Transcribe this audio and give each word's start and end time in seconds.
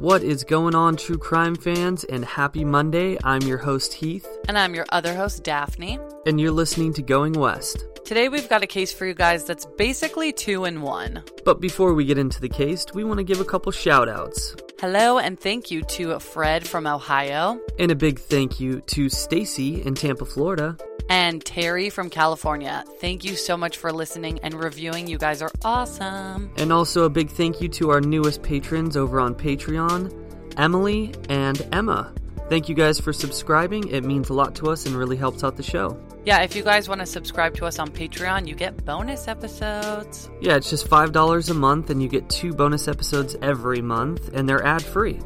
What 0.00 0.22
is 0.22 0.44
going 0.44 0.74
on, 0.74 0.96
true 0.96 1.18
crime 1.18 1.54
fans, 1.54 2.04
and 2.04 2.24
happy 2.24 2.64
Monday? 2.64 3.18
I'm 3.22 3.42
your 3.42 3.58
host, 3.58 3.92
Heath. 3.92 4.26
And 4.48 4.56
I'm 4.56 4.74
your 4.74 4.86
other 4.92 5.14
host, 5.14 5.44
Daphne. 5.44 5.98
And 6.24 6.40
you're 6.40 6.52
listening 6.52 6.94
to 6.94 7.02
Going 7.02 7.34
West. 7.34 7.84
Today 8.06 8.30
we've 8.30 8.48
got 8.48 8.62
a 8.62 8.66
case 8.66 8.94
for 8.94 9.04
you 9.04 9.12
guys 9.12 9.44
that's 9.44 9.66
basically 9.66 10.32
two 10.32 10.64
in 10.64 10.80
one. 10.80 11.22
But 11.44 11.60
before 11.60 11.92
we 11.92 12.06
get 12.06 12.16
into 12.16 12.40
the 12.40 12.48
case, 12.48 12.86
we 12.94 13.04
want 13.04 13.18
to 13.18 13.24
give 13.24 13.40
a 13.40 13.44
couple 13.44 13.70
shout 13.72 14.08
outs. 14.08 14.56
Hello 14.80 15.18
and 15.18 15.38
thank 15.38 15.70
you 15.70 15.82
to 15.82 16.18
Fred 16.18 16.66
from 16.66 16.86
Ohio. 16.86 17.60
And 17.78 17.90
a 17.90 17.94
big 17.94 18.18
thank 18.18 18.58
you 18.58 18.80
to 18.80 19.10
Stacy 19.10 19.82
in 19.82 19.94
Tampa, 19.94 20.24
Florida. 20.24 20.78
And 21.10 21.44
Terry 21.44 21.90
from 21.90 22.08
California. 22.08 22.84
Thank 23.00 23.24
you 23.24 23.34
so 23.34 23.56
much 23.56 23.76
for 23.76 23.92
listening 23.92 24.38
and 24.44 24.54
reviewing. 24.54 25.08
You 25.08 25.18
guys 25.18 25.42
are 25.42 25.50
awesome. 25.64 26.52
And 26.56 26.72
also 26.72 27.02
a 27.02 27.10
big 27.10 27.30
thank 27.30 27.60
you 27.60 27.68
to 27.70 27.90
our 27.90 28.00
newest 28.00 28.44
patrons 28.44 28.96
over 28.96 29.18
on 29.18 29.34
Patreon, 29.34 30.54
Emily 30.56 31.12
and 31.28 31.66
Emma. 31.72 32.14
Thank 32.48 32.68
you 32.68 32.76
guys 32.76 33.00
for 33.00 33.12
subscribing. 33.12 33.88
It 33.88 34.04
means 34.04 34.30
a 34.30 34.34
lot 34.34 34.54
to 34.56 34.70
us 34.70 34.86
and 34.86 34.94
really 34.94 35.16
helps 35.16 35.42
out 35.42 35.56
the 35.56 35.64
show. 35.64 36.00
Yeah, 36.24 36.42
if 36.42 36.54
you 36.54 36.62
guys 36.62 36.88
want 36.88 37.00
to 37.00 37.06
subscribe 37.06 37.56
to 37.56 37.66
us 37.66 37.80
on 37.80 37.90
Patreon, 37.90 38.46
you 38.46 38.54
get 38.54 38.84
bonus 38.84 39.26
episodes. 39.26 40.30
Yeah, 40.40 40.54
it's 40.54 40.70
just 40.70 40.88
$5 40.88 41.50
a 41.50 41.54
month 41.54 41.90
and 41.90 42.00
you 42.00 42.08
get 42.08 42.30
two 42.30 42.52
bonus 42.52 42.86
episodes 42.86 43.36
every 43.42 43.82
month, 43.82 44.30
and 44.32 44.48
they're 44.48 44.64
ad 44.64 44.82
free. 44.82 45.18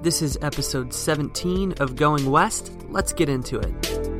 This 0.00 0.22
is 0.22 0.38
episode 0.42 0.94
17 0.94 1.72
of 1.80 1.96
Going 1.96 2.30
West. 2.30 2.70
Let's 2.88 3.12
get 3.12 3.28
into 3.28 3.58
it. 3.58 4.17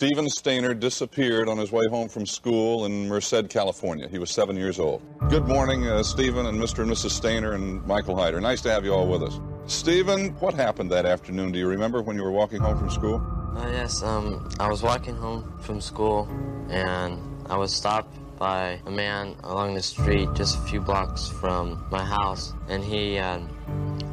Steven 0.00 0.28
Stayner 0.28 0.80
disappeared 0.80 1.46
on 1.46 1.58
his 1.58 1.72
way 1.72 1.86
home 1.90 2.08
from 2.08 2.24
school 2.24 2.86
in 2.86 3.06
Merced, 3.06 3.50
California. 3.50 4.08
He 4.08 4.18
was 4.18 4.30
seven 4.30 4.56
years 4.56 4.80
old. 4.80 5.02
Good 5.28 5.46
morning, 5.46 5.86
uh, 5.86 6.02
Steven 6.02 6.46
and 6.46 6.58
Mr. 6.58 6.78
and 6.78 6.90
Mrs. 6.90 7.20
Stayner 7.20 7.54
and 7.54 7.86
Michael 7.86 8.16
Hyder. 8.16 8.40
Nice 8.40 8.62
to 8.62 8.70
have 8.70 8.82
you 8.82 8.94
all 8.94 9.06
with 9.06 9.22
us. 9.22 9.38
Steven, 9.66 10.30
what 10.40 10.54
happened 10.54 10.90
that 10.90 11.04
afternoon? 11.04 11.52
Do 11.52 11.58
you 11.58 11.66
remember 11.66 12.00
when 12.00 12.16
you 12.16 12.22
were 12.22 12.30
walking 12.30 12.60
home 12.60 12.78
from 12.78 12.88
school? 12.88 13.16
Uh, 13.54 13.68
yes, 13.72 14.02
um, 14.02 14.48
I 14.58 14.70
was 14.70 14.82
walking 14.82 15.16
home 15.16 15.52
from 15.60 15.82
school 15.82 16.26
and 16.70 17.20
I 17.50 17.58
was 17.58 17.70
stopped 17.70 18.16
by 18.38 18.80
a 18.86 18.90
man 18.90 19.36
along 19.44 19.74
the 19.74 19.82
street 19.82 20.30
just 20.34 20.56
a 20.56 20.62
few 20.62 20.80
blocks 20.80 21.28
from 21.28 21.84
my 21.90 22.02
house, 22.02 22.54
and 22.70 22.82
he 22.82 23.18
uh, 23.18 23.38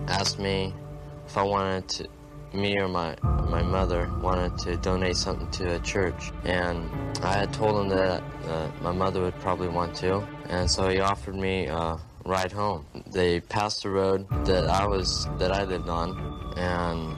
asked 0.09 0.37
me 0.37 0.73
if 1.25 1.37
I 1.37 1.43
wanted 1.43 1.87
to 1.87 2.09
me 2.53 2.77
or 2.77 2.87
my 2.87 3.15
my 3.49 3.61
mother 3.61 4.11
wanted 4.21 4.57
to 4.59 4.77
donate 4.77 5.15
something 5.15 5.49
to 5.51 5.75
a 5.75 5.79
church, 5.79 6.31
and 6.43 6.89
I 7.23 7.33
had 7.33 7.53
told 7.53 7.79
him 7.81 7.89
that 7.89 8.23
uh, 8.45 8.69
my 8.81 8.91
mother 8.91 9.21
would 9.21 9.39
probably 9.39 9.69
want 9.69 9.95
to, 9.97 10.27
and 10.49 10.69
so 10.69 10.89
he 10.89 10.99
offered 10.99 11.35
me 11.35 11.67
a 11.67 11.97
ride 12.25 12.51
home. 12.51 12.85
They 13.11 13.39
passed 13.39 13.83
the 13.83 13.89
road 13.89 14.27
that 14.45 14.67
I 14.67 14.85
was 14.85 15.27
that 15.37 15.51
I 15.51 15.63
lived 15.63 15.89
on, 15.89 16.09
and 16.57 17.15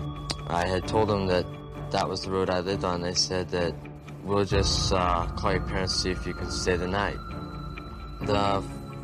I 0.47 0.67
had 0.67 0.87
told 0.87 1.09
them 1.09 1.27
that 1.27 1.45
that 1.91 2.07
was 2.07 2.21
the 2.21 2.31
road 2.31 2.49
I 2.49 2.59
lived 2.59 2.83
on. 2.83 3.01
They 3.01 3.15
said 3.15 3.49
that 3.49 3.73
we'll 4.23 4.45
just 4.45 4.93
uh, 4.93 5.25
call 5.35 5.53
your 5.53 5.61
parents 5.61 5.93
to 5.93 5.99
see 5.99 6.11
if 6.11 6.27
you 6.27 6.33
can 6.33 6.51
stay 6.51 6.75
the 6.75 6.87
night. 6.87 7.17
The 8.21 8.63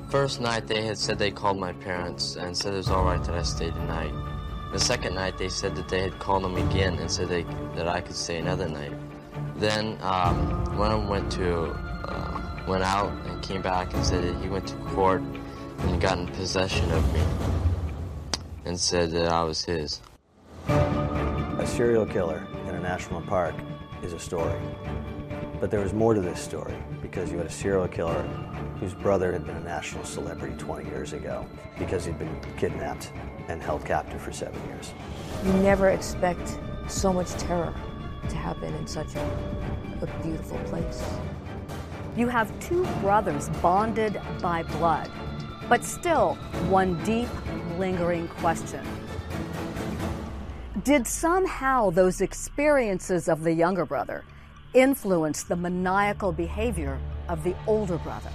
first 0.09 0.39
night 0.39 0.67
they 0.67 0.83
had 0.83 0.97
said 0.97 1.17
they 1.17 1.31
called 1.31 1.57
my 1.57 1.73
parents 1.73 2.35
and 2.35 2.55
said 2.55 2.73
it 2.73 2.77
was 2.77 2.89
all 2.89 3.03
right 3.03 3.23
that 3.23 3.35
I 3.35 3.41
stayed 3.41 3.73
the 3.73 3.85
night. 3.85 4.34
The 4.71 4.79
second 4.79 5.15
night, 5.15 5.37
they 5.37 5.49
said 5.49 5.75
that 5.75 5.87
they 5.87 6.01
had 6.01 6.19
called 6.19 6.43
him 6.43 6.55
again 6.69 6.97
and 6.99 7.09
said 7.09 7.29
they, 7.29 7.43
that 7.75 7.87
I 7.87 8.01
could 8.01 8.15
stay 8.15 8.37
another 8.37 8.67
night. 8.67 8.93
Then 9.57 9.97
um, 10.01 10.77
one 10.77 10.91
of 10.91 10.99
them 10.99 11.09
went 11.09 11.31
to 11.33 11.67
uh, 12.07 12.65
went 12.67 12.83
out 12.83 13.11
and 13.27 13.41
came 13.41 13.61
back 13.61 13.93
and 13.93 14.05
said 14.05 14.23
that 14.23 14.41
he 14.41 14.49
went 14.49 14.67
to 14.67 14.75
court 14.75 15.21
and 15.79 16.01
got 16.01 16.17
in 16.17 16.27
possession 16.27 16.91
of 16.91 17.13
me 17.13 17.21
and 18.65 18.79
said 18.79 19.11
that 19.11 19.31
I 19.31 19.43
was 19.43 19.63
his. 19.63 20.01
A 20.67 21.65
serial 21.65 22.05
killer 22.05 22.45
in 22.67 22.75
a 22.75 22.79
national 22.79 23.21
park 23.21 23.55
is 24.03 24.13
a 24.13 24.19
story. 24.19 24.59
But 25.59 25.71
there 25.71 25.79
was 25.79 25.93
more 25.93 26.13
to 26.13 26.21
this 26.21 26.39
story 26.39 26.75
because 27.01 27.31
you 27.31 27.37
had 27.37 27.47
a 27.47 27.51
serial 27.51 27.87
killer 27.87 28.21
whose 28.79 28.93
brother 28.93 29.31
had 29.31 29.45
been 29.45 29.55
a 29.55 29.63
national 29.63 30.03
celebrity 30.03 30.55
20 30.57 30.89
years 30.89 31.13
ago 31.13 31.47
because 31.79 32.05
he'd 32.05 32.19
been 32.19 32.37
kidnapped 32.57 33.11
and 33.47 33.61
held 33.61 33.85
captive 33.85 34.21
for 34.21 34.31
seven 34.31 34.59
years. 34.67 34.93
You 35.45 35.53
never 35.53 35.89
expect 35.89 36.59
so 36.87 37.13
much 37.13 37.31
terror 37.33 37.73
to 38.29 38.35
happen 38.35 38.73
in 38.73 38.87
such 38.87 39.15
a, 39.15 39.99
a 40.01 40.23
beautiful 40.23 40.57
place. 40.65 41.03
You 42.15 42.27
have 42.27 42.51
two 42.59 42.85
brothers 43.01 43.49
bonded 43.61 44.21
by 44.41 44.63
blood, 44.63 45.11
but 45.67 45.83
still 45.83 46.35
one 46.69 47.01
deep, 47.03 47.27
lingering 47.77 48.27
question. 48.29 48.85
Did 50.83 51.07
somehow 51.07 51.89
those 51.89 52.21
experiences 52.21 53.27
of 53.27 53.43
the 53.43 53.51
younger 53.51 53.85
brother 53.85 54.23
influence 54.73 55.43
the 55.43 55.55
maniacal 55.55 56.31
behavior 56.31 56.99
of 57.27 57.43
the 57.43 57.55
older 57.65 57.97
brother? 57.97 58.29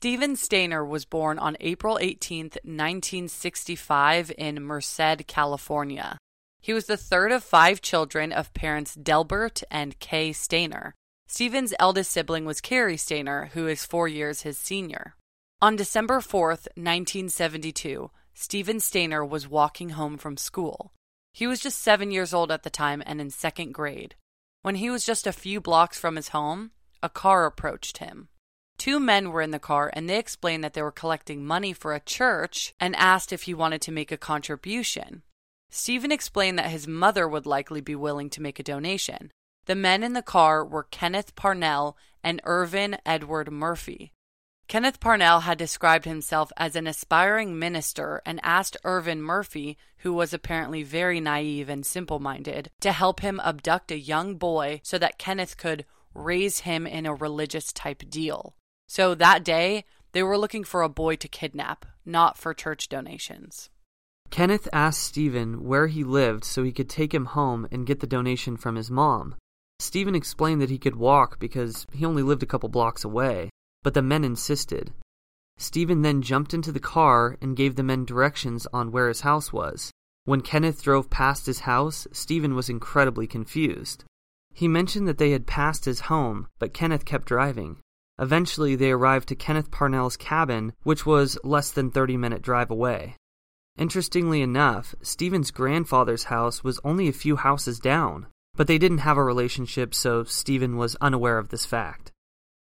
Steven 0.00 0.34
Stayner 0.34 0.82
was 0.88 1.04
born 1.04 1.38
on 1.38 1.58
April 1.60 1.98
18, 2.00 2.44
1965, 2.64 4.32
in 4.38 4.62
Merced, 4.62 5.26
California. 5.26 6.16
He 6.58 6.72
was 6.72 6.86
the 6.86 6.96
third 6.96 7.32
of 7.32 7.44
five 7.44 7.82
children 7.82 8.32
of 8.32 8.54
parents 8.54 8.94
Delbert 8.94 9.62
and 9.70 9.98
Kay 9.98 10.30
Stayner. 10.30 10.92
Steven's 11.26 11.74
eldest 11.78 12.12
sibling 12.12 12.46
was 12.46 12.62
Cary 12.62 12.96
Stayner, 12.96 13.50
who 13.50 13.66
is 13.66 13.84
four 13.84 14.08
years 14.08 14.40
his 14.40 14.56
senior. 14.56 15.16
On 15.60 15.76
December 15.76 16.22
4, 16.22 16.48
1972, 16.48 18.10
Steven 18.32 18.78
Stayner 18.78 19.28
was 19.28 19.50
walking 19.50 19.90
home 19.90 20.16
from 20.16 20.38
school. 20.38 20.94
He 21.34 21.46
was 21.46 21.60
just 21.60 21.78
seven 21.78 22.10
years 22.10 22.32
old 22.32 22.50
at 22.50 22.62
the 22.62 22.70
time 22.70 23.02
and 23.04 23.20
in 23.20 23.28
second 23.28 23.74
grade. 23.74 24.14
When 24.62 24.76
he 24.76 24.88
was 24.88 25.04
just 25.04 25.26
a 25.26 25.30
few 25.30 25.60
blocks 25.60 25.98
from 25.98 26.16
his 26.16 26.28
home, 26.28 26.70
a 27.02 27.10
car 27.10 27.44
approached 27.44 27.98
him. 27.98 28.28
Two 28.80 28.98
men 28.98 29.30
were 29.30 29.42
in 29.42 29.50
the 29.50 29.58
car 29.58 29.90
and 29.92 30.08
they 30.08 30.18
explained 30.18 30.64
that 30.64 30.72
they 30.72 30.80
were 30.80 30.90
collecting 30.90 31.44
money 31.44 31.74
for 31.74 31.92
a 31.92 32.00
church 32.00 32.72
and 32.80 32.96
asked 32.96 33.30
if 33.30 33.42
he 33.42 33.52
wanted 33.52 33.82
to 33.82 33.92
make 33.92 34.10
a 34.10 34.16
contribution. 34.16 35.20
Steven 35.68 36.10
explained 36.10 36.58
that 36.58 36.70
his 36.70 36.88
mother 36.88 37.28
would 37.28 37.44
likely 37.44 37.82
be 37.82 37.94
willing 37.94 38.30
to 38.30 38.40
make 38.40 38.58
a 38.58 38.62
donation. 38.62 39.32
The 39.66 39.74
men 39.74 40.02
in 40.02 40.14
the 40.14 40.22
car 40.22 40.64
were 40.64 40.84
Kenneth 40.84 41.36
Parnell 41.36 41.98
and 42.24 42.40
Irvin 42.44 42.96
Edward 43.04 43.52
Murphy. 43.52 44.12
Kenneth 44.66 44.98
Parnell 44.98 45.40
had 45.40 45.58
described 45.58 46.06
himself 46.06 46.50
as 46.56 46.74
an 46.74 46.86
aspiring 46.86 47.58
minister 47.58 48.22
and 48.24 48.40
asked 48.42 48.78
Irvin 48.82 49.20
Murphy, 49.20 49.76
who 49.98 50.14
was 50.14 50.32
apparently 50.32 50.82
very 50.84 51.20
naive 51.20 51.68
and 51.68 51.84
simple 51.84 52.18
minded, 52.18 52.70
to 52.80 52.92
help 52.92 53.20
him 53.20 53.42
abduct 53.44 53.90
a 53.90 53.98
young 53.98 54.36
boy 54.36 54.80
so 54.82 54.96
that 54.96 55.18
Kenneth 55.18 55.58
could 55.58 55.84
raise 56.14 56.60
him 56.60 56.86
in 56.86 57.04
a 57.04 57.14
religious 57.14 57.74
type 57.74 58.08
deal. 58.08 58.54
So 58.90 59.14
that 59.14 59.44
day, 59.44 59.84
they 60.10 60.24
were 60.24 60.36
looking 60.36 60.64
for 60.64 60.82
a 60.82 60.88
boy 60.88 61.14
to 61.14 61.28
kidnap, 61.28 61.86
not 62.04 62.36
for 62.36 62.52
church 62.52 62.88
donations. 62.88 63.70
Kenneth 64.30 64.66
asked 64.72 65.04
Steven 65.04 65.62
where 65.62 65.86
he 65.86 66.02
lived 66.02 66.42
so 66.42 66.64
he 66.64 66.72
could 66.72 66.88
take 66.88 67.14
him 67.14 67.26
home 67.26 67.68
and 67.70 67.86
get 67.86 68.00
the 68.00 68.08
donation 68.08 68.56
from 68.56 68.74
his 68.74 68.90
mom. 68.90 69.36
Steven 69.78 70.16
explained 70.16 70.60
that 70.60 70.70
he 70.70 70.76
could 70.76 70.96
walk 70.96 71.38
because 71.38 71.86
he 71.92 72.04
only 72.04 72.24
lived 72.24 72.42
a 72.42 72.46
couple 72.46 72.68
blocks 72.68 73.04
away, 73.04 73.48
but 73.84 73.94
the 73.94 74.02
men 74.02 74.24
insisted. 74.24 74.92
Steven 75.56 76.02
then 76.02 76.20
jumped 76.20 76.52
into 76.52 76.72
the 76.72 76.80
car 76.80 77.36
and 77.40 77.56
gave 77.56 77.76
the 77.76 77.84
men 77.84 78.04
directions 78.04 78.66
on 78.72 78.90
where 78.90 79.06
his 79.06 79.20
house 79.20 79.52
was. 79.52 79.92
When 80.24 80.40
Kenneth 80.40 80.82
drove 80.82 81.10
past 81.10 81.46
his 81.46 81.60
house, 81.60 82.08
Steven 82.10 82.56
was 82.56 82.68
incredibly 82.68 83.28
confused. 83.28 84.02
He 84.52 84.66
mentioned 84.66 85.06
that 85.06 85.18
they 85.18 85.30
had 85.30 85.46
passed 85.46 85.84
his 85.84 86.00
home, 86.10 86.48
but 86.58 86.74
Kenneth 86.74 87.04
kept 87.04 87.28
driving. 87.28 87.76
Eventually, 88.20 88.76
they 88.76 88.90
arrived 88.90 89.28
to 89.28 89.34
Kenneth 89.34 89.70
Parnell's 89.70 90.18
cabin, 90.18 90.74
which 90.82 91.06
was 91.06 91.38
less 91.42 91.70
than 91.70 91.90
30 91.90 92.18
minute 92.18 92.42
drive 92.42 92.70
away. 92.70 93.16
Interestingly 93.78 94.42
enough, 94.42 94.94
Steven's 95.00 95.50
grandfather's 95.50 96.24
house 96.24 96.62
was 96.62 96.78
only 96.84 97.08
a 97.08 97.12
few 97.12 97.36
houses 97.36 97.80
down, 97.80 98.26
but 98.54 98.66
they 98.66 98.76
didn't 98.76 98.98
have 98.98 99.16
a 99.16 99.24
relationship, 99.24 99.94
so 99.94 100.22
Steven 100.24 100.76
was 100.76 100.96
unaware 101.00 101.38
of 101.38 101.48
this 101.48 101.64
fact. 101.64 102.12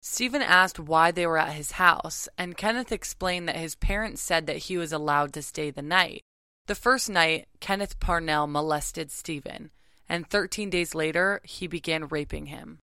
Steven 0.01 0.41
asked 0.41 0.79
why 0.79 1.11
they 1.11 1.27
were 1.27 1.37
at 1.37 1.53
his 1.53 1.73
house, 1.73 2.29
and 2.37 2.55
Kenneth 2.55 2.93
explained 2.93 3.49
that 3.49 3.57
his 3.57 3.75
parents 3.75 4.21
said 4.21 4.47
that 4.47 4.57
he 4.57 4.77
was 4.77 4.93
allowed 4.93 5.33
to 5.33 5.41
stay 5.41 5.71
the 5.71 5.81
night. 5.81 6.21
The 6.67 6.75
first 6.75 7.09
night, 7.09 7.49
Kenneth 7.59 7.99
Parnell 7.99 8.47
molested 8.47 9.11
Steven, 9.11 9.71
and 10.07 10.29
13 10.29 10.69
days 10.69 10.95
later, 10.95 11.41
he 11.43 11.67
began 11.67 12.07
raping 12.07 12.45
him. 12.45 12.79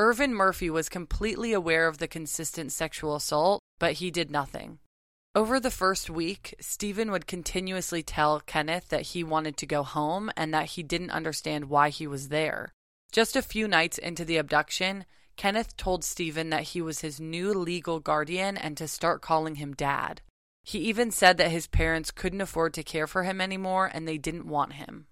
Irvin 0.00 0.32
Murphy 0.32 0.70
was 0.70 0.88
completely 0.88 1.52
aware 1.52 1.88
of 1.88 1.98
the 1.98 2.06
consistent 2.06 2.70
sexual 2.70 3.16
assault, 3.16 3.60
but 3.80 3.94
he 3.94 4.12
did 4.12 4.30
nothing. 4.30 4.78
Over 5.34 5.58
the 5.58 5.72
first 5.72 6.08
week, 6.08 6.54
Steven 6.60 7.10
would 7.10 7.26
continuously 7.26 8.04
tell 8.04 8.40
Kenneth 8.40 8.88
that 8.90 9.02
he 9.02 9.24
wanted 9.24 9.56
to 9.56 9.66
go 9.66 9.82
home 9.82 10.30
and 10.36 10.54
that 10.54 10.66
he 10.66 10.84
didn't 10.84 11.10
understand 11.10 11.68
why 11.68 11.88
he 11.88 12.06
was 12.06 12.28
there. 12.28 12.72
Just 13.10 13.34
a 13.34 13.42
few 13.42 13.66
nights 13.66 13.98
into 13.98 14.24
the 14.24 14.36
abduction, 14.36 15.04
Kenneth 15.36 15.76
told 15.76 16.04
Steven 16.04 16.50
that 16.50 16.62
he 16.62 16.80
was 16.80 17.00
his 17.00 17.20
new 17.20 17.52
legal 17.52 17.98
guardian 17.98 18.56
and 18.56 18.76
to 18.76 18.86
start 18.86 19.20
calling 19.20 19.56
him 19.56 19.74
dad. 19.74 20.20
He 20.62 20.78
even 20.80 21.10
said 21.10 21.38
that 21.38 21.50
his 21.50 21.66
parents 21.66 22.12
couldn't 22.12 22.40
afford 22.40 22.72
to 22.74 22.84
care 22.84 23.08
for 23.08 23.24
him 23.24 23.40
anymore 23.40 23.90
and 23.92 24.06
they 24.06 24.18
didn't 24.18 24.46
want 24.46 24.74
him. 24.74 25.06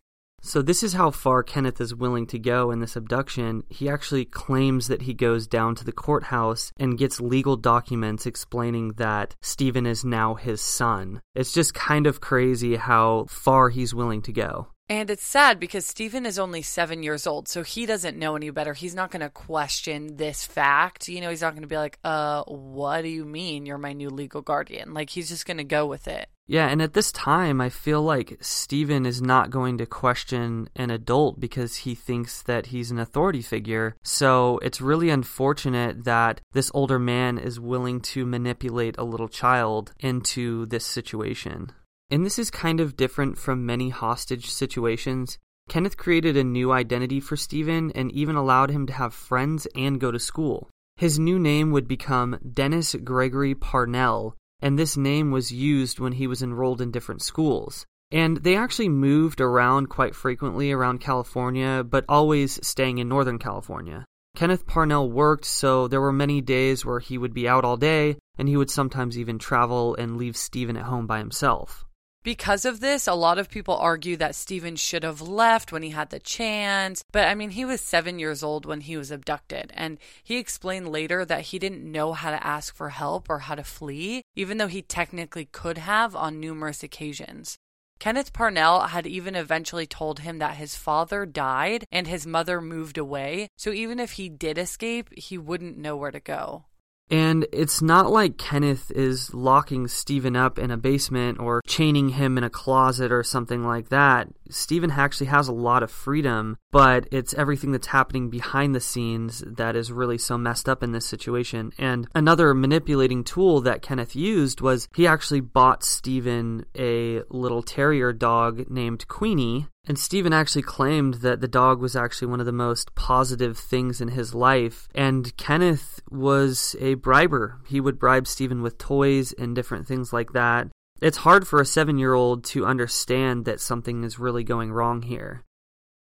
So, 0.46 0.62
this 0.62 0.84
is 0.84 0.93
how 0.93 1.10
far 1.10 1.43
Kenneth 1.43 1.81
is 1.81 1.93
willing 1.93 2.26
to 2.28 2.38
go 2.38 2.70
in 2.70 2.78
this 2.78 2.94
abduction. 2.94 3.64
He 3.69 3.88
actually 3.88 4.25
claims 4.25 4.87
that 4.87 5.02
he 5.02 5.12
goes 5.12 5.48
down 5.48 5.75
to 5.75 5.84
the 5.84 5.90
courthouse 5.90 6.72
and 6.78 6.96
gets 6.96 7.20
legal 7.20 7.56
documents 7.56 8.26
explaining 8.26 8.93
that 8.93 9.34
Steven 9.43 9.87
is 9.87 10.04
now 10.04 10.34
his 10.34 10.60
son. 10.60 11.20
It's 11.34 11.52
just 11.52 11.75
kind 11.75 12.06
of 12.06 12.20
crazy 12.20 12.76
how 12.76 13.26
far 13.28 13.70
he's 13.70 13.93
willing 13.93 14.22
to 14.22 14.32
go. 14.32 14.69
And 14.88 15.10
it's 15.10 15.25
sad 15.25 15.58
because 15.58 15.84
Steven 15.84 16.25
is 16.25 16.38
only 16.38 16.62
seven 16.62 17.02
years 17.02 17.26
old, 17.26 17.48
so 17.48 17.64
he 17.64 17.87
doesn't 17.87 18.16
know 18.16 18.37
any 18.37 18.50
better. 18.50 18.72
He's 18.72 18.94
not 18.94 19.10
going 19.10 19.22
to 19.22 19.31
question 19.31 20.16
this 20.16 20.44
fact. 20.44 21.08
You 21.08 21.20
know, 21.20 21.31
he's 21.31 21.43
not 21.43 21.54
going 21.54 21.62
to 21.62 21.69
be 21.69 21.76
like, 21.76 21.98
uh, 22.04 22.44
what 22.44 23.02
do 23.02 23.08
you 23.08 23.25
mean 23.25 23.66
you're 23.66 23.78
my 23.78 23.94
new 23.94 24.10
legal 24.10 24.43
guardian? 24.43 24.94
Like, 24.94 25.10
he's 25.10 25.28
just 25.28 25.44
going 25.44 25.56
to 25.56 25.64
go 25.64 25.87
with 25.87 26.06
it. 26.06 26.28
Yeah, 26.48 26.69
and 26.69 26.81
at 26.81 26.93
this 26.93 27.10
time, 27.10 27.60
I 27.60 27.70
feel 27.70 28.02
like 28.02 28.38
Steven 28.40 29.04
is 29.04 29.20
not 29.20 29.50
going 29.50 29.78
to 29.78 29.87
question 29.87 30.69
an 30.76 30.90
adult 30.90 31.40
because 31.40 31.78
he 31.78 31.96
thinks 31.96 32.43
that 32.43 32.66
he's 32.66 32.93
an 32.93 33.00
authority 33.00 33.43
figure. 33.43 33.96
So 34.04 34.58
it's 34.62 34.81
really 34.81 35.10
unfortunate 35.10 36.04
that 36.04 36.40
this 36.52 36.70
older 36.72 37.00
man 37.00 37.37
is 37.37 37.58
willing 37.58 38.00
to 38.12 38.25
manipulate 38.25 38.96
a 38.96 39.04
little 39.04 39.28
child 39.28 39.93
into 39.98 40.66
this 40.66 40.87
situation. 40.87 41.72
And 42.10 42.25
this 42.25 42.38
is 42.38 42.50
kind 42.50 42.81
of 42.81 42.96
different 42.96 43.37
from 43.38 43.66
many 43.66 43.88
hostage 43.88 44.48
situations. 44.48 45.38
Kenneth 45.69 45.96
created 45.96 46.37
a 46.37 46.44
new 46.44 46.70
identity 46.70 47.19
for 47.19 47.37
Steven 47.37 47.90
and 47.96 48.12
even 48.12 48.37
allowed 48.37 48.70
him 48.70 48.87
to 48.87 48.93
have 48.93 49.12
friends 49.12 49.66
and 49.75 50.00
go 50.00 50.12
to 50.12 50.20
school. 50.20 50.70
His 50.96 51.19
new 51.19 51.40
name 51.40 51.72
would 51.72 51.88
become 51.88 52.38
Dennis 52.54 52.94
Gregory 52.94 53.56
Parnell, 53.56 54.37
and 54.61 54.79
this 54.79 54.97
name 54.97 55.31
was 55.31 55.53
used 55.53 55.99
when 55.99 56.12
he 56.12 56.26
was 56.26 56.43
enrolled 56.43 56.81
in 56.81 56.91
different 56.91 57.23
schools. 57.23 57.87
And 58.11 58.38
they 58.38 58.56
actually 58.56 58.88
moved 58.88 59.41
around 59.41 59.88
quite 59.88 60.14
frequently 60.14 60.70
around 60.70 61.00
California, 61.00 61.82
but 61.82 62.05
always 62.08 62.64
staying 62.67 62.99
in 62.99 63.08
Northern 63.08 63.38
California. 63.38 64.05
Kenneth 64.37 64.67
Parnell 64.67 65.11
worked, 65.11 65.47
so 65.47 65.88
there 65.88 66.00
were 66.00 66.12
many 66.12 66.43
days 66.43 66.85
where 66.85 67.00
he 67.00 67.17
would 67.17 67.32
be 67.32 67.49
out 67.49 67.64
all 67.64 67.79
day, 67.79 68.19
and 68.37 68.49
he 68.49 68.56
would 68.56 68.70
sometimes 68.70 69.19
even 69.19 69.38
travel 69.38 69.94
and 69.97 70.19
leave 70.19 70.37
Steven 70.37 70.76
at 70.76 70.85
home 70.85 71.06
by 71.06 71.19
himself. 71.19 71.86
Because 72.26 72.64
of 72.64 72.81
this, 72.81 73.06
a 73.06 73.14
lot 73.14 73.38
of 73.38 73.49
people 73.49 73.76
argue 73.76 74.17
that 74.17 74.34
Steven 74.34 74.75
should 74.75 75.05
have 75.05 75.20
left 75.20 75.70
when 75.70 75.84
he 75.84 75.90
had 75.90 76.11
the 76.11 76.19
chance. 76.19 77.05
But 77.12 77.28
I 77.28 77.37
mean, 77.37 77.50
he 77.50 77.64
was 77.64 77.81
seven 77.81 78.19
years 78.19 78.43
old 78.43 78.67
when 78.67 78.81
he 78.81 78.96
was 78.96 79.12
abducted. 79.12 79.70
And 79.76 79.96
he 80.25 80.37
explained 80.37 80.88
later 80.88 81.25
that 81.25 81.43
he 81.43 81.61
didn't 81.61 81.84
know 81.84 82.14
how 82.14 82.32
to 82.32 82.44
ask 82.44 82.75
for 82.75 82.88
help 82.88 83.31
or 83.31 83.38
how 83.38 83.55
to 83.55 83.62
flee, 83.62 84.23
even 84.34 84.58
though 84.58 84.67
he 84.67 84.82
technically 84.82 85.44
could 85.44 85.78
have 85.78 86.17
on 86.17 86.40
numerous 86.40 86.82
occasions. 86.82 87.58
Kenneth 88.00 88.32
Parnell 88.32 88.88
had 88.88 89.06
even 89.06 89.37
eventually 89.37 89.87
told 89.87 90.19
him 90.19 90.40
that 90.40 90.56
his 90.56 90.75
father 90.75 91.26
died 91.26 91.84
and 91.93 92.08
his 92.08 92.26
mother 92.26 92.61
moved 92.61 92.99
away, 92.99 93.46
so 93.56 93.70
even 93.70 94.00
if 94.00 94.12
he 94.14 94.29
did 94.29 94.58
escape, 94.58 95.17
he 95.17 95.38
wouldn't 95.38 95.79
know 95.79 95.96
where 95.96 96.11
to 96.11 96.19
go. 96.19 96.64
And 97.11 97.47
it's 97.53 97.81
not 97.81 98.11
like 98.11 98.37
Kenneth 98.37 98.91
is 98.91 99.32
locking 99.32 99.87
Steven 99.87 100.35
up 100.35 100.58
in 100.58 100.70
a 100.70 100.76
basement 100.76 101.38
or 101.38 101.62
chaining 101.67 102.11
him 102.11 102.37
in 102.37 102.43
a 102.44 102.50
closet 102.50 103.12
or 103.12 103.23
something 103.23 103.64
like 103.64 103.91
that. 103.91 104.29
Steven 104.50 104.90
actually 104.90 105.26
has 105.28 105.48
a 105.48 105.52
lot 105.52 105.82
of 105.82 105.90
freedom, 105.90 106.56
but 106.70 107.06
it's 107.10 107.34
everything 107.34 107.72
that's 107.72 107.88
happening 107.88 108.31
behind 108.31 108.75
the 108.75 108.81
scenes 108.81 109.43
that 109.46 109.76
is 109.76 109.93
really 109.93 110.19
so 110.19 110.38
messed 110.38 110.69
up 110.69 110.82
in 110.82 110.93
this 110.93 111.06
situation. 111.06 111.72
And 111.78 112.08
another 112.14 112.54
manipulating 112.54 113.25
tool 113.25 113.60
that 113.62 113.82
Kenneth 113.82 114.16
used 114.16 114.60
was 114.60 114.88
he 114.94 115.06
actually 115.06 115.40
bought 115.40 115.84
Steven 115.84 116.66
a 116.76 117.22
little 117.31 117.62
terrier 117.62 118.12
dog 118.12 118.70
named 118.70 119.08
Queenie 119.08 119.66
and 119.87 119.98
Steven 119.98 120.32
actually 120.32 120.62
claimed 120.62 121.14
that 121.14 121.40
the 121.40 121.48
dog 121.48 121.81
was 121.81 121.94
actually 121.94 122.28
one 122.28 122.40
of 122.40 122.46
the 122.46 122.52
most 122.52 122.94
positive 122.94 123.56
things 123.56 124.00
in 124.00 124.08
his 124.08 124.34
life. 124.34 124.88
And 124.94 125.34
Kenneth 125.37 126.00
was 126.10 126.75
a 126.81 126.94
briber. 126.94 127.60
He 127.66 127.81
would 127.81 127.98
bribe 127.98 128.26
Steven 128.26 128.62
with 128.62 128.78
toys 128.78 129.32
and 129.32 129.54
different 129.54 129.87
things 129.87 130.12
like 130.12 130.32
that. 130.32 130.69
It's 130.98 131.19
hard 131.19 131.46
for 131.46 131.60
a 131.60 131.66
seven 131.66 131.98
year 131.98 132.14
old 132.14 132.43
to 132.44 132.64
understand 132.64 133.44
that 133.44 133.60
something 133.60 134.02
is 134.02 134.19
really 134.19 134.44
going 134.44 134.72
wrong 134.72 135.02
here. 135.02 135.43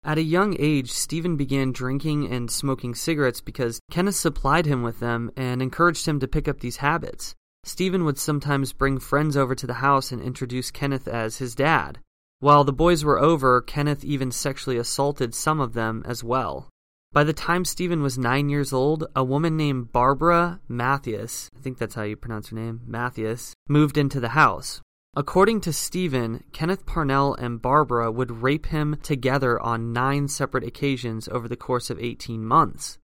At 0.02 0.16
a 0.16 0.22
young 0.22 0.56
age, 0.58 0.90
Steven 0.90 1.36
began 1.36 1.72
drinking 1.72 2.32
and 2.32 2.50
smoking 2.50 2.94
cigarettes 2.94 3.42
because 3.42 3.80
Kenneth 3.90 4.14
supplied 4.14 4.64
him 4.64 4.82
with 4.82 5.00
them 5.00 5.30
and 5.36 5.60
encouraged 5.60 6.06
him 6.06 6.20
to 6.20 6.28
pick 6.28 6.48
up 6.48 6.60
these 6.60 6.78
habits. 6.78 7.34
Steven 7.64 8.04
would 8.06 8.18
sometimes 8.18 8.72
bring 8.72 8.98
friends 8.98 9.36
over 9.36 9.54
to 9.54 9.66
the 9.66 9.74
house 9.74 10.10
and 10.10 10.22
introduce 10.22 10.70
Kenneth 10.70 11.06
as 11.06 11.36
his 11.36 11.54
dad. 11.54 11.98
While 12.40 12.64
the 12.64 12.72
boys 12.72 13.04
were 13.04 13.18
over, 13.18 13.60
Kenneth 13.60 14.04
even 14.04 14.30
sexually 14.30 14.78
assaulted 14.78 15.34
some 15.34 15.60
of 15.60 15.74
them 15.74 16.02
as 16.06 16.24
well. 16.24 16.70
By 17.10 17.24
the 17.24 17.32
time 17.32 17.64
Steven 17.64 18.02
was 18.02 18.18
nine 18.18 18.50
years 18.50 18.70
old, 18.70 19.06
a 19.16 19.24
woman 19.24 19.56
named 19.56 19.92
Barbara 19.92 20.60
Mathias, 20.68 21.48
I 21.56 21.60
think 21.60 21.78
that's 21.78 21.94
how 21.94 22.02
you 22.02 22.16
pronounce 22.16 22.50
her 22.50 22.56
name, 22.56 22.82
Mathias, 22.86 23.54
moved 23.66 23.96
into 23.96 24.20
the 24.20 24.30
house. 24.30 24.82
According 25.16 25.62
to 25.62 25.72
Steven, 25.72 26.44
Kenneth 26.52 26.84
Parnell 26.84 27.34
and 27.34 27.62
Barbara 27.62 28.12
would 28.12 28.42
rape 28.42 28.66
him 28.66 28.98
together 29.02 29.58
on 29.58 29.94
nine 29.94 30.28
separate 30.28 30.64
occasions 30.64 31.28
over 31.28 31.48
the 31.48 31.56
course 31.56 31.88
of 31.88 31.98
18 31.98 32.44
months. 32.44 32.98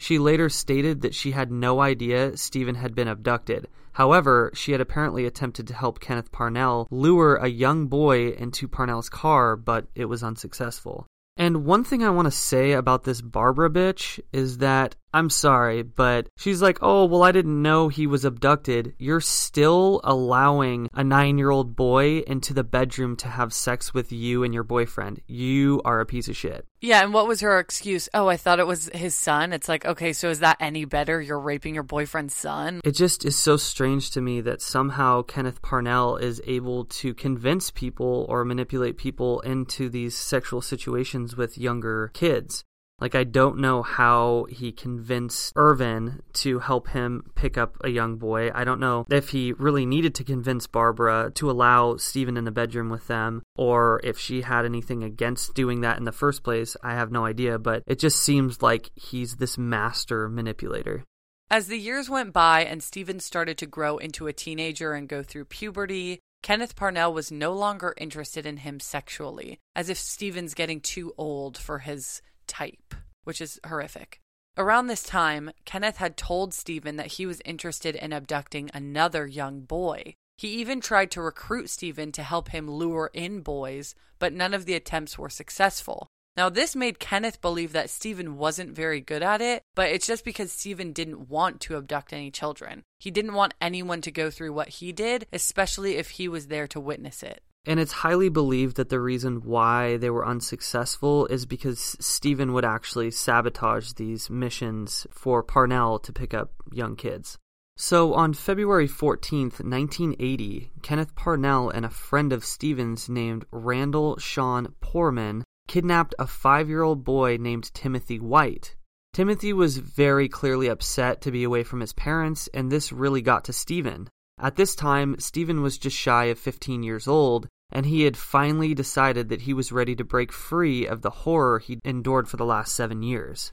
She 0.00 0.18
later 0.18 0.48
stated 0.48 1.02
that 1.02 1.14
she 1.14 1.30
had 1.30 1.52
no 1.52 1.80
idea 1.80 2.36
Steven 2.36 2.74
had 2.74 2.96
been 2.96 3.06
abducted. 3.06 3.68
However, 3.92 4.50
she 4.52 4.72
had 4.72 4.80
apparently 4.80 5.26
attempted 5.26 5.68
to 5.68 5.74
help 5.74 6.00
Kenneth 6.00 6.32
Parnell 6.32 6.88
lure 6.90 7.36
a 7.36 7.46
young 7.46 7.86
boy 7.86 8.30
into 8.30 8.66
Parnell's 8.66 9.08
car, 9.08 9.54
but 9.54 9.86
it 9.94 10.06
was 10.06 10.24
unsuccessful. 10.24 11.06
And 11.36 11.64
one 11.64 11.82
thing 11.82 12.04
I 12.04 12.10
want 12.10 12.26
to 12.26 12.30
say 12.30 12.72
about 12.72 13.04
this 13.04 13.20
Barbara 13.20 13.68
bitch 13.68 14.20
is 14.32 14.58
that 14.58 14.94
I'm 15.14 15.30
sorry, 15.30 15.82
but 15.82 16.28
she's 16.36 16.60
like, 16.60 16.78
oh, 16.82 17.04
well, 17.04 17.22
I 17.22 17.30
didn't 17.30 17.62
know 17.62 17.86
he 17.86 18.08
was 18.08 18.24
abducted. 18.24 18.94
You're 18.98 19.20
still 19.20 20.00
allowing 20.02 20.88
a 20.92 21.04
nine 21.04 21.38
year 21.38 21.50
old 21.50 21.76
boy 21.76 22.24
into 22.26 22.52
the 22.52 22.64
bedroom 22.64 23.14
to 23.18 23.28
have 23.28 23.52
sex 23.52 23.94
with 23.94 24.10
you 24.10 24.42
and 24.42 24.52
your 24.52 24.64
boyfriend. 24.64 25.20
You 25.28 25.80
are 25.84 26.00
a 26.00 26.06
piece 26.06 26.26
of 26.26 26.36
shit. 26.36 26.66
Yeah, 26.80 27.04
and 27.04 27.14
what 27.14 27.28
was 27.28 27.40
her 27.42 27.60
excuse? 27.60 28.08
Oh, 28.12 28.26
I 28.26 28.36
thought 28.36 28.58
it 28.58 28.66
was 28.66 28.90
his 28.92 29.14
son. 29.16 29.52
It's 29.52 29.68
like, 29.68 29.86
okay, 29.86 30.12
so 30.12 30.30
is 30.30 30.40
that 30.40 30.56
any 30.58 30.84
better? 30.84 31.22
You're 31.22 31.38
raping 31.38 31.74
your 31.74 31.84
boyfriend's 31.84 32.34
son? 32.34 32.80
It 32.84 32.92
just 32.92 33.24
is 33.24 33.36
so 33.36 33.56
strange 33.56 34.10
to 34.10 34.20
me 34.20 34.40
that 34.40 34.60
somehow 34.60 35.22
Kenneth 35.22 35.62
Parnell 35.62 36.16
is 36.16 36.42
able 36.44 36.86
to 36.86 37.14
convince 37.14 37.70
people 37.70 38.26
or 38.28 38.44
manipulate 38.44 38.98
people 38.98 39.40
into 39.42 39.88
these 39.88 40.16
sexual 40.16 40.60
situations 40.60 41.36
with 41.36 41.56
younger 41.56 42.10
kids. 42.14 42.64
Like, 43.00 43.14
I 43.14 43.24
don't 43.24 43.58
know 43.58 43.82
how 43.82 44.46
he 44.48 44.70
convinced 44.70 45.52
Irvin 45.56 46.22
to 46.34 46.60
help 46.60 46.88
him 46.88 47.30
pick 47.34 47.58
up 47.58 47.76
a 47.82 47.90
young 47.90 48.16
boy. 48.16 48.50
I 48.54 48.64
don't 48.64 48.80
know 48.80 49.04
if 49.10 49.30
he 49.30 49.52
really 49.52 49.84
needed 49.84 50.14
to 50.16 50.24
convince 50.24 50.66
Barbara 50.66 51.32
to 51.34 51.50
allow 51.50 51.96
Steven 51.96 52.36
in 52.36 52.44
the 52.44 52.50
bedroom 52.52 52.90
with 52.90 53.08
them, 53.08 53.42
or 53.56 54.00
if 54.04 54.18
she 54.18 54.42
had 54.42 54.64
anything 54.64 55.02
against 55.02 55.54
doing 55.54 55.80
that 55.80 55.98
in 55.98 56.04
the 56.04 56.12
first 56.12 56.44
place. 56.44 56.76
I 56.82 56.94
have 56.94 57.10
no 57.10 57.24
idea, 57.26 57.58
but 57.58 57.82
it 57.86 57.98
just 57.98 58.22
seems 58.22 58.62
like 58.62 58.90
he's 58.94 59.36
this 59.36 59.58
master 59.58 60.28
manipulator. 60.28 61.04
As 61.50 61.66
the 61.66 61.78
years 61.78 62.08
went 62.08 62.32
by 62.32 62.64
and 62.64 62.82
Steven 62.82 63.20
started 63.20 63.58
to 63.58 63.66
grow 63.66 63.98
into 63.98 64.28
a 64.28 64.32
teenager 64.32 64.94
and 64.94 65.08
go 65.08 65.22
through 65.22 65.44
puberty, 65.46 66.20
Kenneth 66.42 66.76
Parnell 66.76 67.12
was 67.12 67.30
no 67.30 67.52
longer 67.52 67.94
interested 67.96 68.46
in 68.46 68.58
him 68.58 68.78
sexually, 68.78 69.58
as 69.74 69.88
if 69.88 69.98
Steven's 69.98 70.54
getting 70.54 70.80
too 70.80 71.12
old 71.18 71.58
for 71.58 71.80
his 71.80 72.22
type, 72.46 72.94
which 73.24 73.40
is 73.40 73.60
horrific. 73.66 74.20
Around 74.56 74.86
this 74.86 75.02
time, 75.02 75.50
Kenneth 75.64 75.96
had 75.96 76.16
told 76.16 76.54
Steven 76.54 76.96
that 76.96 77.12
he 77.12 77.26
was 77.26 77.42
interested 77.44 77.96
in 77.96 78.12
abducting 78.12 78.70
another 78.72 79.26
young 79.26 79.62
boy. 79.62 80.14
He 80.36 80.48
even 80.48 80.80
tried 80.80 81.10
to 81.12 81.22
recruit 81.22 81.70
Steven 81.70 82.12
to 82.12 82.22
help 82.22 82.48
him 82.48 82.70
lure 82.70 83.10
in 83.12 83.40
boys, 83.40 83.94
but 84.18 84.32
none 84.32 84.54
of 84.54 84.64
the 84.64 84.74
attempts 84.74 85.18
were 85.18 85.30
successful. 85.30 86.08
Now, 86.36 86.48
this 86.48 86.74
made 86.74 86.98
Kenneth 86.98 87.40
believe 87.40 87.72
that 87.72 87.90
Steven 87.90 88.36
wasn't 88.36 88.74
very 88.74 89.00
good 89.00 89.22
at 89.22 89.40
it, 89.40 89.62
but 89.76 89.90
it's 89.90 90.06
just 90.06 90.24
because 90.24 90.50
Steven 90.50 90.92
didn't 90.92 91.28
want 91.28 91.60
to 91.62 91.76
abduct 91.76 92.12
any 92.12 92.32
children. 92.32 92.82
He 92.98 93.12
didn't 93.12 93.34
want 93.34 93.54
anyone 93.60 94.00
to 94.00 94.10
go 94.10 94.30
through 94.30 94.52
what 94.52 94.68
he 94.68 94.90
did, 94.90 95.26
especially 95.32 95.96
if 95.96 96.10
he 96.10 96.26
was 96.26 96.48
there 96.48 96.66
to 96.68 96.80
witness 96.80 97.22
it. 97.22 97.42
And 97.66 97.80
it's 97.80 97.92
highly 97.92 98.28
believed 98.28 98.76
that 98.76 98.90
the 98.90 99.00
reason 99.00 99.42
why 99.42 99.96
they 99.96 100.10
were 100.10 100.26
unsuccessful 100.26 101.26
is 101.26 101.46
because 101.46 101.96
Steven 101.98 102.52
would 102.52 102.64
actually 102.64 103.10
sabotage 103.10 103.92
these 103.92 104.28
missions 104.28 105.06
for 105.10 105.42
Parnell 105.42 105.98
to 106.00 106.12
pick 106.12 106.34
up 106.34 106.52
young 106.70 106.94
kids. 106.94 107.38
So 107.76 108.14
on 108.14 108.34
February 108.34 108.86
14th, 108.86 109.60
1980, 109.60 110.70
Kenneth 110.82 111.16
Parnell 111.16 111.70
and 111.70 111.84
a 111.84 111.90
friend 111.90 112.32
of 112.32 112.44
Steven's 112.44 113.08
named 113.08 113.46
Randall 113.50 114.16
Sean 114.18 114.74
Poorman 114.80 115.42
kidnapped 115.66 116.14
a 116.18 116.26
five 116.26 116.68
year 116.68 116.82
old 116.82 117.02
boy 117.02 117.36
named 117.40 117.72
Timothy 117.74 118.20
White. 118.20 118.76
Timothy 119.12 119.52
was 119.52 119.78
very 119.78 120.28
clearly 120.28 120.68
upset 120.68 121.20
to 121.22 121.30
be 121.30 121.44
away 121.44 121.62
from 121.62 121.80
his 121.80 121.92
parents, 121.92 122.48
and 122.52 122.70
this 122.70 122.92
really 122.92 123.22
got 123.22 123.44
to 123.44 123.52
Steven. 123.52 124.08
At 124.38 124.56
this 124.56 124.74
time, 124.74 125.16
Steven 125.18 125.62
was 125.62 125.78
just 125.78 125.96
shy 125.96 126.24
of 126.26 126.38
15 126.38 126.82
years 126.82 127.06
old, 127.06 127.48
and 127.70 127.86
he 127.86 128.02
had 128.02 128.16
finally 128.16 128.74
decided 128.74 129.28
that 129.28 129.42
he 129.42 129.54
was 129.54 129.72
ready 129.72 129.94
to 129.96 130.04
break 130.04 130.32
free 130.32 130.86
of 130.86 131.02
the 131.02 131.10
horror 131.10 131.58
he'd 131.58 131.80
endured 131.84 132.28
for 132.28 132.36
the 132.36 132.44
last 132.44 132.74
seven 132.74 133.02
years. 133.02 133.52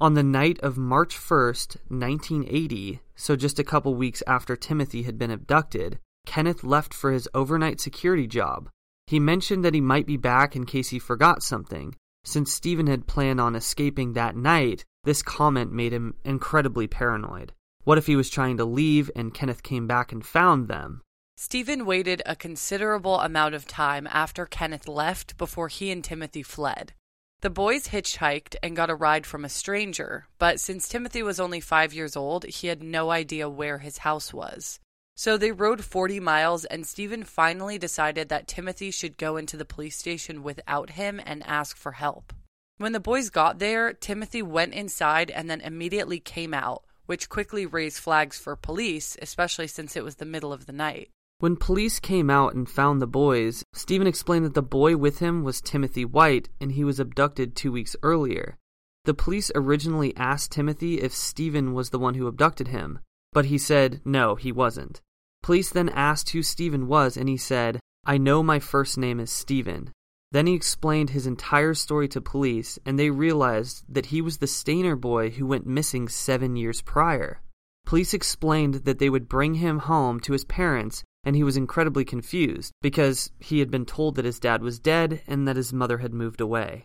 On 0.00 0.14
the 0.14 0.22
night 0.22 0.60
of 0.60 0.78
March 0.78 1.16
1st, 1.16 1.76
1980, 1.88 3.00
so 3.16 3.34
just 3.34 3.58
a 3.58 3.64
couple 3.64 3.94
weeks 3.94 4.22
after 4.26 4.54
Timothy 4.54 5.02
had 5.02 5.18
been 5.18 5.30
abducted, 5.30 5.98
Kenneth 6.24 6.62
left 6.62 6.94
for 6.94 7.10
his 7.10 7.28
overnight 7.34 7.80
security 7.80 8.26
job. 8.26 8.68
He 9.08 9.18
mentioned 9.18 9.64
that 9.64 9.74
he 9.74 9.80
might 9.80 10.06
be 10.06 10.16
back 10.16 10.54
in 10.54 10.66
case 10.66 10.90
he 10.90 10.98
forgot 10.98 11.42
something. 11.42 11.96
Since 12.24 12.52
Steven 12.52 12.86
had 12.86 13.06
planned 13.06 13.40
on 13.40 13.56
escaping 13.56 14.12
that 14.12 14.36
night, 14.36 14.84
this 15.04 15.22
comment 15.22 15.72
made 15.72 15.92
him 15.92 16.14
incredibly 16.24 16.86
paranoid. 16.86 17.52
What 17.84 17.98
if 17.98 18.06
he 18.06 18.16
was 18.16 18.28
trying 18.28 18.58
to 18.58 18.64
leave 18.64 19.10
and 19.16 19.32
Kenneth 19.32 19.62
came 19.62 19.86
back 19.86 20.12
and 20.12 20.24
found 20.24 20.68
them? 20.68 21.00
Steven 21.40 21.86
waited 21.86 22.20
a 22.26 22.34
considerable 22.34 23.20
amount 23.20 23.54
of 23.54 23.64
time 23.64 24.08
after 24.10 24.44
Kenneth 24.44 24.88
left 24.88 25.36
before 25.36 25.68
he 25.68 25.92
and 25.92 26.02
Timothy 26.02 26.42
fled. 26.42 26.94
The 27.42 27.48
boys 27.48 27.86
hitchhiked 27.86 28.56
and 28.60 28.74
got 28.74 28.90
a 28.90 28.96
ride 28.96 29.24
from 29.24 29.44
a 29.44 29.48
stranger, 29.48 30.26
but 30.38 30.58
since 30.58 30.88
Timothy 30.88 31.22
was 31.22 31.38
only 31.38 31.60
five 31.60 31.94
years 31.94 32.16
old, 32.16 32.44
he 32.44 32.66
had 32.66 32.82
no 32.82 33.12
idea 33.12 33.48
where 33.48 33.78
his 33.78 33.98
house 33.98 34.34
was. 34.34 34.80
So 35.14 35.36
they 35.36 35.52
rode 35.52 35.84
40 35.84 36.18
miles, 36.18 36.64
and 36.64 36.84
Steven 36.84 37.22
finally 37.22 37.78
decided 37.78 38.28
that 38.30 38.48
Timothy 38.48 38.90
should 38.90 39.16
go 39.16 39.36
into 39.36 39.56
the 39.56 39.64
police 39.64 39.96
station 39.96 40.42
without 40.42 40.90
him 40.90 41.20
and 41.24 41.46
ask 41.46 41.76
for 41.76 41.92
help. 41.92 42.32
When 42.78 42.92
the 42.92 42.98
boys 42.98 43.30
got 43.30 43.60
there, 43.60 43.92
Timothy 43.92 44.42
went 44.42 44.74
inside 44.74 45.30
and 45.30 45.48
then 45.48 45.60
immediately 45.60 46.18
came 46.18 46.52
out, 46.52 46.82
which 47.06 47.28
quickly 47.28 47.64
raised 47.64 48.00
flags 48.00 48.40
for 48.40 48.56
police, 48.56 49.16
especially 49.22 49.68
since 49.68 49.94
it 49.94 50.02
was 50.02 50.16
the 50.16 50.24
middle 50.24 50.52
of 50.52 50.66
the 50.66 50.72
night. 50.72 51.10
When 51.40 51.54
police 51.54 52.00
came 52.00 52.30
out 52.30 52.54
and 52.54 52.68
found 52.68 53.00
the 53.00 53.06
boys, 53.06 53.64
Steven 53.72 54.08
explained 54.08 54.44
that 54.44 54.54
the 54.54 54.62
boy 54.62 54.96
with 54.96 55.20
him 55.20 55.44
was 55.44 55.60
Timothy 55.60 56.04
White 56.04 56.48
and 56.60 56.72
he 56.72 56.82
was 56.82 56.98
abducted 56.98 57.54
two 57.54 57.70
weeks 57.70 57.94
earlier. 58.02 58.56
The 59.04 59.14
police 59.14 59.52
originally 59.54 60.16
asked 60.16 60.50
Timothy 60.50 61.00
if 61.00 61.14
Steven 61.14 61.74
was 61.74 61.90
the 61.90 61.98
one 61.98 62.14
who 62.14 62.26
abducted 62.26 62.68
him, 62.68 62.98
but 63.32 63.44
he 63.44 63.56
said 63.56 64.00
no, 64.04 64.34
he 64.34 64.50
wasn't. 64.50 65.00
Police 65.44 65.70
then 65.70 65.88
asked 65.90 66.30
who 66.30 66.42
Steven 66.42 66.88
was, 66.88 67.16
and 67.16 67.28
he 67.28 67.36
said, 67.36 67.78
I 68.04 68.18
know 68.18 68.42
my 68.42 68.58
first 68.58 68.98
name 68.98 69.20
is 69.20 69.30
Steven. 69.30 69.92
Then 70.32 70.48
he 70.48 70.54
explained 70.54 71.10
his 71.10 71.26
entire 71.26 71.74
story 71.74 72.08
to 72.08 72.20
police, 72.20 72.80
and 72.84 72.98
they 72.98 73.10
realized 73.10 73.84
that 73.88 74.06
he 74.06 74.20
was 74.20 74.38
the 74.38 74.46
Stayner 74.46 75.00
boy 75.00 75.30
who 75.30 75.46
went 75.46 75.66
missing 75.66 76.08
seven 76.08 76.56
years 76.56 76.82
prior. 76.82 77.40
Police 77.88 78.12
explained 78.12 78.84
that 78.84 78.98
they 78.98 79.08
would 79.08 79.30
bring 79.30 79.54
him 79.54 79.78
home 79.78 80.20
to 80.20 80.34
his 80.34 80.44
parents, 80.44 81.04
and 81.24 81.34
he 81.34 81.42
was 81.42 81.56
incredibly 81.56 82.04
confused 82.04 82.70
because 82.82 83.30
he 83.38 83.60
had 83.60 83.70
been 83.70 83.86
told 83.86 84.14
that 84.16 84.26
his 84.26 84.38
dad 84.38 84.60
was 84.60 84.78
dead 84.78 85.22
and 85.26 85.48
that 85.48 85.56
his 85.56 85.72
mother 85.72 85.96
had 85.96 86.12
moved 86.12 86.42
away. 86.42 86.84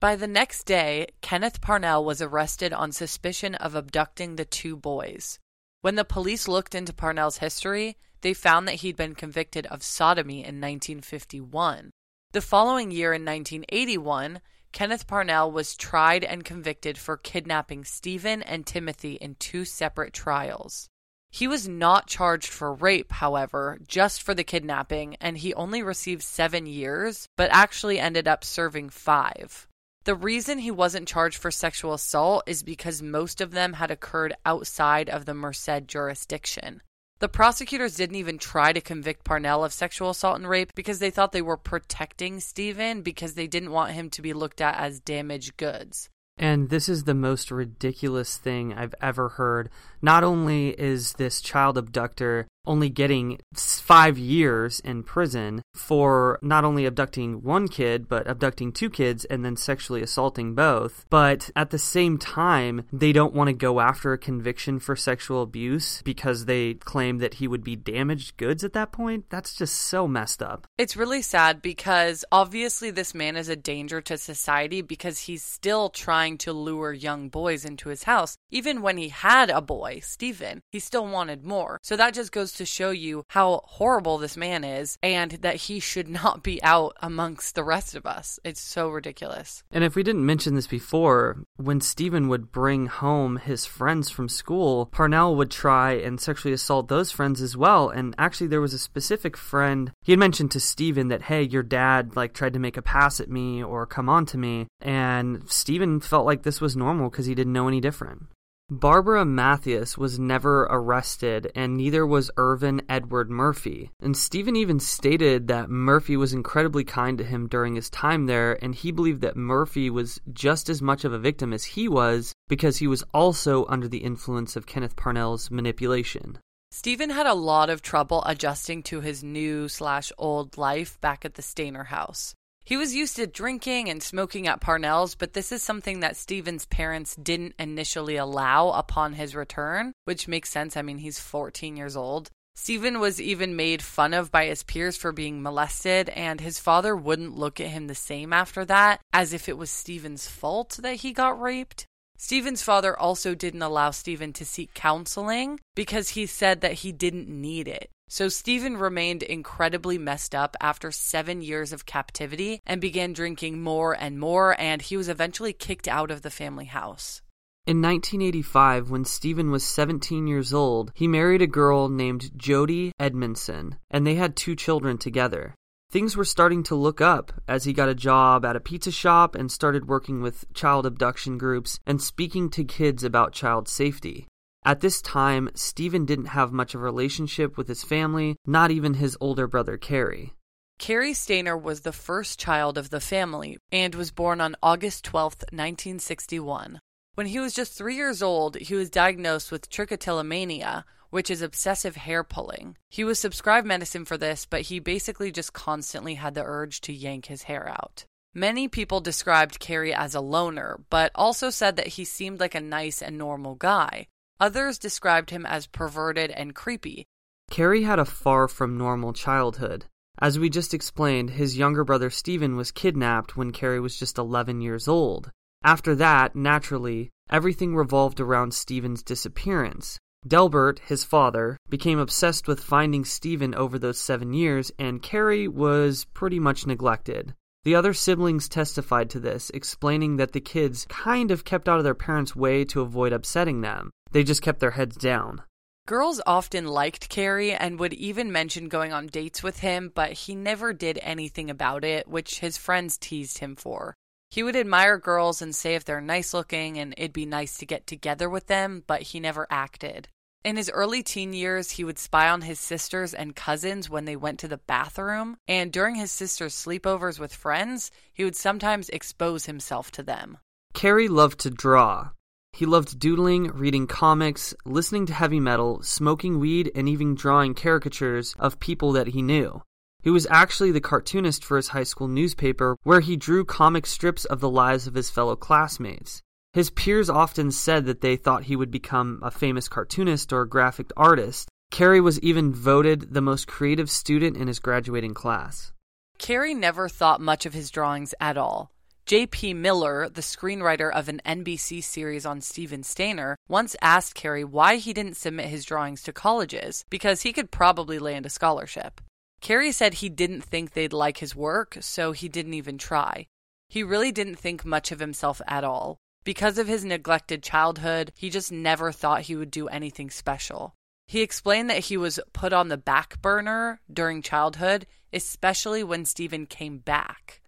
By 0.00 0.14
the 0.14 0.28
next 0.28 0.62
day, 0.62 1.08
Kenneth 1.22 1.60
Parnell 1.60 2.04
was 2.04 2.22
arrested 2.22 2.72
on 2.72 2.92
suspicion 2.92 3.56
of 3.56 3.74
abducting 3.74 4.36
the 4.36 4.44
two 4.44 4.76
boys. 4.76 5.40
When 5.80 5.96
the 5.96 6.04
police 6.04 6.46
looked 6.46 6.76
into 6.76 6.92
Parnell's 6.92 7.38
history, 7.38 7.96
they 8.20 8.32
found 8.32 8.68
that 8.68 8.76
he'd 8.76 8.94
been 8.94 9.16
convicted 9.16 9.66
of 9.66 9.82
sodomy 9.82 10.36
in 10.36 10.60
1951. 10.60 11.90
The 12.30 12.40
following 12.40 12.92
year, 12.92 13.12
in 13.12 13.24
1981, 13.24 14.40
Kenneth 14.74 15.06
Parnell 15.06 15.52
was 15.52 15.76
tried 15.76 16.24
and 16.24 16.44
convicted 16.44 16.98
for 16.98 17.16
kidnapping 17.16 17.84
Steven 17.84 18.42
and 18.42 18.66
Timothy 18.66 19.12
in 19.14 19.36
two 19.36 19.64
separate 19.64 20.12
trials. 20.12 20.88
He 21.30 21.46
was 21.46 21.68
not 21.68 22.08
charged 22.08 22.48
for 22.48 22.74
rape, 22.74 23.12
however, 23.12 23.78
just 23.86 24.20
for 24.20 24.34
the 24.34 24.42
kidnapping, 24.42 25.14
and 25.20 25.38
he 25.38 25.54
only 25.54 25.80
received 25.80 26.24
seven 26.24 26.66
years, 26.66 27.28
but 27.36 27.52
actually 27.52 28.00
ended 28.00 28.26
up 28.26 28.42
serving 28.42 28.90
five. 28.90 29.68
The 30.02 30.16
reason 30.16 30.58
he 30.58 30.72
wasn't 30.72 31.06
charged 31.06 31.38
for 31.38 31.52
sexual 31.52 31.94
assault 31.94 32.42
is 32.48 32.64
because 32.64 33.00
most 33.00 33.40
of 33.40 33.52
them 33.52 33.74
had 33.74 33.92
occurred 33.92 34.34
outside 34.44 35.08
of 35.08 35.24
the 35.24 35.34
Merced 35.34 35.86
jurisdiction. 35.86 36.82
The 37.24 37.28
prosecutors 37.28 37.96
didn't 37.96 38.16
even 38.16 38.36
try 38.36 38.74
to 38.74 38.82
convict 38.82 39.24
Parnell 39.24 39.64
of 39.64 39.72
sexual 39.72 40.10
assault 40.10 40.36
and 40.36 40.46
rape 40.46 40.74
because 40.74 40.98
they 40.98 41.08
thought 41.08 41.32
they 41.32 41.40
were 41.40 41.56
protecting 41.56 42.38
Steven 42.38 43.00
because 43.00 43.32
they 43.32 43.46
didn't 43.46 43.70
want 43.70 43.92
him 43.92 44.10
to 44.10 44.20
be 44.20 44.34
looked 44.34 44.60
at 44.60 44.76
as 44.76 45.00
damaged 45.00 45.56
goods. 45.56 46.10
And 46.36 46.68
this 46.68 46.86
is 46.86 47.04
the 47.04 47.14
most 47.14 47.50
ridiculous 47.50 48.36
thing 48.36 48.74
I've 48.74 48.94
ever 49.00 49.30
heard. 49.30 49.70
Not 50.02 50.22
only 50.22 50.78
is 50.78 51.14
this 51.14 51.40
child 51.40 51.78
abductor 51.78 52.46
only 52.66 52.88
getting 52.88 53.38
five 53.54 54.18
years 54.18 54.80
in 54.80 55.02
prison 55.02 55.62
for 55.74 56.38
not 56.42 56.64
only 56.64 56.86
abducting 56.86 57.42
one 57.42 57.68
kid, 57.68 58.08
but 58.08 58.26
abducting 58.26 58.72
two 58.72 58.90
kids 58.90 59.24
and 59.26 59.44
then 59.44 59.56
sexually 59.56 60.02
assaulting 60.02 60.54
both. 60.54 61.04
But 61.10 61.50
at 61.54 61.70
the 61.70 61.78
same 61.78 62.18
time, 62.18 62.86
they 62.92 63.12
don't 63.12 63.34
want 63.34 63.48
to 63.48 63.52
go 63.52 63.80
after 63.80 64.12
a 64.12 64.18
conviction 64.18 64.78
for 64.78 64.96
sexual 64.96 65.42
abuse 65.42 66.02
because 66.02 66.46
they 66.46 66.74
claim 66.74 67.18
that 67.18 67.34
he 67.34 67.48
would 67.48 67.64
be 67.64 67.76
damaged 67.76 68.36
goods 68.36 68.64
at 68.64 68.72
that 68.72 68.92
point. 68.92 69.26
That's 69.30 69.54
just 69.54 69.76
so 69.76 70.08
messed 70.08 70.42
up. 70.42 70.66
It's 70.78 70.96
really 70.96 71.22
sad 71.22 71.60
because 71.60 72.24
obviously 72.32 72.90
this 72.90 73.14
man 73.14 73.36
is 73.36 73.48
a 73.48 73.56
danger 73.56 74.00
to 74.02 74.16
society 74.16 74.82
because 74.82 75.20
he's 75.20 75.42
still 75.42 75.88
trying 75.90 76.38
to 76.38 76.52
lure 76.52 76.92
young 76.92 77.28
boys 77.28 77.64
into 77.64 77.88
his 77.88 78.04
house. 78.04 78.36
Even 78.50 78.82
when 78.82 78.96
he 78.96 79.08
had 79.08 79.50
a 79.50 79.60
boy, 79.60 80.00
Steven, 80.02 80.60
he 80.70 80.78
still 80.78 81.06
wanted 81.06 81.44
more. 81.44 81.78
So 81.82 81.96
that 81.96 82.14
just 82.14 82.32
goes 82.32 82.53
to 82.56 82.64
show 82.64 82.90
you 82.90 83.24
how 83.28 83.62
horrible 83.64 84.18
this 84.18 84.36
man 84.36 84.64
is 84.64 84.98
and 85.02 85.32
that 85.32 85.56
he 85.56 85.80
should 85.80 86.08
not 86.08 86.42
be 86.42 86.62
out 86.62 86.96
amongst 87.02 87.54
the 87.54 87.64
rest 87.64 87.94
of 87.94 88.06
us. 88.06 88.38
It's 88.44 88.60
so 88.60 88.88
ridiculous. 88.88 89.62
And 89.70 89.84
if 89.84 89.96
we 89.96 90.02
didn't 90.02 90.26
mention 90.26 90.54
this 90.54 90.66
before, 90.66 91.44
when 91.56 91.80
Steven 91.80 92.28
would 92.28 92.52
bring 92.52 92.86
home 92.86 93.36
his 93.36 93.66
friends 93.66 94.10
from 94.10 94.28
school, 94.28 94.86
Parnell 94.86 95.36
would 95.36 95.50
try 95.50 95.92
and 95.92 96.20
sexually 96.20 96.52
assault 96.52 96.88
those 96.88 97.10
friends 97.10 97.40
as 97.40 97.56
well. 97.56 97.88
And 97.88 98.14
actually, 98.18 98.46
there 98.48 98.60
was 98.60 98.74
a 98.74 98.78
specific 98.78 99.36
friend 99.36 99.92
he 100.02 100.12
had 100.12 100.18
mentioned 100.18 100.50
to 100.52 100.60
Steven 100.60 101.08
that, 101.08 101.22
hey, 101.22 101.42
your 101.42 101.62
dad 101.62 102.16
like 102.16 102.34
tried 102.34 102.52
to 102.54 102.58
make 102.58 102.76
a 102.76 102.82
pass 102.82 103.20
at 103.20 103.30
me 103.30 103.62
or 103.62 103.86
come 103.86 104.08
on 104.08 104.26
to 104.26 104.38
me. 104.38 104.66
And 104.80 105.48
Steven 105.50 106.00
felt 106.00 106.26
like 106.26 106.42
this 106.42 106.60
was 106.60 106.76
normal 106.76 107.10
because 107.10 107.26
he 107.26 107.34
didn't 107.34 107.52
know 107.52 107.68
any 107.68 107.80
different. 107.80 108.26
Barbara 108.70 109.26
Mathias 109.26 109.98
was 109.98 110.18
never 110.18 110.62
arrested, 110.62 111.52
and 111.54 111.76
neither 111.76 112.06
was 112.06 112.30
Irvin 112.38 112.80
Edward 112.88 113.30
Murphy. 113.30 113.90
And 114.00 114.16
Steven 114.16 114.56
even 114.56 114.80
stated 114.80 115.48
that 115.48 115.68
Murphy 115.68 116.16
was 116.16 116.32
incredibly 116.32 116.82
kind 116.82 117.18
to 117.18 117.24
him 117.24 117.46
during 117.46 117.74
his 117.74 117.90
time 117.90 118.24
there, 118.24 118.56
and 118.64 118.74
he 118.74 118.90
believed 118.90 119.20
that 119.20 119.36
Murphy 119.36 119.90
was 119.90 120.18
just 120.32 120.70
as 120.70 120.80
much 120.80 121.04
of 121.04 121.12
a 121.12 121.18
victim 121.18 121.52
as 121.52 121.64
he 121.64 121.88
was 121.88 122.32
because 122.48 122.78
he 122.78 122.86
was 122.86 123.04
also 123.12 123.66
under 123.66 123.86
the 123.86 123.98
influence 123.98 124.56
of 124.56 124.66
Kenneth 124.66 124.96
Parnell's 124.96 125.50
manipulation. 125.50 126.38
Steven 126.70 127.10
had 127.10 127.26
a 127.26 127.34
lot 127.34 127.68
of 127.68 127.82
trouble 127.82 128.22
adjusting 128.24 128.82
to 128.84 129.02
his 129.02 129.22
new 129.22 129.68
slash 129.68 130.10
old 130.16 130.56
life 130.56 130.98
back 131.02 131.26
at 131.26 131.34
the 131.34 131.42
Stayner 131.42 131.86
house. 131.86 132.34
He 132.66 132.78
was 132.78 132.94
used 132.94 133.16
to 133.16 133.26
drinking 133.26 133.90
and 133.90 134.02
smoking 134.02 134.46
at 134.46 134.60
Parnell's, 134.60 135.14
but 135.14 135.34
this 135.34 135.52
is 135.52 135.62
something 135.62 136.00
that 136.00 136.16
Steven's 136.16 136.64
parents 136.64 137.14
didn't 137.14 137.54
initially 137.58 138.16
allow 138.16 138.70
upon 138.70 139.12
his 139.12 139.36
return, 139.36 139.92
which 140.04 140.28
makes 140.28 140.50
sense. 140.50 140.74
I 140.74 140.80
mean, 140.80 140.98
he's 140.98 141.18
14 141.18 141.76
years 141.76 141.94
old. 141.94 142.30
Steven 142.56 143.00
was 143.00 143.20
even 143.20 143.56
made 143.56 143.82
fun 143.82 144.14
of 144.14 144.30
by 144.30 144.46
his 144.46 144.62
peers 144.62 144.96
for 144.96 145.12
being 145.12 145.42
molested, 145.42 146.08
and 146.10 146.40
his 146.40 146.58
father 146.58 146.96
wouldn't 146.96 147.36
look 147.36 147.60
at 147.60 147.68
him 147.68 147.86
the 147.86 147.94
same 147.94 148.32
after 148.32 148.64
that, 148.64 149.00
as 149.12 149.34
if 149.34 149.48
it 149.48 149.58
was 149.58 149.70
Steven's 149.70 150.26
fault 150.26 150.78
that 150.80 150.96
he 150.96 151.12
got 151.12 151.38
raped. 151.38 151.86
Steven's 152.16 152.62
father 152.62 152.98
also 152.98 153.34
didn't 153.34 153.60
allow 153.60 153.90
Steven 153.90 154.32
to 154.32 154.44
seek 154.46 154.72
counseling 154.72 155.60
because 155.74 156.10
he 156.10 156.24
said 156.24 156.62
that 156.62 156.74
he 156.74 156.92
didn't 156.92 157.28
need 157.28 157.68
it. 157.68 157.90
So 158.14 158.28
Steven 158.28 158.76
remained 158.76 159.24
incredibly 159.24 159.98
messed 159.98 160.36
up 160.36 160.56
after 160.60 160.92
seven 160.92 161.42
years 161.42 161.72
of 161.72 161.84
captivity 161.84 162.60
and 162.64 162.80
began 162.80 163.12
drinking 163.12 163.60
more 163.60 163.92
and 163.92 164.20
more, 164.20 164.54
and 164.56 164.80
he 164.80 164.96
was 164.96 165.08
eventually 165.08 165.52
kicked 165.52 165.88
out 165.88 166.12
of 166.12 166.22
the 166.22 166.30
family 166.30 166.66
house. 166.66 167.22
In 167.66 167.82
1985, 167.82 168.88
when 168.88 169.04
Steven 169.04 169.50
was 169.50 169.64
17 169.64 170.28
years 170.28 170.54
old, 170.54 170.92
he 170.94 171.08
married 171.08 171.42
a 171.42 171.48
girl 171.48 171.88
named 171.88 172.30
Jody 172.36 172.92
Edmondson, 173.00 173.78
and 173.90 174.06
they 174.06 174.14
had 174.14 174.36
two 174.36 174.54
children 174.54 174.96
together. 174.96 175.56
Things 175.90 176.16
were 176.16 176.24
starting 176.24 176.62
to 176.64 176.76
look 176.76 177.00
up 177.00 177.32
as 177.48 177.64
he 177.64 177.72
got 177.72 177.88
a 177.88 177.96
job 177.96 178.44
at 178.44 178.54
a 178.54 178.60
pizza 178.60 178.92
shop 178.92 179.34
and 179.34 179.50
started 179.50 179.88
working 179.88 180.22
with 180.22 180.44
child 180.54 180.86
abduction 180.86 181.36
groups 181.36 181.80
and 181.84 182.00
speaking 182.00 182.48
to 182.50 182.62
kids 182.62 183.02
about 183.02 183.32
child 183.32 183.66
safety. 183.66 184.28
At 184.66 184.80
this 184.80 185.02
time, 185.02 185.50
Steven 185.54 186.06
didn't 186.06 186.26
have 186.26 186.50
much 186.50 186.74
of 186.74 186.80
a 186.80 186.84
relationship 186.84 187.58
with 187.58 187.68
his 187.68 187.84
family, 187.84 188.36
not 188.46 188.70
even 188.70 188.94
his 188.94 189.16
older 189.20 189.46
brother 189.46 189.76
Cary. 189.76 190.32
Cary 190.78 191.12
Stayner 191.12 191.60
was 191.60 191.82
the 191.82 191.92
first 191.92 192.38
child 192.38 192.78
of 192.78 192.88
the 192.88 193.00
family 193.00 193.58
and 193.70 193.94
was 193.94 194.10
born 194.10 194.40
on 194.40 194.56
August 194.62 195.04
12, 195.04 195.34
1961. 195.52 196.80
When 197.14 197.26
he 197.26 197.38
was 197.38 197.52
just 197.52 197.74
three 197.74 197.94
years 197.94 198.22
old, 198.22 198.56
he 198.56 198.74
was 198.74 198.88
diagnosed 198.88 199.52
with 199.52 199.68
trichotillomania, 199.68 200.84
which 201.10 201.30
is 201.30 201.42
obsessive 201.42 201.96
hair 201.96 202.24
pulling. 202.24 202.76
He 202.88 203.04
was 203.04 203.20
prescribed 203.20 203.66
medicine 203.66 204.06
for 204.06 204.16
this, 204.16 204.46
but 204.46 204.62
he 204.62 204.78
basically 204.78 205.30
just 205.30 205.52
constantly 205.52 206.14
had 206.14 206.34
the 206.34 206.42
urge 206.42 206.80
to 206.82 206.92
yank 206.92 207.26
his 207.26 207.44
hair 207.44 207.68
out. 207.68 208.06
Many 208.32 208.66
people 208.66 209.00
described 209.00 209.60
Cary 209.60 209.94
as 209.94 210.14
a 210.14 210.20
loner, 210.20 210.80
but 210.90 211.12
also 211.14 211.50
said 211.50 211.76
that 211.76 211.86
he 211.86 212.04
seemed 212.04 212.40
like 212.40 212.54
a 212.54 212.60
nice 212.60 213.00
and 213.00 213.16
normal 213.16 213.54
guy. 213.54 214.08
Others 214.40 214.78
described 214.78 215.30
him 215.30 215.46
as 215.46 215.66
perverted 215.66 216.30
and 216.30 216.54
creepy. 216.54 217.06
Cary 217.50 217.82
had 217.84 217.98
a 217.98 218.04
far 218.04 218.48
from 218.48 218.76
normal 218.76 219.12
childhood. 219.12 219.86
As 220.18 220.38
we 220.38 220.48
just 220.48 220.74
explained, 220.74 221.30
his 221.30 221.58
younger 221.58 221.84
brother 221.84 222.10
Steven 222.10 222.56
was 222.56 222.72
kidnapped 222.72 223.36
when 223.36 223.52
Cary 223.52 223.80
was 223.80 223.98
just 223.98 224.18
11 224.18 224.60
years 224.60 224.88
old. 224.88 225.30
After 225.62 225.94
that, 225.94 226.34
naturally, 226.34 227.10
everything 227.30 227.76
revolved 227.76 228.20
around 228.20 228.54
Steven's 228.54 229.02
disappearance. 229.02 229.98
Delbert, 230.26 230.78
his 230.80 231.04
father, 231.04 231.56
became 231.68 231.98
obsessed 231.98 232.48
with 232.48 232.60
finding 232.60 233.04
Steven 233.04 233.54
over 233.54 233.78
those 233.78 234.00
seven 234.00 234.32
years, 234.32 234.72
and 234.78 235.02
Cary 235.02 235.46
was 235.46 236.06
pretty 236.14 236.40
much 236.40 236.66
neglected. 236.66 237.34
The 237.64 237.74
other 237.74 237.94
siblings 237.94 238.48
testified 238.48 239.10
to 239.10 239.20
this, 239.20 239.50
explaining 239.54 240.16
that 240.16 240.32
the 240.32 240.40
kids 240.40 240.86
kind 240.88 241.30
of 241.30 241.44
kept 241.44 241.68
out 241.68 241.78
of 241.78 241.84
their 241.84 241.94
parents' 241.94 242.36
way 242.36 242.64
to 242.66 242.82
avoid 242.82 243.12
upsetting 243.12 243.60
them. 243.60 243.90
They 244.14 244.22
just 244.22 244.42
kept 244.42 244.60
their 244.60 244.70
heads 244.70 244.96
down. 244.96 245.42
Girls 245.88 246.20
often 246.24 246.68
liked 246.68 247.08
Cary 247.08 247.52
and 247.52 247.80
would 247.80 247.92
even 247.92 248.30
mention 248.30 248.68
going 248.68 248.92
on 248.92 249.08
dates 249.08 249.42
with 249.42 249.58
him, 249.58 249.90
but 249.92 250.12
he 250.12 250.36
never 250.36 250.72
did 250.72 251.00
anything 251.02 251.50
about 251.50 251.82
it, 251.84 252.06
which 252.06 252.38
his 252.38 252.56
friends 252.56 252.96
teased 252.96 253.38
him 253.38 253.56
for. 253.56 253.96
He 254.30 254.44
would 254.44 254.54
admire 254.54 254.98
girls 254.98 255.42
and 255.42 255.52
say 255.52 255.74
if 255.74 255.84
they're 255.84 256.00
nice 256.00 256.32
looking 256.32 256.78
and 256.78 256.94
it'd 256.96 257.12
be 257.12 257.26
nice 257.26 257.58
to 257.58 257.66
get 257.66 257.88
together 257.88 258.30
with 258.30 258.46
them, 258.46 258.84
but 258.86 259.02
he 259.02 259.18
never 259.18 259.48
acted. 259.50 260.06
In 260.44 260.56
his 260.56 260.70
early 260.70 261.02
teen 261.02 261.32
years, 261.32 261.72
he 261.72 261.82
would 261.82 261.98
spy 261.98 262.28
on 262.28 262.42
his 262.42 262.60
sisters 262.60 263.14
and 263.14 263.34
cousins 263.34 263.90
when 263.90 264.04
they 264.04 264.14
went 264.14 264.38
to 264.38 264.48
the 264.48 264.58
bathroom, 264.58 265.38
and 265.48 265.72
during 265.72 265.96
his 265.96 266.12
sisters' 266.12 266.54
sleepovers 266.54 267.18
with 267.18 267.34
friends, 267.34 267.90
he 268.12 268.22
would 268.22 268.36
sometimes 268.36 268.90
expose 268.90 269.46
himself 269.46 269.90
to 269.90 270.04
them. 270.04 270.38
Cary 270.72 271.08
loved 271.08 271.40
to 271.40 271.50
draw. 271.50 272.10
He 272.54 272.66
loved 272.66 273.00
doodling, 273.00 273.48
reading 273.48 273.88
comics, 273.88 274.54
listening 274.64 275.06
to 275.06 275.12
heavy 275.12 275.40
metal, 275.40 275.82
smoking 275.82 276.38
weed, 276.38 276.70
and 276.76 276.88
even 276.88 277.16
drawing 277.16 277.52
caricatures 277.52 278.32
of 278.38 278.60
people 278.60 278.92
that 278.92 279.08
he 279.08 279.22
knew. 279.22 279.62
He 280.04 280.10
was 280.10 280.28
actually 280.30 280.70
the 280.70 280.80
cartoonist 280.80 281.44
for 281.44 281.56
his 281.56 281.68
high 281.68 281.82
school 281.82 282.06
newspaper, 282.06 282.76
where 282.84 283.00
he 283.00 283.16
drew 283.16 283.44
comic 283.44 283.86
strips 283.86 284.24
of 284.24 284.38
the 284.38 284.48
lives 284.48 284.86
of 284.86 284.94
his 284.94 285.10
fellow 285.10 285.34
classmates. 285.34 286.22
His 286.52 286.70
peers 286.70 287.10
often 287.10 287.50
said 287.50 287.86
that 287.86 288.02
they 288.02 288.14
thought 288.14 288.44
he 288.44 288.54
would 288.54 288.70
become 288.70 289.18
a 289.20 289.32
famous 289.32 289.68
cartoonist 289.68 290.32
or 290.32 290.46
graphic 290.46 290.92
artist. 290.96 291.48
Cary 291.72 292.00
was 292.00 292.20
even 292.20 292.54
voted 292.54 293.14
the 293.14 293.20
most 293.20 293.48
creative 293.48 293.90
student 293.90 294.36
in 294.36 294.46
his 294.46 294.60
graduating 294.60 295.14
class. 295.14 295.72
Cary 296.18 296.54
never 296.54 296.88
thought 296.88 297.20
much 297.20 297.46
of 297.46 297.52
his 297.52 297.70
drawings 297.70 298.14
at 298.20 298.36
all. 298.36 298.70
J.P. 299.06 299.52
Miller, 299.52 300.08
the 300.08 300.22
screenwriter 300.22 300.90
of 300.90 301.10
an 301.10 301.20
NBC 301.26 301.84
series 301.84 302.24
on 302.24 302.40
Steven 302.40 302.80
Stayner, 302.80 303.36
once 303.48 303.76
asked 303.82 304.14
Cary 304.14 304.44
why 304.44 304.76
he 304.76 304.94
didn't 304.94 305.18
submit 305.18 305.48
his 305.48 305.66
drawings 305.66 306.02
to 306.04 306.12
colleges, 306.12 306.86
because 306.88 307.20
he 307.20 307.34
could 307.34 307.50
probably 307.50 307.98
land 307.98 308.24
a 308.24 308.30
scholarship. 308.30 309.02
Cary 309.42 309.72
said 309.72 309.94
he 309.94 310.08
didn't 310.08 310.40
think 310.40 310.72
they'd 310.72 310.94
like 310.94 311.18
his 311.18 311.36
work, 311.36 311.76
so 311.80 312.12
he 312.12 312.30
didn't 312.30 312.54
even 312.54 312.78
try. 312.78 313.26
He 313.68 313.82
really 313.82 314.10
didn't 314.10 314.36
think 314.36 314.64
much 314.64 314.90
of 314.90 315.00
himself 315.00 315.42
at 315.46 315.64
all. 315.64 315.98
Because 316.24 316.56
of 316.56 316.66
his 316.66 316.82
neglected 316.82 317.42
childhood, 317.42 318.10
he 318.16 318.30
just 318.30 318.50
never 318.50 318.90
thought 318.90 319.22
he 319.22 319.36
would 319.36 319.50
do 319.50 319.68
anything 319.68 320.08
special. 320.08 320.72
He 321.06 321.20
explained 321.20 321.68
that 321.68 321.84
he 321.84 321.98
was 321.98 322.20
put 322.32 322.54
on 322.54 322.68
the 322.68 322.78
back 322.78 323.20
burner 323.20 323.82
during 323.92 324.22
childhood, 324.22 324.86
especially 325.12 325.84
when 325.84 326.06
Steven 326.06 326.46
came 326.46 326.78
back. 326.78 327.42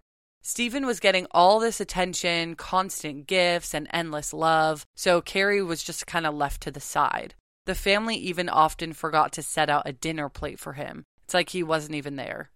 Steven 0.49 0.87
was 0.87 1.01
getting 1.01 1.27
all 1.33 1.59
this 1.59 1.81
attention, 1.81 2.55
constant 2.55 3.27
gifts, 3.27 3.75
and 3.75 3.89
endless 3.93 4.33
love, 4.33 4.87
so 4.95 5.21
Cary 5.21 5.61
was 5.61 5.83
just 5.83 6.07
kind 6.07 6.25
of 6.25 6.37
left 6.37 6.61
to 6.61 6.71
the 6.71 6.79
side. 6.79 7.35
The 7.65 7.75
family 7.75 8.15
even 8.15 8.49
often 8.49 8.93
forgot 8.93 9.33
to 9.33 9.43
set 9.43 9.69
out 9.69 9.89
a 9.89 9.93
dinner 9.93 10.29
plate 10.29 10.61
for 10.61 10.75
him, 10.75 11.03
it's 11.25 11.35
like 11.35 11.49
he 11.49 11.65
wasn't 11.65 11.97
even 11.97 12.15
there. 12.15 12.53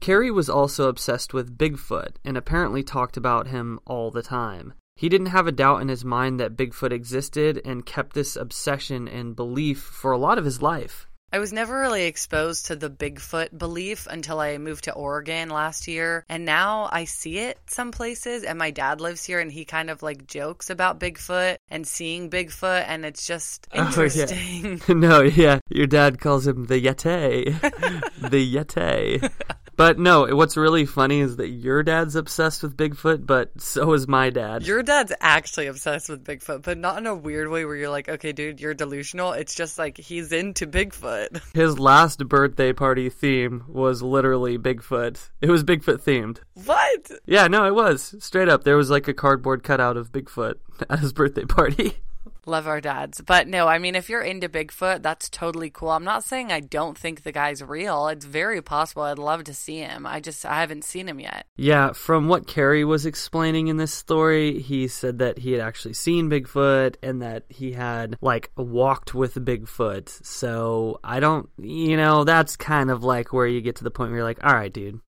Cary 0.00 0.30
was 0.30 0.48
also 0.48 0.88
obsessed 0.88 1.34
with 1.34 1.58
Bigfoot 1.58 2.16
and 2.24 2.38
apparently 2.38 2.82
talked 2.82 3.18
about 3.18 3.48
him 3.48 3.78
all 3.84 4.10
the 4.10 4.22
time. 4.22 4.72
He 4.96 5.10
didn't 5.10 5.26
have 5.26 5.46
a 5.46 5.52
doubt 5.52 5.82
in 5.82 5.88
his 5.88 6.02
mind 6.02 6.40
that 6.40 6.56
Bigfoot 6.56 6.92
existed 6.92 7.60
and 7.62 7.84
kept 7.84 8.14
this 8.14 8.36
obsession 8.36 9.06
and 9.06 9.36
belief 9.36 9.82
for 9.82 10.12
a 10.12 10.18
lot 10.18 10.38
of 10.38 10.46
his 10.46 10.62
life. 10.62 11.08
I 11.32 11.40
was 11.40 11.52
never 11.52 11.80
really 11.80 12.04
exposed 12.04 12.66
to 12.66 12.76
the 12.76 12.88
Bigfoot 12.88 13.58
belief 13.58 14.06
until 14.08 14.38
I 14.38 14.56
moved 14.58 14.84
to 14.84 14.92
Oregon 14.92 15.48
last 15.48 15.88
year. 15.88 16.24
And 16.28 16.44
now 16.44 16.88
I 16.92 17.06
see 17.06 17.38
it 17.38 17.58
some 17.66 17.90
places. 17.90 18.44
And 18.44 18.58
my 18.58 18.70
dad 18.70 19.00
lives 19.00 19.24
here 19.24 19.40
and 19.40 19.50
he 19.50 19.64
kind 19.64 19.90
of 19.90 20.02
like 20.02 20.28
jokes 20.28 20.70
about 20.70 21.00
Bigfoot 21.00 21.56
and 21.68 21.86
seeing 21.86 22.30
Bigfoot. 22.30 22.84
And 22.86 23.04
it's 23.04 23.26
just 23.26 23.66
interesting. 23.74 24.80
Oh, 24.88 24.92
yeah. 24.92 24.94
no, 24.94 25.22
yeah. 25.22 25.58
Your 25.70 25.86
dad 25.86 26.20
calls 26.20 26.46
him 26.46 26.66
the 26.66 26.80
Yeti. 26.80 27.60
the 28.30 28.54
Yeti. 28.54 29.30
But 29.76 29.98
no, 29.98 30.26
what's 30.34 30.56
really 30.56 30.86
funny 30.86 31.20
is 31.20 31.36
that 31.36 31.48
your 31.48 31.82
dad's 31.82 32.16
obsessed 32.16 32.62
with 32.62 32.76
Bigfoot, 32.76 33.26
but 33.26 33.50
so 33.60 33.92
is 33.92 34.06
my 34.06 34.30
dad. 34.30 34.66
Your 34.66 34.82
dad's 34.82 35.12
actually 35.20 35.66
obsessed 35.66 36.08
with 36.08 36.24
Bigfoot, 36.24 36.62
but 36.62 36.78
not 36.78 36.98
in 36.98 37.06
a 37.06 37.14
weird 37.14 37.48
way 37.48 37.64
where 37.64 37.76
you're 37.76 37.90
like, 37.90 38.08
okay, 38.08 38.32
dude, 38.32 38.60
you're 38.60 38.74
delusional. 38.74 39.32
It's 39.32 39.54
just 39.54 39.78
like 39.78 39.96
he's 39.98 40.32
into 40.32 40.66
Bigfoot. 40.66 41.40
His 41.54 41.78
last 41.78 42.26
birthday 42.28 42.72
party 42.72 43.10
theme 43.10 43.64
was 43.68 44.02
literally 44.02 44.58
Bigfoot. 44.58 45.30
It 45.40 45.50
was 45.50 45.64
Bigfoot 45.64 46.02
themed. 46.02 46.38
What? 46.64 47.10
Yeah, 47.26 47.48
no, 47.48 47.66
it 47.66 47.74
was. 47.74 48.14
Straight 48.20 48.48
up. 48.48 48.64
There 48.64 48.76
was 48.76 48.90
like 48.90 49.08
a 49.08 49.14
cardboard 49.14 49.62
cutout 49.62 49.96
of 49.96 50.12
Bigfoot 50.12 50.54
at 50.90 51.00
his 51.00 51.12
birthday 51.12 51.44
party. 51.44 51.98
Love 52.46 52.66
our 52.66 52.80
dads. 52.80 53.20
But 53.20 53.48
no, 53.48 53.66
I 53.66 53.78
mean, 53.78 53.94
if 53.94 54.08
you're 54.08 54.20
into 54.20 54.48
Bigfoot, 54.48 55.02
that's 55.02 55.30
totally 55.30 55.70
cool. 55.70 55.90
I'm 55.90 56.04
not 56.04 56.24
saying 56.24 56.52
I 56.52 56.60
don't 56.60 56.96
think 56.98 57.22
the 57.22 57.32
guy's 57.32 57.62
real. 57.62 58.08
It's 58.08 58.24
very 58.24 58.60
possible. 58.60 59.02
I'd 59.02 59.18
love 59.18 59.44
to 59.44 59.54
see 59.54 59.78
him. 59.78 60.06
I 60.06 60.20
just, 60.20 60.44
I 60.44 60.60
haven't 60.60 60.84
seen 60.84 61.08
him 61.08 61.20
yet. 61.20 61.46
Yeah, 61.56 61.92
from 61.92 62.28
what 62.28 62.46
Cary 62.46 62.84
was 62.84 63.06
explaining 63.06 63.68
in 63.68 63.76
this 63.76 63.94
story, 63.94 64.58
he 64.58 64.88
said 64.88 65.18
that 65.20 65.38
he 65.38 65.52
had 65.52 65.60
actually 65.60 65.94
seen 65.94 66.28
Bigfoot 66.30 66.96
and 67.02 67.22
that 67.22 67.44
he 67.48 67.72
had, 67.72 68.16
like, 68.20 68.50
walked 68.56 69.14
with 69.14 69.34
Bigfoot. 69.34 70.24
So 70.24 71.00
I 71.02 71.20
don't, 71.20 71.48
you 71.58 71.96
know, 71.96 72.24
that's 72.24 72.56
kind 72.56 72.90
of 72.90 73.04
like 73.04 73.32
where 73.32 73.46
you 73.46 73.60
get 73.60 73.76
to 73.76 73.84
the 73.84 73.90
point 73.90 74.10
where 74.10 74.18
you're 74.18 74.24
like, 74.24 74.44
all 74.44 74.54
right, 74.54 74.72
dude, 74.72 75.00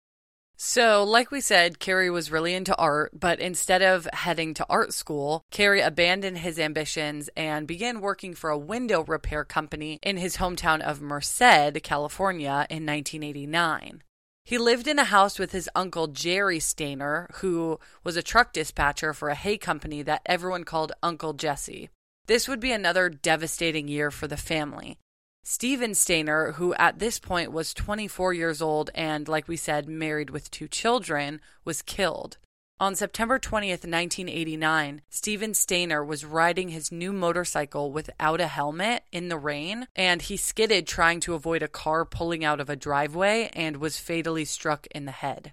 so, 0.56 1.04
like 1.04 1.30
we 1.30 1.42
said, 1.42 1.78
Cary 1.78 2.08
was 2.08 2.30
really 2.30 2.54
into 2.54 2.74
art, 2.76 3.12
but 3.18 3.40
instead 3.40 3.82
of 3.82 4.08
heading 4.14 4.54
to 4.54 4.66
art 4.70 4.94
school, 4.94 5.44
Cary 5.50 5.82
abandoned 5.82 6.38
his 6.38 6.58
ambitions 6.58 7.28
and 7.36 7.66
began 7.66 8.00
working 8.00 8.34
for 8.34 8.48
a 8.48 8.58
window 8.58 9.04
repair 9.04 9.44
company 9.44 9.98
in 10.02 10.16
his 10.16 10.38
hometown 10.38 10.80
of 10.80 11.02
Merced, 11.02 11.82
California 11.82 12.66
in 12.70 12.86
1989. 12.86 14.02
He 14.46 14.56
lived 14.58 14.86
in 14.86 14.98
a 14.98 15.04
house 15.04 15.38
with 15.38 15.52
his 15.52 15.68
uncle 15.74 16.06
Jerry 16.06 16.58
Stayner, 16.58 17.26
who 17.36 17.78
was 18.02 18.16
a 18.16 18.22
truck 18.22 18.52
dispatcher 18.52 19.12
for 19.12 19.28
a 19.28 19.34
hay 19.34 19.58
company 19.58 20.02
that 20.02 20.22
everyone 20.24 20.64
called 20.64 20.92
Uncle 21.02 21.34
Jesse. 21.34 21.90
This 22.26 22.48
would 22.48 22.60
be 22.60 22.72
another 22.72 23.08
devastating 23.10 23.88
year 23.88 24.10
for 24.10 24.26
the 24.26 24.36
family. 24.36 24.96
Steven 25.48 25.92
Stayner, 25.92 26.54
who 26.54 26.74
at 26.74 26.98
this 26.98 27.20
point 27.20 27.52
was 27.52 27.72
24 27.72 28.35
years 28.35 28.61
old 28.61 28.90
and, 28.96 29.28
like 29.28 29.46
we 29.46 29.56
said, 29.56 29.88
married 29.88 30.28
with 30.28 30.50
two 30.50 30.66
children, 30.66 31.40
was 31.64 31.82
killed. 31.82 32.37
On 32.80 32.96
September 32.96 33.38
20th, 33.38 33.87
1989, 33.87 35.02
Steven 35.09 35.52
Stayner 35.52 36.04
was 36.04 36.24
riding 36.24 36.70
his 36.70 36.90
new 36.90 37.12
motorcycle 37.12 37.92
without 37.92 38.40
a 38.40 38.48
helmet 38.48 39.04
in 39.12 39.28
the 39.28 39.38
rain, 39.38 39.87
and 39.94 40.20
he 40.20 40.37
skidded 40.37 40.85
trying 40.85 41.20
to 41.20 41.35
avoid 41.35 41.62
a 41.62 41.68
car 41.68 42.04
pulling 42.04 42.44
out 42.44 42.59
of 42.59 42.68
a 42.68 42.74
driveway 42.74 43.48
and 43.52 43.76
was 43.76 44.00
fatally 44.00 44.44
struck 44.44 44.88
in 44.88 45.04
the 45.04 45.12
head. 45.12 45.52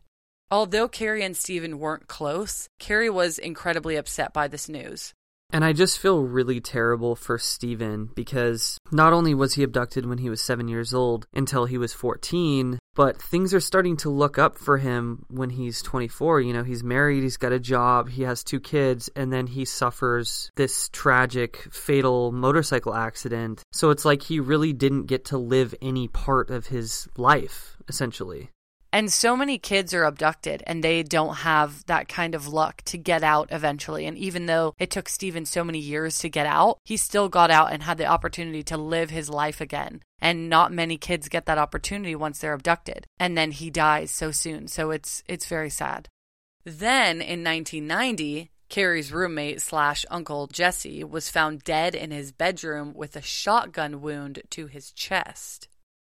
Although 0.50 0.88
Cary 0.88 1.24
and 1.24 1.38
Steven 1.38 1.78
weren't 1.78 2.08
close, 2.08 2.68
Cary 2.80 3.12
was 3.12 3.38
incredibly 3.38 3.96
upset 3.96 4.34
by 4.34 4.48
this 4.48 4.68
news. 4.68 5.14
And 5.54 5.64
I 5.64 5.72
just 5.72 6.00
feel 6.00 6.24
really 6.24 6.60
terrible 6.60 7.16
for 7.16 7.38
Steven 7.38 8.10
because 8.16 8.80
not 8.92 9.14
only 9.14 9.36
was 9.36 9.54
he 9.54 9.62
abducted 9.62 10.04
when 10.04 10.18
he 10.18 10.28
was 10.28 10.42
seven 10.42 10.68
years 10.68 10.96
old 10.96 11.28
until 11.32 11.66
he 11.66 11.78
was 11.78 11.94
14, 11.94 12.80
but 12.96 13.22
things 13.22 13.54
are 13.54 13.60
starting 13.60 13.96
to 13.98 14.10
look 14.10 14.40
up 14.40 14.58
for 14.58 14.80
him 14.80 15.28
when 15.30 15.52
he's 15.52 15.84
24. 15.84 16.42
You 16.42 16.54
know, 16.54 16.64
he's 16.64 16.84
married, 16.84 17.22
he's 17.22 17.38
got 17.38 17.52
a 17.52 17.60
job, 17.60 18.10
he 18.10 18.24
has 18.24 18.44
two 18.44 18.60
kids, 18.60 19.12
and 19.16 19.32
then 19.32 19.46
he 19.46 19.64
suffers 19.64 20.50
this 20.56 20.90
tragic, 20.90 21.58
fatal 21.72 22.32
motorcycle 22.32 22.96
accident. 22.96 23.62
So 23.74 23.92
it's 23.92 24.06
like 24.06 24.24
he 24.24 24.40
really 24.40 24.74
didn't 24.74 25.06
get 25.06 25.26
to 25.26 25.38
live 25.38 25.76
any 25.84 26.08
part 26.08 26.50
of 26.50 26.66
his 26.66 27.08
life, 27.16 27.78
essentially. 27.88 28.50
And 28.94 29.12
so 29.12 29.36
many 29.36 29.58
kids 29.58 29.92
are 29.96 30.04
abducted 30.04 30.62
and 30.68 30.84
they 30.84 31.02
don't 31.02 31.38
have 31.38 31.84
that 31.88 32.08
kind 32.08 32.36
of 32.36 32.48
luck 32.48 32.84
to 32.84 32.98
get 33.00 33.24
out 33.24 33.48
eventually. 33.52 34.06
And 34.06 34.16
even 34.20 34.46
though 34.46 34.76
it 34.78 34.92
took 34.92 35.10
Steven 35.10 35.46
so 35.48 35.64
many 35.64 35.80
years 35.80 36.20
to 36.20 36.30
get 36.30 36.46
out, 36.46 36.78
he 36.86 36.96
still 36.96 37.28
got 37.28 37.50
out 37.50 37.74
and 37.74 37.82
had 37.82 37.98
the 37.98 38.06
opportunity 38.06 38.62
to 38.66 38.78
live 38.78 39.10
his 39.10 39.32
life 39.32 39.60
again. 39.60 40.04
And 40.20 40.48
not 40.48 40.72
many 40.72 40.98
kids 40.98 41.28
get 41.28 41.48
that 41.48 41.58
opportunity 41.58 42.16
once 42.16 42.38
they're 42.38 42.54
abducted. 42.54 43.08
And 43.18 43.36
then 43.36 43.50
he 43.50 43.72
dies 43.72 44.12
so 44.12 44.30
soon. 44.30 44.68
So 44.68 44.92
it's 44.92 45.24
it's 45.28 45.48
very 45.48 45.72
sad. 45.72 46.08
Then 46.64 47.20
in 47.20 47.44
1990, 47.44 48.52
Cary's 48.70 49.12
roommate 49.12 49.60
slash 49.60 50.06
uncle 50.12 50.46
Jesse 50.46 51.04
was 51.04 51.32
found 51.32 51.64
dead 51.64 51.96
in 51.96 52.12
his 52.12 52.32
bedroom 52.32 52.94
with 52.94 53.16
a 53.16 53.24
shotgun 53.24 54.02
wound 54.02 54.44
to 54.52 54.68
his 54.68 54.92
chest. 54.92 55.68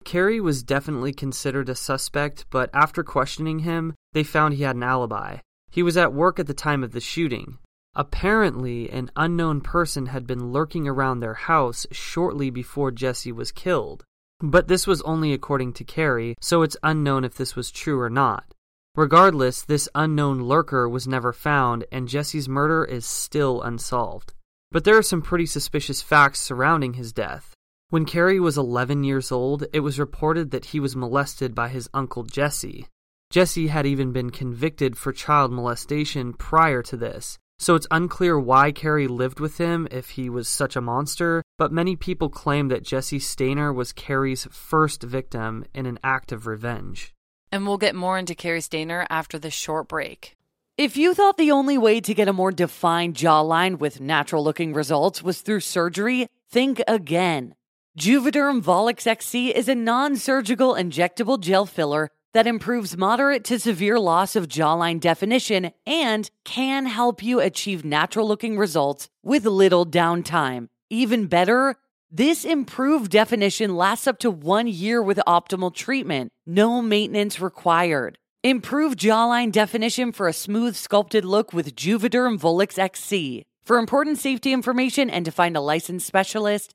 Cary 0.04 0.40
was 0.40 0.62
definitely 0.62 1.12
considered 1.12 1.68
a 1.68 1.74
suspect, 1.74 2.46
but 2.50 2.70
after 2.72 3.02
questioning 3.02 3.60
him, 3.60 3.94
they 4.12 4.22
found 4.22 4.54
he 4.54 4.62
had 4.62 4.76
an 4.76 4.82
alibi. 4.82 5.38
He 5.70 5.82
was 5.82 5.96
at 5.96 6.12
work 6.12 6.38
at 6.38 6.46
the 6.46 6.54
time 6.54 6.82
of 6.82 6.92
the 6.92 7.00
shooting. 7.00 7.58
Apparently, 7.94 8.88
an 8.90 9.10
unknown 9.16 9.60
person 9.60 10.06
had 10.06 10.26
been 10.26 10.52
lurking 10.52 10.86
around 10.86 11.20
their 11.20 11.34
house 11.34 11.86
shortly 11.90 12.50
before 12.50 12.90
Jesse 12.90 13.32
was 13.32 13.52
killed. 13.52 14.04
But 14.40 14.68
this 14.68 14.86
was 14.86 15.02
only 15.02 15.32
according 15.32 15.74
to 15.74 15.84
Cary, 15.84 16.34
so 16.40 16.62
it's 16.62 16.76
unknown 16.82 17.24
if 17.24 17.36
this 17.36 17.54
was 17.54 17.70
true 17.70 18.00
or 18.00 18.10
not. 18.10 18.54
Regardless, 18.96 19.62
this 19.62 19.88
unknown 19.94 20.42
lurker 20.42 20.88
was 20.88 21.06
never 21.06 21.32
found, 21.32 21.84
and 21.92 22.08
Jesse's 22.08 22.48
murder 22.48 22.84
is 22.84 23.04
still 23.04 23.60
unsolved. 23.62 24.32
But 24.72 24.84
there 24.84 24.96
are 24.96 25.02
some 25.02 25.22
pretty 25.22 25.46
suspicious 25.46 26.00
facts 26.00 26.40
surrounding 26.40 26.94
his 26.94 27.12
death. 27.12 27.54
When 27.90 28.04
Cary 28.04 28.38
was 28.38 28.56
11 28.56 29.02
years 29.02 29.32
old, 29.32 29.64
it 29.72 29.80
was 29.80 29.98
reported 29.98 30.52
that 30.52 30.66
he 30.66 30.78
was 30.78 30.94
molested 30.94 31.56
by 31.56 31.70
his 31.70 31.90
uncle 31.92 32.22
Jesse. 32.22 32.86
Jesse 33.30 33.66
had 33.66 33.84
even 33.84 34.12
been 34.12 34.30
convicted 34.30 34.96
for 34.96 35.12
child 35.12 35.50
molestation 35.50 36.32
prior 36.32 36.84
to 36.84 36.96
this, 36.96 37.36
so 37.58 37.74
it's 37.74 37.88
unclear 37.90 38.38
why 38.38 38.70
Cary 38.70 39.08
lived 39.08 39.40
with 39.40 39.58
him 39.58 39.88
if 39.90 40.10
he 40.10 40.30
was 40.30 40.46
such 40.48 40.76
a 40.76 40.80
monster, 40.80 41.42
but 41.58 41.72
many 41.72 41.96
people 41.96 42.28
claim 42.28 42.68
that 42.68 42.84
Jesse 42.84 43.18
Stayner 43.18 43.74
was 43.74 43.92
Cary's 43.92 44.46
first 44.52 45.02
victim 45.02 45.64
in 45.74 45.86
an 45.86 45.98
act 46.04 46.30
of 46.30 46.46
revenge. 46.46 47.12
And 47.50 47.66
we'll 47.66 47.76
get 47.76 47.96
more 47.96 48.16
into 48.16 48.36
Cary 48.36 48.60
Stayner 48.60 49.04
after 49.10 49.36
this 49.36 49.54
short 49.54 49.88
break. 49.88 50.36
If 50.78 50.96
you 50.96 51.12
thought 51.12 51.38
the 51.38 51.50
only 51.50 51.76
way 51.76 52.00
to 52.02 52.14
get 52.14 52.28
a 52.28 52.32
more 52.32 52.52
defined 52.52 53.16
jawline 53.16 53.80
with 53.80 54.00
natural 54.00 54.44
looking 54.44 54.74
results 54.74 55.24
was 55.24 55.40
through 55.40 55.60
surgery, 55.60 56.28
think 56.48 56.80
again. 56.86 57.56
Juvederm 57.98 58.62
Volux 58.62 59.04
XC 59.04 59.54
is 59.54 59.68
a 59.68 59.74
non 59.74 60.14
surgical 60.14 60.74
injectable 60.74 61.40
gel 61.40 61.66
filler 61.66 62.08
that 62.32 62.46
improves 62.46 62.96
moderate 62.96 63.42
to 63.42 63.58
severe 63.58 63.98
loss 63.98 64.36
of 64.36 64.46
jawline 64.46 65.00
definition 65.00 65.72
and 65.84 66.30
can 66.44 66.86
help 66.86 67.20
you 67.20 67.40
achieve 67.40 67.84
natural 67.84 68.28
looking 68.28 68.56
results 68.56 69.08
with 69.24 69.44
little 69.44 69.84
downtime. 69.84 70.68
Even 70.88 71.26
better, 71.26 71.74
this 72.12 72.44
improved 72.44 73.10
definition 73.10 73.76
lasts 73.76 74.06
up 74.06 74.20
to 74.20 74.30
one 74.30 74.68
year 74.68 75.02
with 75.02 75.18
optimal 75.26 75.74
treatment, 75.74 76.30
no 76.46 76.80
maintenance 76.80 77.40
required. 77.40 78.18
Improve 78.44 78.94
jawline 78.94 79.50
definition 79.50 80.12
for 80.12 80.28
a 80.28 80.32
smooth, 80.32 80.76
sculpted 80.76 81.24
look 81.24 81.52
with 81.52 81.74
Juvederm 81.74 82.38
Volux 82.38 82.78
XC. 82.78 83.44
For 83.64 83.78
important 83.78 84.18
safety 84.18 84.52
information 84.52 85.10
and 85.10 85.24
to 85.24 85.30
find 85.30 85.56
a 85.56 85.60
licensed 85.60 86.06
specialist, 86.06 86.74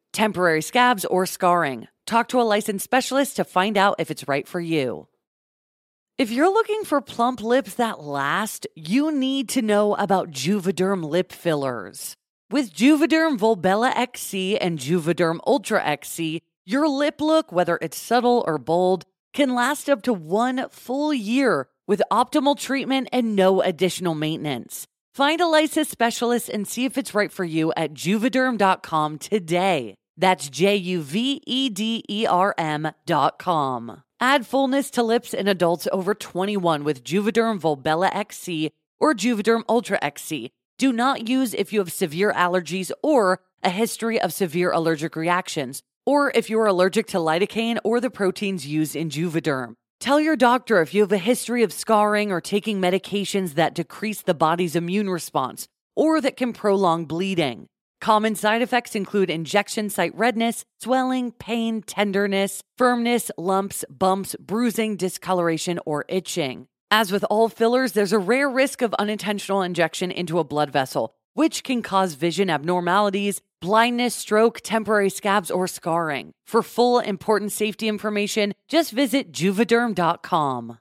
temporary 0.11 0.61
scabs, 0.61 1.05
or 1.05 1.25
scarring. 1.25 1.87
Talk 2.05 2.27
to 2.29 2.41
a 2.41 2.43
licensed 2.55 2.83
specialist 2.83 3.35
to 3.37 3.43
find 3.43 3.77
out 3.77 3.95
if 3.99 4.11
it's 4.11 4.27
right 4.27 4.47
for 4.47 4.59
you. 4.59 5.07
If 6.17 6.29
you're 6.29 6.53
looking 6.53 6.83
for 6.83 7.01
plump 7.01 7.41
lips 7.41 7.75
that 7.75 7.99
last, 7.99 8.67
you 8.75 9.11
need 9.11 9.49
to 9.49 9.61
know 9.61 9.95
about 9.95 10.31
Juvederm 10.31 11.09
lip 11.09 11.31
fillers. 11.31 12.15
With 12.51 12.73
Juvederm 12.73 13.39
Volbella 13.39 13.91
XC 13.95 14.57
and 14.59 14.77
Juvederm 14.77 15.39
Ultra 15.47 15.81
XC, 15.83 16.41
your 16.65 16.87
lip 16.87 17.21
look, 17.21 17.51
whether 17.51 17.79
it's 17.81 17.97
subtle 17.97 18.43
or 18.45 18.57
bold, 18.57 19.05
can 19.33 19.55
last 19.55 19.89
up 19.89 20.01
to 20.03 20.13
one 20.13 20.67
full 20.69 21.13
year 21.13 21.67
with 21.87 22.01
optimal 22.11 22.57
treatment 22.57 23.07
and 23.11 23.35
no 23.35 23.61
additional 23.61 24.13
maintenance. 24.13 24.85
Find 25.15 25.41
a 25.41 25.47
licensed 25.47 25.91
specialist 25.91 26.49
and 26.49 26.67
see 26.67 26.85
if 26.85 26.97
it's 26.97 27.15
right 27.15 27.31
for 27.31 27.45
you 27.45 27.73
at 27.75 27.93
juvederm.com 27.93 29.17
today. 29.17 29.95
That's 30.17 30.49
J 30.49 30.75
U 30.75 31.01
V 31.01 31.41
E 31.45 31.69
D 31.69 32.03
E 32.09 32.25
R 32.25 32.53
M 32.57 32.91
dot 33.05 33.39
com. 33.39 34.03
Add 34.19 34.45
fullness 34.45 34.91
to 34.91 35.03
lips 35.03 35.33
in 35.33 35.47
adults 35.47 35.87
over 35.91 36.13
21 36.13 36.83
with 36.83 37.03
Juvederm 37.03 37.59
Volbella 37.59 38.13
XC 38.15 38.71
or 38.99 39.15
Juvederm 39.15 39.63
Ultra 39.67 39.97
XC. 40.01 40.51
Do 40.77 40.93
not 40.93 41.27
use 41.27 41.53
if 41.53 41.73
you 41.73 41.79
have 41.79 41.91
severe 41.91 42.31
allergies 42.33 42.91
or 43.01 43.39
a 43.63 43.69
history 43.69 44.19
of 44.19 44.33
severe 44.33 44.71
allergic 44.71 45.15
reactions, 45.15 45.81
or 46.05 46.31
if 46.35 46.49
you 46.49 46.59
are 46.59 46.67
allergic 46.67 47.07
to 47.07 47.17
lidocaine 47.17 47.77
or 47.83 47.99
the 47.99 48.09
proteins 48.09 48.65
used 48.65 48.95
in 48.95 49.09
Juvederm. 49.09 49.73
Tell 49.99 50.19
your 50.19 50.35
doctor 50.35 50.81
if 50.81 50.93
you 50.93 51.01
have 51.01 51.11
a 51.11 51.17
history 51.19 51.61
of 51.61 51.71
scarring 51.71 52.31
or 52.31 52.41
taking 52.41 52.81
medications 52.81 53.53
that 53.53 53.75
decrease 53.75 54.21
the 54.23 54.33
body's 54.33 54.75
immune 54.75 55.09
response 55.09 55.67
or 55.95 56.19
that 56.21 56.37
can 56.37 56.53
prolong 56.53 57.05
bleeding. 57.05 57.67
Common 58.01 58.33
side 58.33 58.63
effects 58.63 58.95
include 58.95 59.29
injection 59.29 59.87
site 59.87 60.17
redness, 60.17 60.65
swelling, 60.79 61.31
pain, 61.31 61.83
tenderness, 61.83 62.63
firmness, 62.75 63.29
lumps, 63.37 63.85
bumps, 63.91 64.35
bruising, 64.39 64.97
discoloration, 64.97 65.79
or 65.85 66.05
itching. 66.09 66.67
As 66.89 67.11
with 67.11 67.23
all 67.29 67.47
fillers, 67.47 67.91
there's 67.91 68.11
a 68.11 68.17
rare 68.17 68.49
risk 68.49 68.81
of 68.81 68.95
unintentional 68.95 69.61
injection 69.61 70.09
into 70.09 70.39
a 70.39 70.43
blood 70.43 70.71
vessel, 70.71 71.13
which 71.35 71.63
can 71.63 71.83
cause 71.83 72.15
vision 72.15 72.49
abnormalities, 72.49 73.39
blindness, 73.61 74.15
stroke, 74.15 74.61
temporary 74.63 75.11
scabs, 75.11 75.51
or 75.51 75.67
scarring. 75.67 76.31
For 76.47 76.63
full 76.63 76.99
important 76.99 77.51
safety 77.51 77.87
information, 77.87 78.55
just 78.67 78.91
visit 78.91 79.31
juvederm.com. 79.31 80.79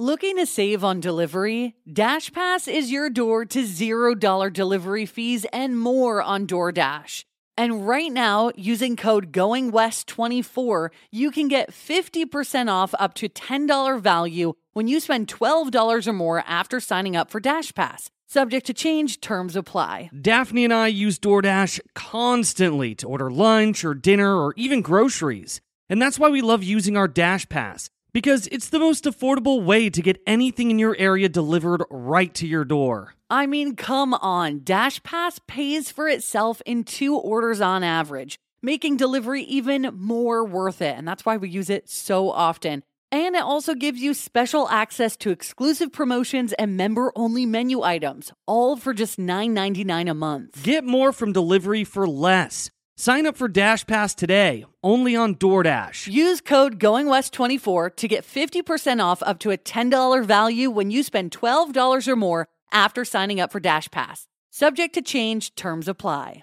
Looking 0.00 0.36
to 0.36 0.46
save 0.46 0.84
on 0.84 1.00
delivery? 1.00 1.74
DashPass 1.90 2.72
is 2.72 2.92
your 2.92 3.10
door 3.10 3.44
to 3.46 3.64
$0 3.64 4.52
delivery 4.52 5.06
fees 5.06 5.44
and 5.52 5.76
more 5.76 6.22
on 6.22 6.46
DoorDash. 6.46 7.24
And 7.56 7.84
right 7.84 8.12
now, 8.12 8.52
using 8.54 8.94
code 8.94 9.32
GOINGWEST24, 9.32 10.90
you 11.10 11.32
can 11.32 11.48
get 11.48 11.72
50% 11.72 12.70
off 12.70 12.94
up 12.96 13.14
to 13.14 13.28
$10 13.28 14.00
value 14.00 14.52
when 14.72 14.86
you 14.86 15.00
spend 15.00 15.26
$12 15.26 16.06
or 16.06 16.12
more 16.12 16.44
after 16.46 16.78
signing 16.78 17.16
up 17.16 17.28
for 17.28 17.40
DashPass. 17.40 18.10
Subject 18.28 18.66
to 18.66 18.72
change, 18.72 19.20
terms 19.20 19.56
apply. 19.56 20.10
Daphne 20.16 20.62
and 20.62 20.72
I 20.72 20.86
use 20.86 21.18
DoorDash 21.18 21.80
constantly 21.96 22.94
to 22.94 23.08
order 23.08 23.32
lunch 23.32 23.84
or 23.84 23.94
dinner 23.94 24.36
or 24.36 24.54
even 24.56 24.80
groceries. 24.80 25.60
And 25.88 26.00
that's 26.00 26.20
why 26.20 26.28
we 26.28 26.40
love 26.40 26.62
using 26.62 26.96
our 26.96 27.08
Dash 27.08 27.48
Pass 27.48 27.90
because 28.18 28.48
it's 28.48 28.70
the 28.70 28.80
most 28.80 29.04
affordable 29.04 29.62
way 29.62 29.88
to 29.88 30.02
get 30.02 30.20
anything 30.26 30.72
in 30.72 30.78
your 30.80 30.96
area 30.98 31.28
delivered 31.28 31.84
right 31.88 32.34
to 32.34 32.48
your 32.48 32.64
door. 32.64 33.14
I 33.30 33.46
mean, 33.46 33.76
come 33.76 34.12
on. 34.12 34.62
Dash 34.64 35.00
Pass 35.04 35.38
pays 35.46 35.92
for 35.92 36.08
itself 36.08 36.60
in 36.66 36.82
two 36.82 37.16
orders 37.16 37.60
on 37.60 37.84
average, 37.84 38.36
making 38.60 38.96
delivery 38.96 39.42
even 39.44 39.92
more 39.94 40.44
worth 40.44 40.82
it. 40.82 40.98
And 40.98 41.06
that's 41.06 41.24
why 41.24 41.36
we 41.36 41.48
use 41.48 41.70
it 41.70 41.88
so 41.88 42.28
often. 42.32 42.82
And 43.12 43.36
it 43.36 43.42
also 43.42 43.76
gives 43.76 44.00
you 44.00 44.14
special 44.14 44.68
access 44.68 45.16
to 45.18 45.30
exclusive 45.30 45.92
promotions 45.92 46.52
and 46.54 46.76
member 46.76 47.12
only 47.14 47.46
menu 47.46 47.82
items, 47.82 48.32
all 48.48 48.76
for 48.76 48.94
just 48.94 49.20
$9.99 49.20 50.10
a 50.10 50.14
month. 50.14 50.64
Get 50.64 50.82
more 50.82 51.12
from 51.12 51.32
delivery 51.32 51.84
for 51.84 52.04
less. 52.04 52.72
Sign 53.00 53.26
up 53.26 53.36
for 53.36 53.46
Dash 53.46 53.86
Pass 53.86 54.12
today, 54.12 54.64
only 54.82 55.14
on 55.14 55.36
DoorDash. 55.36 56.12
Use 56.12 56.40
code 56.40 56.80
GOINGWEST24 56.80 57.94
to 57.94 58.08
get 58.08 58.26
50% 58.26 59.00
off 59.00 59.22
up 59.22 59.38
to 59.38 59.52
a 59.52 59.56
$10 59.56 60.24
value 60.24 60.68
when 60.68 60.90
you 60.90 61.04
spend 61.04 61.30
$12 61.30 62.08
or 62.08 62.16
more 62.16 62.48
after 62.72 63.04
signing 63.04 63.38
up 63.38 63.52
for 63.52 63.60
Dash 63.60 63.88
Pass. 63.92 64.26
Subject 64.50 64.92
to 64.94 65.00
change, 65.00 65.54
terms 65.54 65.86
apply. 65.86 66.42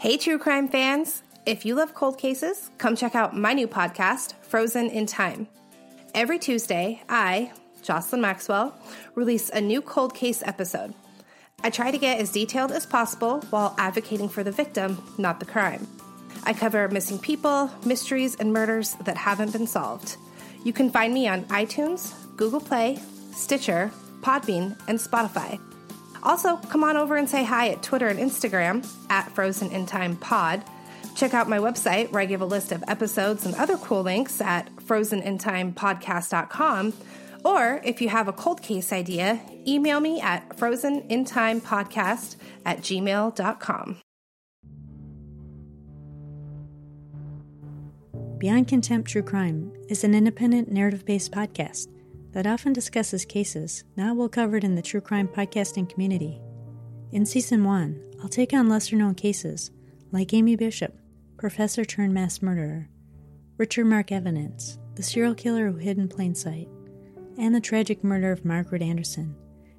Hey, 0.00 0.16
true 0.16 0.38
crime 0.38 0.66
fans. 0.66 1.22
If 1.44 1.66
you 1.66 1.74
love 1.74 1.92
cold 1.92 2.16
cases, 2.16 2.70
come 2.78 2.96
check 2.96 3.14
out 3.14 3.36
my 3.36 3.52
new 3.52 3.68
podcast, 3.68 4.32
Frozen 4.40 4.88
in 4.88 5.04
Time. 5.04 5.46
Every 6.14 6.38
Tuesday, 6.38 7.02
I, 7.06 7.52
Jocelyn 7.82 8.22
Maxwell, 8.22 8.74
release 9.14 9.50
a 9.50 9.60
new 9.60 9.82
cold 9.82 10.14
case 10.14 10.42
episode. 10.46 10.94
I 11.62 11.68
try 11.68 11.90
to 11.90 11.98
get 11.98 12.18
as 12.18 12.32
detailed 12.32 12.72
as 12.72 12.86
possible 12.86 13.42
while 13.50 13.74
advocating 13.76 14.30
for 14.30 14.42
the 14.42 14.50
victim, 14.50 14.96
not 15.18 15.38
the 15.38 15.44
crime. 15.44 15.86
I 16.44 16.54
cover 16.54 16.88
missing 16.88 17.18
people, 17.18 17.70
mysteries, 17.84 18.36
and 18.36 18.54
murders 18.54 18.94
that 19.04 19.18
haven't 19.18 19.52
been 19.52 19.66
solved. 19.66 20.16
You 20.64 20.72
can 20.72 20.88
find 20.88 21.12
me 21.12 21.28
on 21.28 21.44
iTunes, 21.48 22.14
Google 22.38 22.60
Play, 22.62 22.98
Stitcher, 23.32 23.90
Podbean, 24.22 24.78
and 24.88 24.98
Spotify. 24.98 25.60
Also, 26.22 26.56
come 26.56 26.84
on 26.84 26.96
over 26.96 27.16
and 27.16 27.28
say 27.28 27.44
hi 27.44 27.68
at 27.68 27.82
Twitter 27.82 28.08
and 28.08 28.18
Instagram 28.18 28.88
at 29.08 29.30
Frozen 29.32 29.72
in 29.72 29.86
Time 29.86 30.16
Pod. 30.16 30.64
Check 31.16 31.34
out 31.34 31.48
my 31.48 31.58
website 31.58 32.12
where 32.12 32.22
I 32.22 32.26
give 32.26 32.40
a 32.40 32.46
list 32.46 32.70
of 32.72 32.84
episodes 32.86 33.44
and 33.46 33.54
other 33.56 33.76
cool 33.76 34.02
links 34.02 34.40
at 34.40 34.74
frozenintimepodcast.com. 34.76 36.92
Or 37.44 37.80
if 37.84 38.00
you 38.02 38.08
have 38.10 38.28
a 38.28 38.32
cold 38.32 38.62
case 38.62 38.92
idea, 38.92 39.40
email 39.66 39.98
me 40.00 40.20
at 40.20 40.48
frozenintimepodcast 40.50 42.36
at 42.64 42.78
gmail.com. 42.80 43.96
Beyond 48.38 48.68
Contempt 48.68 49.10
True 49.10 49.22
Crime 49.22 49.72
is 49.88 50.04
an 50.04 50.14
independent 50.14 50.70
narrative 50.70 51.04
based 51.04 51.32
podcast 51.32 51.88
that 52.32 52.46
often 52.46 52.72
discusses 52.72 53.24
cases 53.24 53.84
not 53.96 54.16
well 54.16 54.28
covered 54.28 54.64
in 54.64 54.74
the 54.74 54.82
true 54.82 55.00
crime 55.00 55.28
podcasting 55.28 55.88
community. 55.88 56.40
In 57.12 57.26
Season 57.26 57.64
1, 57.64 58.14
I'll 58.22 58.28
take 58.28 58.52
on 58.52 58.68
lesser 58.68 58.96
known 58.96 59.14
cases 59.14 59.70
like 60.12 60.32
Amy 60.34 60.56
Bishop, 60.56 60.98
professor 61.36 61.84
turned 61.84 62.14
mass 62.14 62.42
murderer, 62.42 62.88
Richard 63.56 63.86
Marc 63.86 64.08
Evonitz, 64.08 64.78
the 64.94 65.02
serial 65.02 65.34
killer 65.34 65.70
who 65.70 65.78
hid 65.78 65.98
in 65.98 66.08
plain 66.08 66.34
sight, 66.34 66.68
and 67.38 67.54
the 67.54 67.60
tragic 67.60 68.04
murder 68.04 68.32
of 68.32 68.44
Margaret 68.44 68.82
Anderson, 68.82 69.34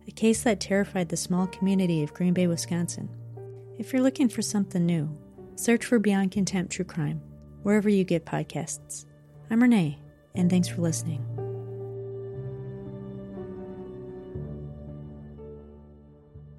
a 0.07 0.11
case 0.11 0.43
that 0.43 0.59
terrified 0.59 1.09
the 1.09 1.17
small 1.17 1.47
community 1.47 2.03
of 2.03 2.13
Green 2.13 2.33
Bay, 2.33 2.47
Wisconsin. 2.47 3.09
If 3.77 3.93
you're 3.93 4.01
looking 4.01 4.29
for 4.29 4.41
something 4.41 4.85
new, 4.85 5.17
search 5.55 5.85
for 5.85 5.99
Beyond 5.99 6.31
Contempt 6.31 6.71
True 6.71 6.85
Crime 6.85 7.21
wherever 7.63 7.89
you 7.89 8.03
get 8.03 8.25
podcasts. 8.25 9.05
I'm 9.49 9.61
Renee, 9.61 9.99
and 10.35 10.49
thanks 10.49 10.67
for 10.67 10.81
listening. 10.81 11.23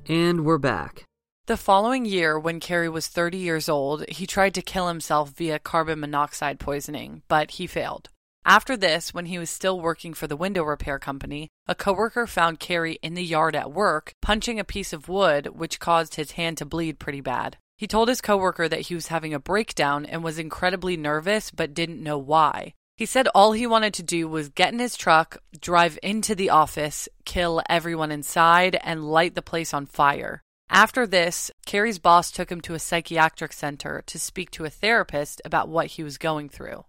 And 0.08 0.44
we're 0.44 0.58
back. 0.58 1.04
The 1.46 1.56
following 1.56 2.04
year, 2.04 2.36
when 2.36 2.58
Cary 2.58 2.88
was 2.88 3.06
30 3.06 3.38
years 3.38 3.68
old, 3.68 4.04
he 4.08 4.26
tried 4.26 4.52
to 4.54 4.62
kill 4.62 4.88
himself 4.88 5.30
via 5.30 5.60
carbon 5.60 6.00
monoxide 6.00 6.58
poisoning, 6.58 7.22
but 7.28 7.52
he 7.52 7.68
failed. 7.68 8.08
After 8.44 8.76
this, 8.76 9.14
when 9.14 9.26
he 9.26 9.38
was 9.38 9.48
still 9.48 9.80
working 9.80 10.12
for 10.12 10.26
the 10.26 10.36
window 10.36 10.64
repair 10.64 10.98
company, 10.98 11.50
a 11.68 11.76
coworker 11.76 12.26
found 12.26 12.58
Cary 12.58 12.98
in 13.00 13.14
the 13.14 13.22
yard 13.22 13.54
at 13.54 13.72
work, 13.72 14.14
punching 14.20 14.58
a 14.58 14.64
piece 14.64 14.92
of 14.92 15.08
wood, 15.08 15.46
which 15.56 15.78
caused 15.78 16.16
his 16.16 16.32
hand 16.32 16.58
to 16.58 16.66
bleed 16.66 16.98
pretty 16.98 17.20
bad. 17.20 17.56
He 17.76 17.86
told 17.86 18.08
his 18.08 18.20
coworker 18.20 18.68
that 18.68 18.82
he 18.82 18.96
was 18.96 19.06
having 19.06 19.32
a 19.32 19.38
breakdown 19.38 20.04
and 20.04 20.24
was 20.24 20.38
incredibly 20.38 20.96
nervous 20.96 21.52
but 21.52 21.74
didn't 21.74 22.02
know 22.02 22.18
why. 22.18 22.74
He 22.96 23.06
said 23.06 23.28
all 23.28 23.52
he 23.52 23.66
wanted 23.66 23.94
to 23.94 24.02
do 24.02 24.28
was 24.28 24.48
get 24.48 24.72
in 24.72 24.78
his 24.78 24.96
truck, 24.96 25.38
drive 25.60 25.98
into 26.02 26.34
the 26.34 26.50
office, 26.50 27.08
kill 27.24 27.62
everyone 27.68 28.12
inside, 28.12 28.78
and 28.82 29.10
light 29.10 29.34
the 29.34 29.42
place 29.42 29.72
on 29.72 29.86
fire. 29.86 30.42
After 30.68 31.06
this, 31.06 31.50
Cary's 31.66 31.98
boss 31.98 32.30
took 32.30 32.50
him 32.50 32.60
to 32.62 32.74
a 32.74 32.78
psychiatric 32.78 33.52
center 33.52 34.02
to 34.06 34.18
speak 34.18 34.50
to 34.52 34.64
a 34.64 34.70
therapist 34.70 35.42
about 35.44 35.68
what 35.68 35.86
he 35.86 36.02
was 36.02 36.16
going 36.16 36.48
through. 36.48 36.84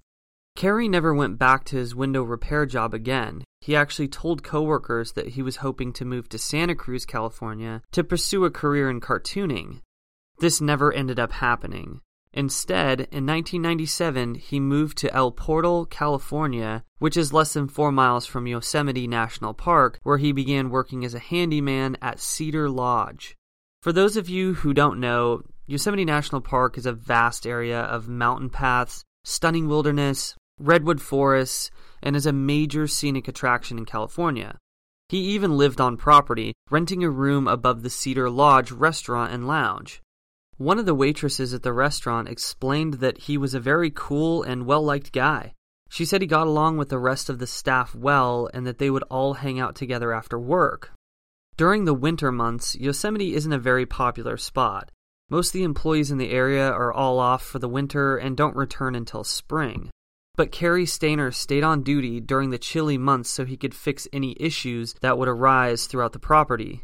Cary 0.55 0.87
never 0.87 1.13
went 1.13 1.39
back 1.39 1.65
to 1.65 1.77
his 1.77 1.95
window 1.95 2.21
repair 2.23 2.65
job 2.65 2.93
again. 2.93 3.43
He 3.59 3.75
actually 3.75 4.07
told 4.07 4.43
coworkers 4.43 5.13
that 5.13 5.29
he 5.29 5.41
was 5.41 5.57
hoping 5.57 5.93
to 5.93 6.05
move 6.05 6.29
to 6.29 6.37
Santa 6.37 6.75
Cruz, 6.75 7.05
California 7.05 7.81
to 7.91 8.03
pursue 8.03 8.45
a 8.45 8.51
career 8.51 8.89
in 8.89 9.01
cartooning. 9.01 9.81
This 10.39 10.61
never 10.61 10.93
ended 10.93 11.19
up 11.19 11.31
happening. 11.31 12.01
Instead, 12.33 13.01
in 13.11 13.27
1997, 13.27 14.35
he 14.35 14.59
moved 14.59 14.97
to 14.97 15.13
El 15.13 15.31
Portal, 15.31 15.85
California, 15.85 16.83
which 16.97 17.15
is 17.15 17.31
less 17.31 17.53
than 17.53 17.67
four 17.67 17.91
miles 17.91 18.25
from 18.25 18.47
Yosemite 18.47 19.07
National 19.07 19.53
Park, 19.53 19.99
where 20.01 20.17
he 20.17 20.31
began 20.31 20.71
working 20.71 21.05
as 21.05 21.13
a 21.13 21.19
handyman 21.19 21.95
at 22.01 22.19
Cedar 22.19 22.69
Lodge. 22.69 23.35
For 23.83 23.93
those 23.93 24.17
of 24.17 24.29
you 24.29 24.55
who 24.55 24.73
don't 24.73 24.99
know, 24.99 25.43
Yosemite 25.67 26.05
National 26.05 26.41
Park 26.41 26.77
is 26.77 26.87
a 26.87 26.93
vast 26.93 27.45
area 27.45 27.81
of 27.81 28.09
mountain 28.09 28.49
paths, 28.49 29.03
stunning 29.23 29.67
wilderness, 29.67 30.35
redwood 30.59 31.01
forests, 31.01 31.69
and 32.01 32.15
is 32.15 32.25
a 32.25 32.33
major 32.33 32.87
scenic 32.87 33.27
attraction 33.27 33.77
in 33.77 33.85
California. 33.85 34.57
He 35.09 35.19
even 35.19 35.57
lived 35.57 35.79
on 35.79 35.97
property, 35.97 36.53
renting 36.71 37.03
a 37.03 37.09
room 37.09 37.47
above 37.47 37.83
the 37.83 37.89
Cedar 37.91 38.29
Lodge 38.29 38.71
restaurant 38.71 39.31
and 39.31 39.47
lounge. 39.47 40.01
One 40.57 40.77
of 40.77 40.85
the 40.85 40.93
waitresses 40.93 41.53
at 41.53 41.63
the 41.63 41.73
restaurant 41.73 42.29
explained 42.29 42.95
that 42.95 43.17
he 43.17 43.37
was 43.37 43.55
a 43.55 43.59
very 43.59 43.91
cool 43.93 44.43
and 44.43 44.67
well 44.67 44.83
liked 44.83 45.11
guy. 45.11 45.53
She 45.89 46.05
said 46.05 46.21
he 46.21 46.27
got 46.27 46.47
along 46.47 46.77
with 46.77 46.89
the 46.89 46.99
rest 46.99 47.29
of 47.29 47.39
the 47.39 47.47
staff 47.47 47.95
well 47.95 48.49
and 48.53 48.65
that 48.67 48.77
they 48.77 48.89
would 48.89 49.03
all 49.03 49.33
hang 49.33 49.59
out 49.59 49.75
together 49.75 50.13
after 50.13 50.39
work. 50.39 50.91
During 51.57 51.85
the 51.85 51.93
winter 51.93 52.31
months, 52.31 52.75
Yosemite 52.75 53.35
isn't 53.35 53.51
a 53.53 53.59
very 53.59 53.85
popular 53.85 54.37
spot. 54.37 54.91
Most 55.29 55.49
of 55.49 55.53
the 55.53 55.63
employees 55.63 56.11
in 56.11 56.17
the 56.17 56.31
area 56.31 56.69
are 56.69 56.93
all 56.93 57.19
off 57.19 57.43
for 57.43 57.59
the 57.59 57.67
winter 57.67 58.17
and 58.17 58.37
don't 58.37 58.55
return 58.55 58.93
until 58.95 59.23
spring. 59.23 59.89
But 60.35 60.51
Cary 60.51 60.85
Stayner 60.85 61.33
stayed 61.33 61.63
on 61.63 61.83
duty 61.83 62.19
during 62.19 62.49
the 62.51 62.57
chilly 62.57 62.97
months 62.97 63.29
so 63.29 63.45
he 63.45 63.57
could 63.57 63.75
fix 63.75 64.07
any 64.13 64.35
issues 64.39 64.93
that 65.01 65.17
would 65.17 65.27
arise 65.27 65.85
throughout 65.85 66.13
the 66.13 66.19
property. 66.19 66.83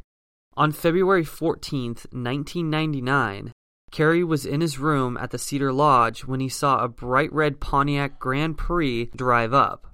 On 0.56 0.72
February 0.72 1.24
14, 1.24 1.90
1999, 2.12 3.54
Cary 3.92 4.24
was 4.24 4.46
in 4.46 4.62
his 4.62 4.80
room 4.80 5.18
at 5.18 5.32
the 5.32 5.38
Cedar 5.38 5.74
Lodge 5.74 6.26
when 6.26 6.40
he 6.40 6.50
saw 6.50 6.84
a 6.84 6.88
bright 6.88 7.32
red 7.34 7.60
Pontiac 7.60 8.20
Grand 8.20 8.58
Prix 8.58 9.10
drive 9.16 9.54
up. 9.54 9.88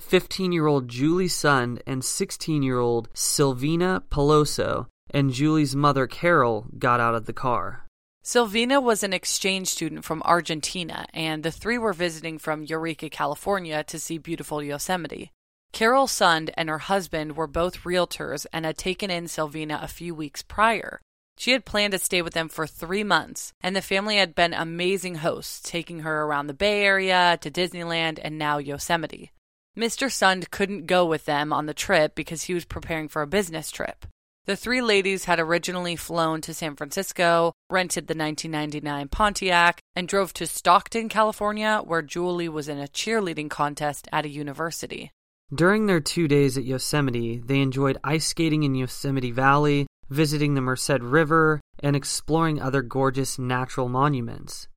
15 0.00 0.52
year 0.52 0.66
old 0.66 0.88
Julie 0.88 1.26
Sund 1.26 1.80
and 1.86 2.04
16 2.04 2.62
year 2.62 2.78
old 2.78 3.08
Silvina 3.14 4.02
Peloso 4.10 4.86
and 5.10 5.32
Julie's 5.32 5.74
mother 5.74 6.06
Carol 6.06 6.66
got 6.78 7.00
out 7.00 7.14
of 7.14 7.26
the 7.26 7.32
car. 7.32 7.86
Silvina 8.24 8.82
was 8.82 9.04
an 9.04 9.12
exchange 9.12 9.68
student 9.68 10.04
from 10.04 10.20
Argentina, 10.24 11.06
and 11.14 11.44
the 11.44 11.52
three 11.52 11.78
were 11.78 11.92
visiting 11.92 12.38
from 12.38 12.64
Eureka, 12.64 13.08
California 13.08 13.84
to 13.84 14.00
see 14.00 14.18
beautiful 14.18 14.60
Yosemite. 14.60 15.30
Carol 15.72 16.06
Sund 16.06 16.50
and 16.56 16.68
her 16.68 16.78
husband 16.78 17.36
were 17.36 17.46
both 17.46 17.84
realtors 17.84 18.44
and 18.52 18.64
had 18.64 18.76
taken 18.76 19.10
in 19.10 19.26
Silvina 19.26 19.80
a 19.80 19.88
few 19.88 20.12
weeks 20.14 20.42
prior. 20.42 21.00
She 21.38 21.52
had 21.52 21.64
planned 21.64 21.92
to 21.92 21.98
stay 21.98 22.22
with 22.22 22.32
them 22.32 22.48
for 22.48 22.66
three 22.66 23.04
months, 23.04 23.52
and 23.60 23.76
the 23.76 23.82
family 23.82 24.16
had 24.16 24.34
been 24.34 24.54
amazing 24.54 25.16
hosts, 25.16 25.60
taking 25.60 26.00
her 26.00 26.22
around 26.22 26.46
the 26.46 26.54
Bay 26.54 26.82
Area, 26.82 27.38
to 27.42 27.50
Disneyland, 27.50 28.18
and 28.22 28.38
now 28.38 28.58
Yosemite. 28.58 29.32
Mr. 29.76 30.08
Sund 30.08 30.50
couldn't 30.50 30.86
go 30.86 31.04
with 31.04 31.26
them 31.26 31.52
on 31.52 31.66
the 31.66 31.74
trip 31.74 32.14
because 32.14 32.44
he 32.44 32.54
was 32.54 32.64
preparing 32.64 33.08
for 33.08 33.20
a 33.20 33.26
business 33.26 33.70
trip. 33.70 34.06
The 34.46 34.56
three 34.56 34.80
ladies 34.80 35.24
had 35.24 35.40
originally 35.40 35.96
flown 35.96 36.40
to 36.42 36.54
San 36.54 36.76
Francisco, 36.76 37.52
rented 37.68 38.06
the 38.06 38.14
1999 38.14 39.08
Pontiac, 39.08 39.80
and 39.94 40.08
drove 40.08 40.32
to 40.34 40.46
Stockton, 40.46 41.08
California, 41.08 41.82
where 41.84 42.00
Julie 42.00 42.48
was 42.48 42.68
in 42.68 42.78
a 42.78 42.86
cheerleading 42.86 43.50
contest 43.50 44.08
at 44.12 44.24
a 44.24 44.28
university. 44.28 45.10
During 45.54 45.86
their 45.86 46.00
two 46.00 46.26
days 46.26 46.56
at 46.56 46.64
Yosemite, 46.64 47.38
they 47.44 47.60
enjoyed 47.60 47.98
ice 48.02 48.26
skating 48.26 48.62
in 48.62 48.74
Yosemite 48.74 49.32
Valley, 49.32 49.85
visiting 50.10 50.54
the 50.54 50.60
Merced 50.60 51.00
River, 51.00 51.60
and 51.80 51.94
exploring 51.94 52.60
other 52.60 52.82
gorgeous 52.82 53.38
natural 53.38 53.88
monuments. 53.88 54.68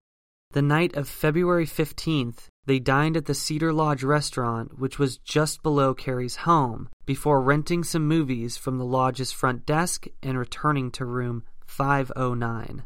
The 0.51 0.61
night 0.61 0.95
of 0.95 1.07
February 1.07 1.67
15th, 1.67 2.47
they 2.65 2.79
dined 2.79 3.15
at 3.15 3.25
the 3.25 3.33
Cedar 3.33 3.71
Lodge 3.71 4.03
restaurant, 4.03 4.79
which 4.79 4.97
was 4.97 5.19
just 5.19 5.61
below 5.61 5.93
Cary's 5.93 6.37
home, 6.37 6.89
before 7.05 7.41
renting 7.41 7.83
some 7.83 8.07
movies 8.07 8.57
from 8.57 8.77
the 8.77 8.85
lodge's 8.85 9.31
front 9.31 9.65
desk 9.65 10.07
and 10.23 10.37
returning 10.37 10.91
to 10.91 11.05
room 11.05 11.43
509. 11.67 12.83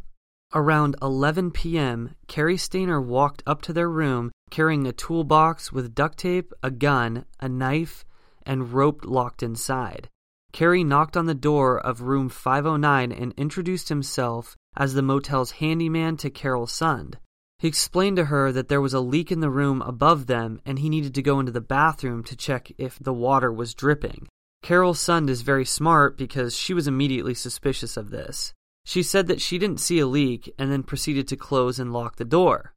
Around 0.54 0.96
11 1.02 1.52
p.m., 1.52 2.16
Cary 2.28 2.58
Stayner 2.58 3.04
walked 3.04 3.42
up 3.48 3.62
to 3.64 3.74
their 3.74 3.90
room 3.90 4.32
carrying 4.52 4.86
a 4.86 4.94
toolbox 4.94 5.72
with 5.72 5.96
duct 5.96 6.20
tape, 6.20 6.54
a 6.62 6.70
gun, 6.70 7.26
a 7.40 7.50
knife, 7.50 8.06
and 8.46 8.72
rope 8.72 9.02
locked 9.04 9.42
inside. 9.42 10.10
Cary 10.54 10.84
knocked 10.84 11.18
on 11.18 11.26
the 11.26 11.34
door 11.34 11.80
of 11.80 12.02
room 12.02 12.30
509 12.30 13.12
and 13.12 13.34
introduced 13.36 13.90
himself 13.90 14.56
as 14.78 14.94
the 14.94 15.02
motel's 15.02 15.52
handyman 15.54 16.16
to 16.16 16.30
Carol 16.30 16.68
Sund. 16.68 17.16
He 17.58 17.68
explained 17.68 18.18
to 18.18 18.26
her 18.26 18.52
that 18.52 18.68
there 18.68 18.82
was 18.82 18.94
a 18.94 19.00
leak 19.00 19.32
in 19.32 19.40
the 19.40 19.50
room 19.50 19.82
above 19.82 20.28
them 20.28 20.62
and 20.64 20.78
he 20.78 20.90
needed 20.90 21.16
to 21.16 21.24
go 21.24 21.40
into 21.40 21.52
the 21.52 21.60
bathroom 21.60 22.24
to 22.26 22.36
check 22.36 22.72
if 22.78 23.00
the 23.00 23.14
water 23.14 23.52
was 23.52 23.74
dripping. 23.74 24.28
Carol 24.62 24.94
Sund 24.94 25.28
is 25.28 25.42
very 25.42 25.66
smart 25.66 26.20
because 26.20 26.56
she 26.56 26.74
was 26.74 26.88
immediately 26.88 27.34
suspicious 27.34 27.98
of 27.98 28.12
this. 28.12 28.54
She 28.86 29.02
said 29.02 29.26
that 29.28 29.42
she 29.42 29.58
didn't 29.58 29.80
see 29.80 29.98
a 29.98 30.06
leak 30.06 30.54
and 30.60 30.72
then 30.72 30.84
proceeded 30.84 31.28
to 31.30 31.36
close 31.36 31.80
and 31.80 31.92
lock 31.92 32.18
the 32.18 32.26
door. 32.26 32.74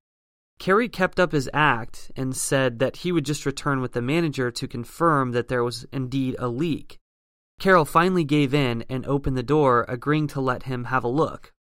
Cary 0.58 0.88
kept 0.88 1.20
up 1.20 1.32
his 1.32 1.50
act 1.52 2.10
and 2.16 2.34
said 2.34 2.78
that 2.78 2.98
he 2.98 3.12
would 3.12 3.26
just 3.26 3.44
return 3.44 3.82
with 3.82 3.92
the 3.92 4.00
manager 4.00 4.50
to 4.50 4.66
confirm 4.66 5.32
that 5.32 5.48
there 5.48 5.62
was 5.62 5.84
indeed 5.92 6.36
a 6.38 6.48
leak. 6.48 6.98
Carol 7.58 7.84
finally 7.84 8.24
gave 8.24 8.52
in 8.52 8.84
and 8.88 9.06
opened 9.06 9.36
the 9.36 9.42
door, 9.42 9.84
agreeing 9.88 10.26
to 10.28 10.40
let 10.40 10.64
him 10.64 10.84
have 10.84 11.04
a 11.04 11.08
look. 11.08 11.52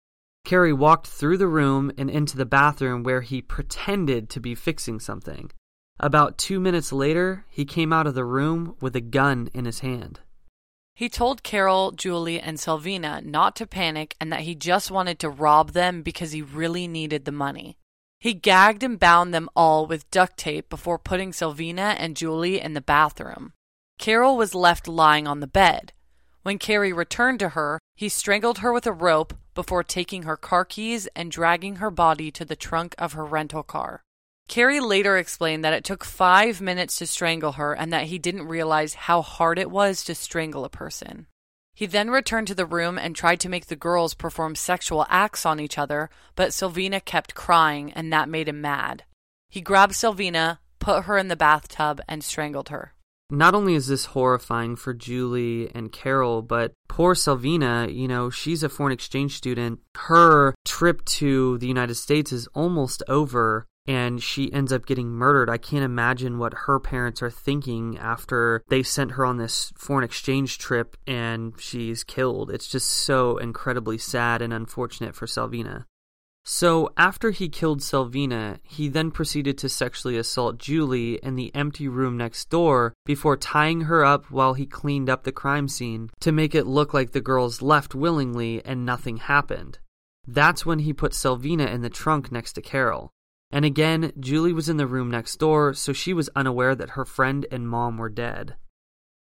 Cary 0.44 0.74
walked 0.74 1.08
through 1.08 1.38
the 1.38 1.48
room 1.48 1.92
and 1.98 2.10
into 2.10 2.38
the 2.38 2.46
bathroom 2.46 3.02
where 3.04 3.22
he 3.22 3.42
pretended 3.42 4.30
to 4.30 4.40
be 4.40 4.54
fixing 4.54 5.00
something. 5.00 5.52
About 6.00 6.38
two 6.38 6.60
minutes 6.60 6.92
later, 6.92 7.46
he 7.50 7.66
came 7.66 7.94
out 7.94 8.06
of 8.06 8.16
the 8.16 8.26
room 8.26 8.76
with 8.82 8.96
a 8.96 9.02
gun 9.02 9.50
in 9.54 9.66
his 9.66 9.80
hand. 9.80 10.20
He 10.94 11.10
told 11.10 11.44
Carol, 11.44 11.92
Julie, 11.92 12.40
and 12.40 12.58
Silvina 12.58 13.24
not 13.24 13.56
to 13.58 13.68
panic 13.68 14.16
and 14.22 14.32
that 14.32 14.42
he 14.42 14.56
just 14.56 14.92
wanted 14.92 15.20
to 15.20 15.30
rob 15.30 15.72
them 15.72 16.04
because 16.04 16.32
he 16.32 16.42
really 16.42 16.88
needed 16.88 17.26
the 17.26 17.32
money. 17.32 17.78
He 18.20 18.34
gagged 18.34 18.84
and 18.84 19.00
bound 19.00 19.34
them 19.34 19.50
all 19.56 19.88
with 19.88 20.10
duct 20.10 20.38
tape 20.38 20.70
before 20.70 21.00
putting 21.00 21.32
Silvina 21.32 21.96
and 21.98 22.16
Julie 22.16 22.62
in 22.62 22.74
the 22.74 22.82
bathroom. 22.82 23.54
Carol 23.98 24.38
was 24.38 24.56
left 24.56 24.88
lying 24.88 25.28
on 25.28 25.40
the 25.40 25.48
bed. 25.48 25.94
When 26.44 26.60
Cary 26.60 26.94
returned 26.94 27.40
to 27.40 27.50
her, 27.50 27.80
he 27.96 28.10
strangled 28.10 28.60
her 28.60 28.72
with 28.72 28.86
a 28.86 28.92
rope 28.92 29.34
before 29.56 29.84
taking 29.84 30.24
her 30.24 30.38
car 30.38 30.66
keys 30.66 31.08
and 31.16 31.32
dragging 31.32 31.78
her 31.78 31.90
body 31.90 32.30
to 32.32 32.46
the 32.46 32.56
trunk 32.56 32.94
of 32.98 33.14
her 33.14 33.26
rental 33.26 33.64
car. 33.64 34.04
Cary 34.48 34.80
later 34.80 35.18
explained 35.18 35.66
that 35.66 35.74
it 35.74 35.84
took 35.84 36.04
five 36.04 36.62
minutes 36.62 36.98
to 36.98 37.08
strangle 37.08 37.54
her 37.54 37.74
and 37.74 37.92
that 37.92 38.06
he 38.06 38.20
didn't 38.20 38.48
realize 38.48 38.94
how 38.94 39.22
hard 39.22 39.58
it 39.58 39.72
was 39.72 40.04
to 40.04 40.14
strangle 40.14 40.66
a 40.66 40.70
person. 40.70 41.26
He 41.74 41.86
then 41.86 42.10
returned 42.10 42.48
to 42.48 42.56
the 42.56 42.66
room 42.66 42.98
and 42.98 43.16
tried 43.16 43.40
to 43.42 43.50
make 43.50 43.66
the 43.66 43.76
girls 43.76 44.14
perform 44.14 44.56
sexual 44.56 45.06
acts 45.10 45.46
on 45.46 45.60
each 45.60 45.78
other, 45.78 46.10
but 46.36 46.54
Silvina 46.54 47.04
kept 47.04 47.36
crying 47.36 47.92
and 47.94 48.14
that 48.14 48.30
made 48.30 48.48
him 48.48 48.62
mad. 48.62 49.04
He 49.50 49.62
grabbed 49.62 49.94
Silvina, 49.94 50.60
put 50.80 51.04
her 51.04 51.18
in 51.18 51.28
the 51.28 51.36
bathtub, 51.36 52.00
and 52.08 52.24
strangled 52.24 52.70
her. 52.70 52.95
Not 53.30 53.56
only 53.56 53.74
is 53.74 53.88
this 53.88 54.06
horrifying 54.06 54.76
for 54.76 54.94
Julie 54.94 55.72
and 55.74 55.92
Carol, 55.92 56.44
but 56.44 56.74
poor 56.88 57.16
Silvina, 57.16 57.92
you 57.94 58.08
know, 58.08 58.30
she's 58.30 58.62
a 58.62 58.70
foreign 58.70 58.94
exchange 58.94 59.36
student. 59.36 59.80
Her 59.96 60.54
trip 60.64 61.04
to 61.06 61.58
the 61.58 61.68
United 61.68 61.96
States 61.96 62.32
is 62.32 62.48
almost 62.54 63.02
over 63.08 63.66
and 63.88 64.22
she 64.22 64.52
ends 64.52 64.72
up 64.72 64.86
getting 64.86 65.10
murdered. 65.10 65.50
I 65.50 65.58
can't 65.58 65.84
imagine 65.84 66.38
what 66.38 66.54
her 66.66 66.80
parents 66.80 67.22
are 67.22 67.30
thinking 67.30 67.98
after 67.98 68.64
they 68.70 68.84
sent 68.84 69.12
her 69.12 69.26
on 69.26 69.38
this 69.38 69.72
foreign 69.78 70.04
exchange 70.04 70.58
trip 70.58 70.98
and 71.08 71.54
she's 71.60 72.04
killed. 72.04 72.52
It's 72.52 72.68
just 72.68 72.90
so 72.90 73.38
incredibly 73.38 73.98
sad 73.98 74.42
and 74.42 74.54
unfortunate 74.54 75.16
for 75.16 75.26
Silvina. 75.26 75.86
So, 76.48 76.92
after 76.96 77.32
he 77.32 77.50
killed 77.50 77.80
Silvina, 77.80 78.60
he 78.62 78.88
then 78.88 79.10
proceeded 79.10 79.58
to 79.58 79.70
sexually 79.70 80.16
assault 80.16 80.60
Julie 80.60 81.16
in 81.24 81.36
the 81.36 81.54
empty 81.56 81.88
room 81.88 82.18
next 82.18 82.52
door 82.52 82.94
before 83.04 83.36
tying 83.36 83.82
her 83.82 84.06
up 84.06 84.30
while 84.30 84.54
he 84.54 84.68
cleaned 84.68 85.10
up 85.10 85.24
the 85.24 85.32
crime 85.32 85.68
scene 85.68 86.12
to 86.20 86.32
make 86.32 86.54
it 86.54 86.68
look 86.68 86.94
like 86.94 87.12
the 87.12 87.20
girls 87.20 87.64
left 87.64 87.96
willingly 87.96 88.64
and 88.64 88.86
nothing 88.86 89.18
happened. 89.18 89.80
That's 90.28 90.68
when 90.68 90.80
he 90.80 90.94
put 90.94 91.14
Silvina 91.14 91.68
in 91.68 91.82
the 91.82 91.90
trunk 91.90 92.32
next 92.32 92.54
to 92.54 92.62
Carol. 92.62 93.10
And 93.50 93.66
again, 93.66 94.12
Julie 94.20 94.54
was 94.54 94.70
in 94.70 94.78
the 94.78 94.88
room 94.88 95.10
next 95.10 95.38
door, 95.38 95.74
so 95.74 95.94
she 95.94 96.14
was 96.14 96.30
unaware 96.36 96.76
that 96.76 96.92
her 96.92 97.06
friend 97.06 97.48
and 97.50 97.68
mom 97.68 97.98
were 97.98 98.10
dead. 98.10 98.56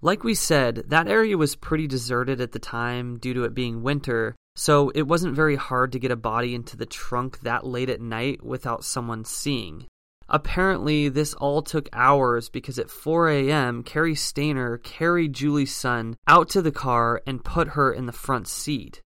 Like 0.01 0.25
we 0.25 0.35
said, 0.35 0.83
that 0.87 1.07
area 1.07 1.37
was 1.37 1.55
pretty 1.55 1.87
deserted 1.87 2.41
at 2.41 2.51
the 2.51 2.59
time 2.59 3.17
due 3.17 3.33
to 3.33 3.45
it 3.45 3.53
being 3.53 3.81
winter, 3.81 4.35
so 4.55 4.89
it 4.89 5.03
wasn't 5.03 5.35
very 5.35 5.55
hard 5.55 5.91
to 5.91 5.99
get 5.99 6.11
a 6.11 6.15
body 6.15 6.53
into 6.53 6.77
the 6.77 6.85
trunk 6.85 7.39
that 7.41 7.65
late 7.65 7.89
at 7.89 8.01
night 8.01 8.43
without 8.43 8.83
someone 8.83 9.25
seeing. 9.25 9.85
Apparently, 10.29 11.09
this 11.09 11.33
all 11.33 11.61
took 11.61 11.89
hours 11.91 12.49
because 12.49 12.79
at 12.79 12.89
4 12.89 13.29
a.m., 13.29 13.83
Cary 13.83 14.15
Stayner 14.15 14.81
carried 14.81 15.33
Julie 15.33 15.65
Sund 15.65 16.15
out 16.27 16.49
to 16.49 16.61
the 16.61 16.71
car 16.71 17.21
and 17.27 17.43
put 17.43 17.69
her 17.69 17.91
in 17.91 18.05
the 18.05 18.11
front 18.11 18.47
seat. 18.47 19.01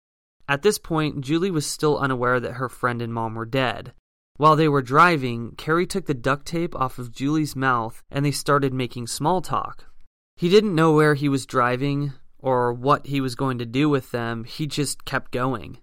At 0.47 0.63
this 0.63 0.77
point, 0.77 1.21
Julie 1.21 1.51
was 1.51 1.65
still 1.65 1.97
unaware 1.97 2.39
that 2.39 2.53
her 2.53 2.67
friend 2.67 3.01
and 3.01 3.13
mom 3.13 3.35
were 3.35 3.45
dead. 3.45 3.93
While 4.37 4.55
they 4.55 4.67
were 4.67 4.81
driving, 4.81 5.53
Cary 5.55 5.85
took 5.85 6.07
the 6.07 6.13
duct 6.13 6.47
tape 6.47 6.75
off 6.75 6.97
of 6.97 7.11
Julie's 7.11 7.55
mouth 7.55 8.01
and 8.09 8.25
they 8.25 8.31
started 8.31 8.73
making 8.73 9.07
small 9.07 9.41
talk. 9.41 9.85
He 10.35 10.49
didn't 10.49 10.75
know 10.75 10.93
where 10.93 11.13
he 11.13 11.29
was 11.29 11.45
driving 11.45 12.13
or 12.43 12.73
what 12.73 13.07
he 13.07 13.21
was 13.21 13.33
going 13.33 13.57
to 13.57 13.65
do 13.65 13.89
with 13.89 14.11
them, 14.11 14.43
he 14.43 14.67
just 14.67 15.05
kept 15.05 15.31
going. 15.31 15.79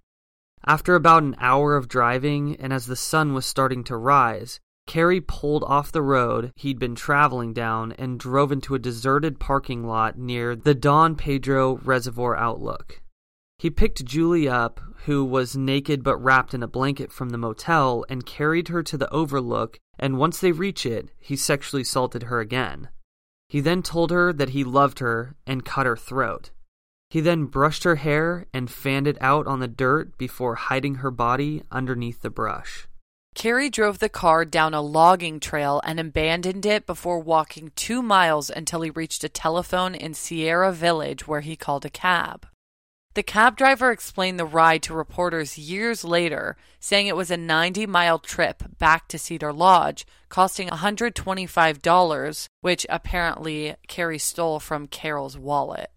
After 0.66 0.94
about 0.94 1.23
an 1.23 1.35
hour 1.40 1.75
of 1.75 1.88
driving, 1.88 2.55
and 2.57 2.73
as 2.73 2.87
the 2.87 2.94
sun 2.94 3.33
was 3.33 3.46
starting 3.46 3.83
to 3.85 3.96
rise, 3.96 4.61
Cary 4.87 5.20
pulled 5.20 5.64
off 5.64 5.90
the 5.90 6.03
road 6.03 6.53
he'd 6.57 6.79
been 6.79 6.94
traveling 6.94 7.55
down 7.55 7.92
and 7.92 8.20
drove 8.20 8.53
into 8.53 8.75
a 8.75 8.79
deserted 8.79 9.40
parking 9.40 9.87
lot 9.87 10.18
near 10.18 10.55
the 10.55 10.75
Don 10.75 11.16
Pedro 11.16 11.77
Reservoir 11.79 12.37
Outlook. 12.37 13.01
He 13.59 13.70
picked 13.70 14.05
Julie 14.05 14.49
up, 14.49 14.81
who 15.07 15.25
was 15.25 15.57
naked 15.57 16.03
but 16.03 16.18
wrapped 16.18 16.53
in 16.53 16.62
a 16.62 16.68
blanket 16.68 17.11
from 17.11 17.31
the 17.31 17.38
motel, 17.38 18.05
and 18.11 18.27
carried 18.27 18.68
her 18.68 18.83
to 18.83 18.99
the 18.99 19.11
overlook, 19.11 19.79
and 19.99 20.18
once 20.18 20.40
they 20.40 20.53
reached 20.53 20.87
it, 20.87 21.11
he 21.18 21.37
sexually 21.37 21.83
assaulted 21.83 22.25
her 22.25 22.40
again. 22.40 22.88
He 23.51 23.59
then 23.59 23.83
told 23.83 24.13
her 24.13 24.33
that 24.33 24.51
he 24.51 24.63
loved 24.63 25.01
her 25.01 25.35
and 25.45 25.65
cut 25.65 25.85
her 25.85 25.97
throat. 25.97 26.53
He 27.09 27.21
then 27.21 27.47
brushed 27.47 27.83
her 27.83 27.97
hair 27.97 28.47
and 28.55 28.71
fanned 28.71 29.09
it 29.09 29.19
out 29.21 29.49
on 29.49 29.59
the 29.59 29.67
dirt 29.67 30.17
before 30.17 30.55
hiding 30.55 30.97
her 30.97 31.11
body 31.11 31.65
underneath 31.69 32.23
the 32.23 32.31
brush. 32.31 32.87
Cary 33.35 33.69
drove 33.69 33.99
the 33.99 34.09
car 34.09 34.45
down 34.45 34.73
a 34.73 34.81
logging 34.81 35.41
trail 35.41 35.81
and 35.85 35.99
abandoned 35.99 36.65
it 36.65 36.87
before 36.87 37.19
walking 37.19 37.73
two 37.75 38.03
miles 38.03 38.51
until 38.51 38.83
he 38.83 38.91
reached 38.91 39.25
a 39.25 39.29
telephone 39.29 39.97
in 39.97 40.14
Sierra 40.14 40.70
Village 40.70 41.27
where 41.27 41.41
he 41.41 41.57
called 41.57 41.85
a 41.85 41.91
cab. 41.91 42.47
The 43.15 43.25
cab 43.25 43.57
driver 43.57 43.91
explained 43.91 44.39
the 44.39 44.45
ride 44.45 44.85
to 44.85 44.95
reporters 44.95 45.59
years 45.59 46.05
later, 46.05 46.57
saying 46.79 47.09
it 47.09 47.17
was 47.17 47.31
a 47.31 47.37
90 47.37 47.87
mile 47.87 48.21
trip 48.21 48.63
back 48.79 49.09
to 49.09 49.19
Cedar 49.19 49.53
Lodge, 49.53 50.07
costing 50.29 50.69
$125, 50.69 52.49
which 52.61 52.87
apparently 52.89 53.75
Cary 53.89 54.19
stole 54.19 54.61
from 54.61 54.87
Carol's 54.87 55.37
wallet. 55.37 55.91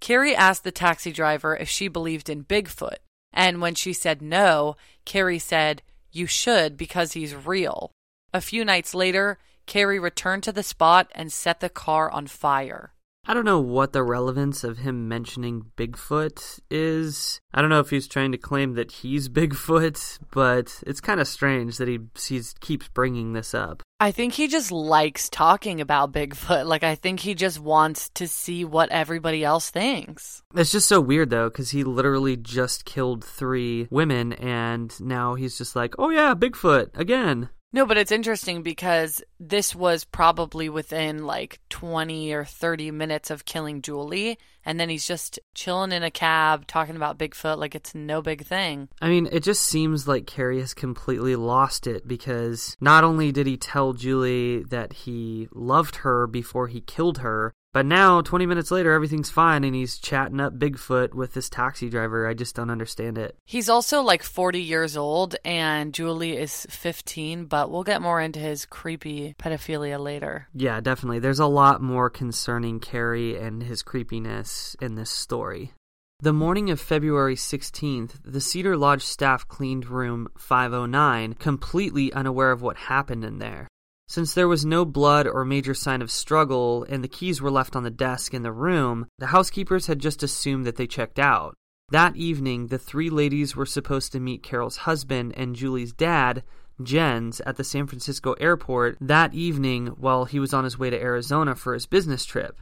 Cary 0.00 0.36
asked 0.36 0.62
the 0.62 0.70
taxi 0.70 1.10
driver 1.10 1.56
if 1.56 1.70
she 1.70 1.88
believed 1.88 2.28
in 2.28 2.44
Bigfoot, 2.44 2.98
and 3.32 3.62
when 3.62 3.74
she 3.74 3.94
said 3.94 4.20
no, 4.20 4.76
Cary 5.06 5.38
said, 5.38 5.82
You 6.12 6.26
should 6.26 6.76
because 6.76 7.12
he's 7.12 7.34
real. 7.34 7.92
A 8.34 8.42
few 8.42 8.62
nights 8.62 8.94
later, 8.94 9.38
Cary 9.64 9.98
returned 9.98 10.42
to 10.42 10.52
the 10.52 10.62
spot 10.62 11.10
and 11.14 11.32
set 11.32 11.60
the 11.60 11.70
car 11.70 12.10
on 12.10 12.26
fire. 12.26 12.92
I 13.30 13.34
don't 13.34 13.44
know 13.44 13.60
what 13.60 13.92
the 13.92 14.02
relevance 14.02 14.64
of 14.64 14.78
him 14.78 15.06
mentioning 15.06 15.66
Bigfoot 15.76 16.60
is. 16.70 17.42
I 17.52 17.60
don't 17.60 17.68
know 17.68 17.80
if 17.80 17.90
he's 17.90 18.08
trying 18.08 18.32
to 18.32 18.38
claim 18.38 18.72
that 18.72 18.90
he's 18.90 19.28
Bigfoot, 19.28 20.18
but 20.30 20.82
it's 20.86 21.02
kind 21.02 21.20
of 21.20 21.28
strange 21.28 21.76
that 21.76 21.88
he 21.88 21.98
he's, 22.26 22.54
keeps 22.60 22.88
bringing 22.88 23.34
this 23.34 23.52
up. 23.52 23.82
I 24.00 24.12
think 24.12 24.32
he 24.32 24.48
just 24.48 24.72
likes 24.72 25.28
talking 25.28 25.82
about 25.82 26.12
Bigfoot. 26.12 26.64
Like, 26.64 26.84
I 26.84 26.94
think 26.94 27.20
he 27.20 27.34
just 27.34 27.60
wants 27.60 28.08
to 28.14 28.26
see 28.26 28.64
what 28.64 28.90
everybody 28.90 29.44
else 29.44 29.68
thinks. 29.68 30.42
It's 30.54 30.72
just 30.72 30.88
so 30.88 30.98
weird, 30.98 31.28
though, 31.28 31.50
because 31.50 31.70
he 31.70 31.84
literally 31.84 32.36
just 32.36 32.86
killed 32.86 33.22
three 33.22 33.88
women, 33.90 34.32
and 34.32 34.98
now 35.02 35.34
he's 35.34 35.58
just 35.58 35.76
like, 35.76 35.94
oh 35.98 36.08
yeah, 36.08 36.34
Bigfoot 36.34 36.96
again. 36.96 37.50
No, 37.70 37.84
but 37.84 37.98
it's 37.98 38.12
interesting 38.12 38.62
because 38.62 39.22
this 39.38 39.74
was 39.74 40.04
probably 40.04 40.70
within 40.70 41.26
like 41.26 41.60
20 41.68 42.32
or 42.32 42.44
30 42.44 42.90
minutes 42.92 43.30
of 43.30 43.44
killing 43.44 43.82
Julie. 43.82 44.38
And 44.64 44.80
then 44.80 44.88
he's 44.88 45.06
just 45.06 45.38
chilling 45.54 45.92
in 45.92 46.02
a 46.02 46.10
cab 46.10 46.66
talking 46.66 46.96
about 46.96 47.18
Bigfoot 47.18 47.58
like 47.58 47.74
it's 47.74 47.94
no 47.94 48.22
big 48.22 48.46
thing. 48.46 48.88
I 49.02 49.08
mean, 49.08 49.28
it 49.30 49.42
just 49.42 49.62
seems 49.62 50.08
like 50.08 50.26
Cary 50.26 50.60
has 50.60 50.72
completely 50.72 51.36
lost 51.36 51.86
it 51.86 52.08
because 52.08 52.74
not 52.80 53.04
only 53.04 53.32
did 53.32 53.46
he 53.46 53.58
tell 53.58 53.92
Julie 53.92 54.62
that 54.64 54.92
he 54.92 55.48
loved 55.52 55.96
her 55.96 56.26
before 56.26 56.68
he 56.68 56.80
killed 56.80 57.18
her, 57.18 57.52
but 57.74 57.84
now, 57.84 58.22
20 58.22 58.46
minutes 58.46 58.70
later, 58.70 58.92
everything's 58.92 59.30
fine 59.30 59.62
and 59.62 59.74
he's 59.74 59.98
chatting 59.98 60.40
up 60.40 60.58
Bigfoot 60.58 61.14
with 61.14 61.34
this 61.34 61.50
taxi 61.50 61.90
driver. 61.90 62.26
I 62.26 62.34
just 62.34 62.56
don't 62.56 62.70
understand 62.70 63.18
it. 63.18 63.36
He's 63.44 63.68
also 63.68 64.00
like 64.02 64.22
40 64.22 64.62
years 64.62 64.96
old 64.96 65.36
and 65.44 65.92
Julie 65.92 66.36
is 66.36 66.66
15, 66.70 67.44
but 67.44 67.70
we'll 67.70 67.84
get 67.84 68.00
more 68.00 68.20
into 68.20 68.38
his 68.38 68.64
creepy 68.64 69.34
pedophilia 69.38 70.02
later. 70.02 70.48
Yeah, 70.54 70.80
definitely. 70.80 71.18
There's 71.18 71.38
a 71.38 71.46
lot 71.46 71.82
more 71.82 72.08
concerning 72.08 72.80
Cary 72.80 73.36
and 73.36 73.62
his 73.62 73.82
creepiness 73.82 74.74
in 74.80 74.94
this 74.94 75.10
story. 75.10 75.72
The 76.20 76.32
morning 76.32 76.70
of 76.70 76.80
February 76.80 77.36
16th, 77.36 78.14
the 78.24 78.40
Cedar 78.40 78.76
Lodge 78.76 79.04
staff 79.04 79.46
cleaned 79.46 79.86
room 79.86 80.26
509, 80.36 81.34
completely 81.34 82.12
unaware 82.12 82.50
of 82.50 82.60
what 82.60 82.76
happened 82.76 83.24
in 83.24 83.38
there. 83.38 83.68
Since 84.08 84.32
there 84.32 84.48
was 84.48 84.64
no 84.64 84.86
blood 84.86 85.26
or 85.26 85.44
major 85.44 85.74
sign 85.74 86.00
of 86.00 86.10
struggle 86.10 86.82
and 86.88 87.04
the 87.04 87.08
keys 87.08 87.42
were 87.42 87.50
left 87.50 87.76
on 87.76 87.82
the 87.82 87.90
desk 87.90 88.32
in 88.32 88.42
the 88.42 88.52
room, 88.52 89.06
the 89.18 89.26
housekeepers 89.26 89.86
had 89.86 89.98
just 89.98 90.22
assumed 90.22 90.64
that 90.64 90.76
they 90.76 90.86
checked 90.86 91.18
out. 91.18 91.54
That 91.90 92.16
evening, 92.16 92.68
the 92.68 92.78
three 92.78 93.10
ladies 93.10 93.54
were 93.54 93.66
supposed 93.66 94.12
to 94.12 94.20
meet 94.20 94.42
Carol's 94.42 94.78
husband 94.78 95.34
and 95.36 95.54
Julie's 95.54 95.92
dad, 95.92 96.42
Jens, 96.82 97.42
at 97.42 97.56
the 97.56 97.64
San 97.64 97.86
Francisco 97.86 98.32
airport 98.34 98.96
that 99.02 99.34
evening 99.34 99.88
while 99.88 100.24
he 100.24 100.38
was 100.38 100.54
on 100.54 100.64
his 100.64 100.78
way 100.78 100.88
to 100.88 101.00
Arizona 101.00 101.54
for 101.54 101.74
his 101.74 101.86
business 101.86 102.24
trip. 102.24 102.58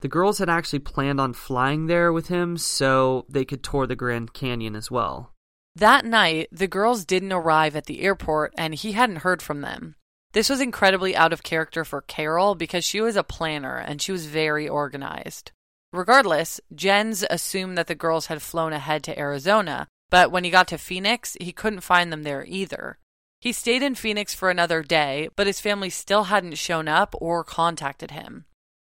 The 0.00 0.08
girls 0.08 0.38
had 0.38 0.48
actually 0.48 0.78
planned 0.78 1.20
on 1.20 1.34
flying 1.34 1.86
there 1.86 2.10
with 2.10 2.28
him 2.28 2.56
so 2.56 3.26
they 3.28 3.44
could 3.44 3.62
tour 3.62 3.86
the 3.86 3.96
Grand 3.96 4.32
Canyon 4.32 4.74
as 4.74 4.90
well. 4.90 5.32
That 5.74 6.06
night, 6.06 6.48
the 6.50 6.68
girls 6.68 7.04
didn't 7.04 7.32
arrive 7.32 7.76
at 7.76 7.84
the 7.84 8.00
airport 8.00 8.54
and 8.56 8.74
he 8.74 8.92
hadn't 8.92 9.16
heard 9.16 9.42
from 9.42 9.60
them. 9.60 9.94
This 10.36 10.50
was 10.50 10.60
incredibly 10.60 11.16
out 11.16 11.32
of 11.32 11.42
character 11.42 11.82
for 11.82 12.02
Carol 12.02 12.54
because 12.54 12.84
she 12.84 13.00
was 13.00 13.16
a 13.16 13.22
planner 13.22 13.78
and 13.78 14.02
she 14.02 14.12
was 14.12 14.26
very 14.26 14.68
organized. 14.68 15.50
Regardless, 15.94 16.60
Jens 16.74 17.24
assumed 17.30 17.78
that 17.78 17.86
the 17.86 17.94
girls 17.94 18.26
had 18.26 18.42
flown 18.42 18.74
ahead 18.74 19.02
to 19.04 19.18
Arizona, 19.18 19.88
but 20.10 20.30
when 20.30 20.44
he 20.44 20.50
got 20.50 20.68
to 20.68 20.76
Phoenix, 20.76 21.38
he 21.40 21.52
couldn't 21.52 21.80
find 21.80 22.12
them 22.12 22.22
there 22.22 22.44
either. 22.46 22.98
He 23.40 23.50
stayed 23.50 23.82
in 23.82 23.94
Phoenix 23.94 24.34
for 24.34 24.50
another 24.50 24.82
day, 24.82 25.30
but 25.36 25.46
his 25.46 25.58
family 25.58 25.88
still 25.88 26.24
hadn't 26.24 26.58
shown 26.58 26.86
up 26.86 27.14
or 27.18 27.42
contacted 27.42 28.10
him. 28.10 28.44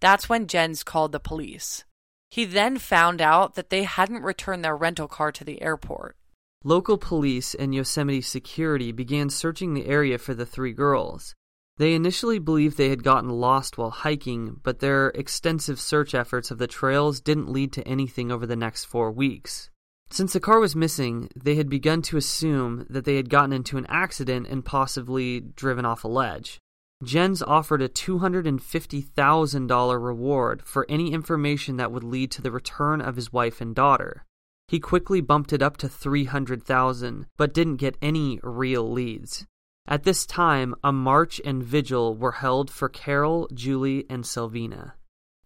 That's 0.00 0.28
when 0.28 0.48
Jens 0.48 0.82
called 0.82 1.12
the 1.12 1.20
police. 1.20 1.84
He 2.32 2.46
then 2.46 2.78
found 2.78 3.20
out 3.20 3.54
that 3.54 3.70
they 3.70 3.84
hadn't 3.84 4.24
returned 4.24 4.64
their 4.64 4.76
rental 4.76 5.06
car 5.06 5.30
to 5.30 5.44
the 5.44 5.62
airport. 5.62 6.16
Local 6.64 6.98
police 6.98 7.54
and 7.54 7.72
Yosemite 7.72 8.20
security 8.20 8.90
began 8.90 9.30
searching 9.30 9.74
the 9.74 9.86
area 9.86 10.18
for 10.18 10.34
the 10.34 10.44
three 10.44 10.72
girls. 10.72 11.36
They 11.76 11.94
initially 11.94 12.40
believed 12.40 12.76
they 12.76 12.88
had 12.88 13.04
gotten 13.04 13.30
lost 13.30 13.78
while 13.78 13.90
hiking, 13.90 14.58
but 14.64 14.80
their 14.80 15.10
extensive 15.10 15.78
search 15.78 16.16
efforts 16.16 16.50
of 16.50 16.58
the 16.58 16.66
trails 16.66 17.20
didn't 17.20 17.52
lead 17.52 17.72
to 17.74 17.86
anything 17.86 18.32
over 18.32 18.44
the 18.44 18.56
next 18.56 18.86
four 18.86 19.12
weeks. 19.12 19.70
Since 20.10 20.32
the 20.32 20.40
car 20.40 20.58
was 20.58 20.74
missing, 20.74 21.28
they 21.36 21.54
had 21.54 21.68
begun 21.68 22.02
to 22.02 22.16
assume 22.16 22.86
that 22.90 23.04
they 23.04 23.14
had 23.14 23.30
gotten 23.30 23.52
into 23.52 23.78
an 23.78 23.86
accident 23.88 24.48
and 24.48 24.64
possibly 24.64 25.40
driven 25.40 25.84
off 25.84 26.02
a 26.02 26.08
ledge. 26.08 26.58
Jens 27.04 27.40
offered 27.40 27.82
a 27.82 27.88
$250,000 27.88 30.04
reward 30.04 30.62
for 30.62 30.86
any 30.88 31.12
information 31.12 31.76
that 31.76 31.92
would 31.92 32.02
lead 32.02 32.32
to 32.32 32.42
the 32.42 32.50
return 32.50 33.00
of 33.00 33.14
his 33.14 33.32
wife 33.32 33.60
and 33.60 33.76
daughter. 33.76 34.24
He 34.68 34.80
quickly 34.80 35.22
bumped 35.22 35.54
it 35.54 35.62
up 35.62 35.78
to 35.78 35.88
300,000, 35.88 37.26
but 37.38 37.54
didn't 37.54 37.76
get 37.76 37.96
any 38.02 38.38
real 38.42 38.88
leads. 38.88 39.46
At 39.86 40.04
this 40.04 40.26
time, 40.26 40.74
a 40.84 40.92
march 40.92 41.40
and 41.42 41.62
vigil 41.62 42.14
were 42.14 42.32
held 42.32 42.70
for 42.70 42.90
Carol, 42.90 43.48
Julie, 43.54 44.04
and 44.10 44.24
Silvina. 44.24 44.92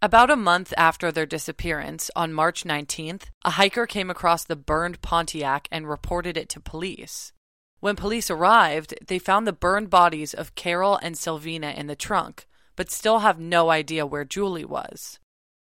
About 0.03 0.33
a 0.33 0.37
month 0.37 0.75
after 0.77 1.12
their 1.12 1.27
disappearance, 1.27 2.11
on 2.16 2.33
March 2.33 2.64
19th, 2.64 3.27
a 3.45 3.51
hiker 3.51 3.87
came 3.87 4.11
across 4.11 4.43
the 4.43 4.57
burned 4.57 5.01
Pontiac 5.01 5.68
and 5.70 5.89
reported 5.89 6.37
it 6.37 6.49
to 6.49 6.61
police. 6.61 7.33
When 7.79 7.95
police 7.95 8.29
arrived, 8.29 8.95
they 9.07 9.20
found 9.20 9.47
the 9.47 9.53
burned 9.53 9.91
bodies 9.91 10.35
of 10.35 10.57
Carol 10.57 10.99
and 11.01 11.14
Silvina 11.14 11.73
in 11.77 11.87
the 11.87 11.95
trunk, 11.95 12.49
but 12.75 12.91
still 12.91 13.20
have 13.20 13.39
no 13.39 13.70
idea 13.70 14.05
where 14.05 14.25
Julie 14.25 14.64
was. 14.64 15.20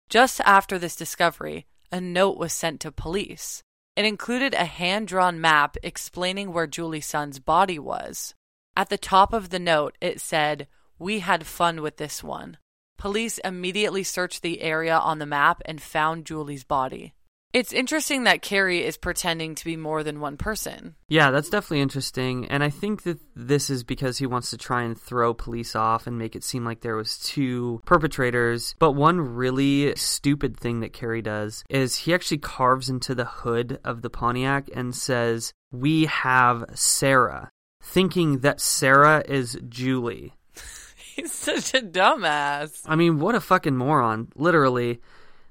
Just 0.10 0.42
after 0.42 0.80
this 0.80 0.96
discovery, 0.96 1.68
a 1.92 2.00
note 2.00 2.38
was 2.38 2.54
sent 2.54 2.80
to 2.82 2.92
police. 2.92 3.64
It 3.96 4.06
included 4.06 4.54
a 4.54 4.66
hand 4.66 5.08
drawn 5.08 5.42
map 5.42 5.76
explaining 5.84 6.54
where 6.54 6.68
Julie 6.68 7.02
Sund's 7.02 7.40
body 7.40 7.78
was. 7.78 8.34
At 8.76 8.90
the 8.90 8.98
top 8.98 9.34
of 9.34 9.50
the 9.50 9.60
note, 9.60 9.98
it 10.00 10.22
said, 10.22 10.68
We 10.98 11.20
had 11.20 11.46
fun 11.46 11.82
with 11.82 11.98
this 11.98 12.24
one. 12.24 12.58
Police 12.98 13.38
immediately 13.40 14.04
searched 14.04 14.42
the 14.42 14.62
area 14.62 14.98
on 14.98 15.20
the 15.20 15.26
map 15.26 15.62
and 15.66 15.82
found 15.82 16.26
Julie's 16.26 16.64
body. 16.64 17.14
It's 17.54 17.74
interesting 17.74 18.24
that 18.24 18.42
Cary 18.42 18.84
is 18.86 18.96
pretending 18.96 19.56
to 19.56 19.66
be 19.66 19.76
more 19.76 20.04
than 20.04 20.22
one 20.22 20.38
person. 20.38 20.96
Yeah, 21.10 21.32
that's 21.32 21.50
definitely 21.50 21.82
interesting. 21.82 22.48
And 22.48 22.64
I 22.64 22.70
think 22.70 23.04
that 23.04 23.20
this 23.36 23.70
is 23.70 23.84
because 23.84 24.18
he 24.18 24.26
wants 24.26 24.52
to 24.52 24.58
try 24.58 24.84
and 24.84 25.00
throw 25.00 25.34
police 25.34 25.76
off 25.76 26.08
and 26.08 26.18
make 26.18 26.36
it 26.36 26.46
seem 26.46 26.64
like 26.64 26.80
there 26.80 26.96
was 26.96 27.18
two 27.18 27.82
perpetrators. 27.86 28.74
But 28.80 28.94
one 28.94 29.20
really 29.20 29.94
stupid 29.98 30.58
thing 30.58 30.80
that 30.80 30.94
Cary 30.94 31.22
does 31.22 31.66
is 31.70 31.98
he 31.98 32.14
actually 32.14 32.38
carves 32.38 32.90
into 32.90 33.14
the 33.14 33.26
hood 33.26 33.80
of 33.84 34.02
the 34.02 34.10
Pontiac 34.10 34.70
and 34.74 34.96
says, 34.96 35.54
"We 35.72 36.06
have 36.06 36.64
Sarah," 36.74 37.50
thinking 37.84 38.40
that 38.40 38.62
Sarah 38.62 39.24
is 39.28 39.60
Julie. 39.68 40.34
He's 41.16 41.34
such 41.34 41.74
a 41.74 41.82
dumbass. 41.82 42.82
I 42.86 42.96
mean, 42.96 43.20
what 43.20 43.36
a 43.36 43.42
fucking 43.42 43.76
moron, 43.76 44.30
literally 44.36 45.02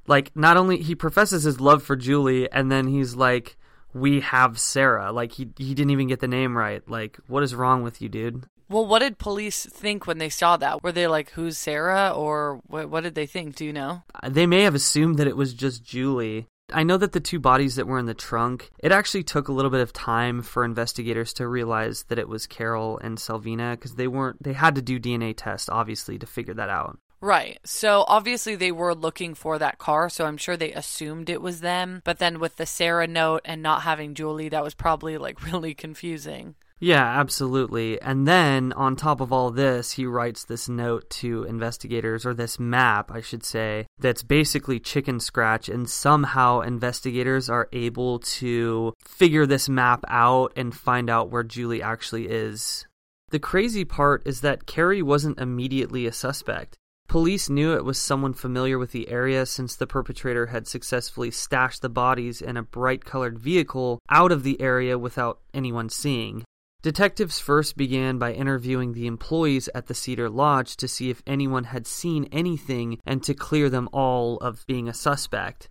like 0.07 0.35
not 0.35 0.57
only 0.57 0.79
he 0.79 0.95
professes 0.95 1.45
his 1.45 1.61
love 1.61 1.83
for 1.83 1.97
Julie 1.97 2.51
and 2.51 2.71
then 2.71 2.87
he's 2.87 3.15
like 3.15 3.57
we 3.93 4.21
have 4.21 4.59
Sarah. 4.59 5.13
Like 5.13 5.33
he 5.33 5.49
he 5.57 5.75
didn't 5.75 5.91
even 5.91 6.09
get 6.09 6.21
the 6.21 6.29
name 6.29 6.57
right. 6.57 6.83
Like 6.89 7.19
what 7.27 7.43
is 7.43 7.55
wrong 7.55 7.83
with 7.83 8.01
you 8.01 8.09
dude? 8.09 8.45
Well 8.69 8.87
what 8.87 9.01
did 9.01 9.19
police 9.19 9.67
think 9.67 10.07
when 10.07 10.19
they 10.19 10.29
saw 10.29 10.57
that? 10.57 10.83
Were 10.83 10.93
they 10.93 11.07
like 11.07 11.31
who's 11.31 11.59
Sarah? 11.59 12.13
Or 12.15 12.61
what, 12.67 12.89
what 12.89 13.03
did 13.03 13.15
they 13.15 13.27
think? 13.27 13.57
Do 13.57 13.65
you 13.65 13.73
know? 13.73 14.03
Uh, 14.23 14.29
they 14.29 14.47
may 14.47 14.63
have 14.63 14.75
assumed 14.75 15.19
that 15.19 15.27
it 15.27 15.37
was 15.37 15.55
just 15.55 15.85
Julie. 15.85 16.47
I 16.73 16.85
know 16.85 16.97
that 16.99 17.13
the 17.13 17.21
two 17.21 17.41
bodies 17.41 17.77
that 17.77 17.87
were 17.87 17.99
in 17.99 18.07
the 18.07 18.15
trunk, 18.15 18.71
it 18.79 18.93
actually 18.93 19.25
took 19.25 19.49
a 19.49 19.53
little 19.53 19.71
bit 19.71 19.81
of 19.81 19.93
time 19.93 20.43
for 20.43 20.65
investigators 20.65 21.33
to 21.35 21.49
realize 21.49 22.05
that 22.05 22.19
it 22.19 22.29
was 22.29 22.47
Carol 22.47 22.99
and 22.99 23.19
Silvina 23.19 23.73
because 23.73 23.97
they 23.97 24.07
weren't, 24.07 24.43
they 24.43 24.53
had 24.53 24.77
to 24.77 24.83
do 24.83 25.01
DNA 25.01 25.35
tests, 25.37 25.69
obviously, 25.69 26.19
to 26.19 26.27
figure 26.27 26.55
that 26.55 26.69
out. 26.69 26.99
Right. 27.21 27.59
So 27.65 28.05
obviously 28.09 28.57
they 28.57 28.73
were 28.73 28.95
looking 28.95 29.35
for 29.35 29.59
that 29.59 29.79
car, 29.79 30.09
so 30.09 30.25
I'm 30.25 30.39
sure 30.39 30.57
they 30.57 30.73
assumed 30.73 31.29
it 31.29 31.43
was 31.43 31.61
them. 31.61 32.01
But 32.05 32.19
then 32.19 32.41
with 32.41 32.57
the 32.57 32.67
Sarah 32.67 33.07
note 33.07 33.43
and 33.45 33.63
not 33.63 33.83
having 33.83 34.15
Julie, 34.15 34.49
that 34.49 34.65
was 34.65 34.75
probably 34.75 35.19
like 35.19 35.43
really 35.53 35.75
confusing. 35.75 36.55
Yeah, 36.83 37.05
absolutely. 37.05 38.01
And 38.01 38.27
then 38.27 38.73
on 38.73 38.97
top 38.97 39.21
of 39.21 39.35
all 39.35 39.51
this, 39.51 39.93
he 39.93 40.07
writes 40.07 40.45
this 40.45 40.67
note 40.67 41.11
to 41.11 41.45
investigators, 41.45 42.25
or 42.25 42.33
this 42.33 42.59
map, 42.59 43.11
I 43.13 43.21
should 43.21 43.45
say, 43.45 43.87
that's 43.99 44.23
basically 44.23 44.81
chicken 44.81 45.21
scratch. 45.21 45.69
And 45.69 45.91
somehow 45.91 46.61
investigators 46.61 47.51
are 47.51 47.69
able 47.75 48.21
to 48.21 48.95
figure 49.05 49.45
this 49.45 49.69
map 49.69 50.05
out 50.09 50.55
and 50.57 50.75
find 50.75 51.11
out 51.11 51.31
where 51.31 51.43
Julie 51.43 51.83
actually 51.83 52.29
is. 52.29 52.87
The 53.29 53.39
crazy 53.39 53.85
part 53.85 54.27
is 54.27 54.41
that 54.41 54.67
Cary 54.67 55.03
wasn't 55.03 55.39
immediately 55.39 56.07
a 56.07 56.13
suspect. 56.13 56.79
Police 57.11 57.51
knew 57.51 57.75
it 57.75 57.85
was 57.85 57.99
someone 57.99 58.35
familiar 58.35 58.79
with 58.79 58.93
the 58.93 59.09
area 59.09 59.45
since 59.45 59.75
the 59.75 59.89
perpetrator 59.89 60.47
had 60.47 60.69
successfully 60.69 61.33
stashed 61.33 61.83
the 61.83 61.89
bodies 61.89 62.41
in 62.41 62.57
a 62.57 62.63
bright 62.63 63.05
colored 63.05 63.37
vehicle 63.37 63.99
out 64.09 64.31
of 64.31 64.45
the 64.45 64.61
area 64.61 64.97
without 64.97 65.41
anyone 65.53 65.89
seeing. 65.89 66.45
Detectives 66.83 67.41
first 67.41 67.77
began 67.77 68.19
by 68.19 68.33
interviewing 68.33 68.93
the 68.93 69.09
employees 69.09 69.69
at 69.75 69.89
the 69.89 69.95
Cedar 69.95 70.31
Lodge 70.31 70.77
to 70.77 70.87
see 70.87 71.11
if 71.11 71.21
anyone 71.27 71.65
had 71.65 71.85
seen 71.85 72.29
anything 72.31 73.01
and 73.05 73.25
to 73.25 73.35
clear 73.35 73.69
them 73.69 73.89
all 73.93 74.37
of 74.37 74.65
being 74.69 74.89
a 74.89 74.95
suspect. 74.95 75.69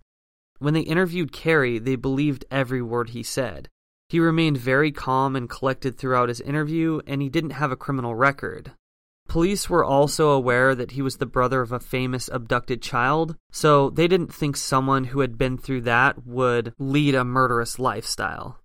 When 0.58 0.74
they 0.74 0.82
interviewed 0.82 1.32
Cary, 1.32 1.78
they 1.78 1.96
believed 1.96 2.44
every 2.50 2.82
word 2.82 3.08
he 3.08 3.22
said. 3.22 3.70
He 4.10 4.20
remained 4.20 4.58
very 4.58 4.92
calm 4.92 5.34
and 5.36 5.48
collected 5.48 5.96
throughout 5.96 6.28
his 6.28 6.42
interview, 6.42 7.00
and 7.06 7.22
he 7.22 7.30
didn't 7.30 7.52
have 7.52 7.72
a 7.72 7.76
criminal 7.76 8.14
record. 8.14 8.72
Police 9.30 9.70
were 9.70 9.84
also 9.84 10.30
aware 10.30 10.74
that 10.74 10.90
he 10.90 11.02
was 11.02 11.18
the 11.18 11.24
brother 11.24 11.60
of 11.60 11.70
a 11.70 11.78
famous 11.78 12.28
abducted 12.32 12.82
child, 12.82 13.36
so 13.52 13.88
they 13.88 14.08
didn't 14.08 14.34
think 14.34 14.56
someone 14.56 15.04
who 15.04 15.20
had 15.20 15.38
been 15.38 15.56
through 15.56 15.82
that 15.82 16.26
would 16.26 16.74
lead 16.80 17.14
a 17.14 17.22
murderous 17.22 17.78
lifestyle. 17.78 18.58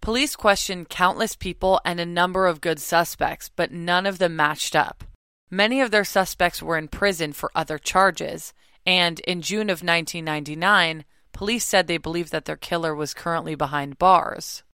Police 0.00 0.34
questioned 0.34 0.88
countless 0.88 1.36
people 1.36 1.80
and 1.84 2.00
a 2.00 2.04
number 2.04 2.48
of 2.48 2.60
good 2.60 2.80
suspects, 2.80 3.48
but 3.54 3.70
none 3.70 4.06
of 4.06 4.18
them 4.18 4.34
matched 4.34 4.74
up. 4.74 5.04
Many 5.52 5.80
of 5.80 5.92
their 5.92 6.02
suspects 6.02 6.60
were 6.60 6.76
in 6.76 6.88
prison 6.88 7.32
for 7.32 7.52
other 7.54 7.78
charges, 7.78 8.52
and 8.84 9.20
in 9.20 9.40
June 9.40 9.70
of 9.70 9.84
1999, 9.84 11.04
police 11.32 11.64
said 11.64 11.86
they 11.86 11.96
believed 11.96 12.32
that 12.32 12.44
their 12.44 12.56
killer 12.56 12.92
was 12.92 13.14
currently 13.14 13.54
behind 13.54 14.00
bars. 14.00 14.64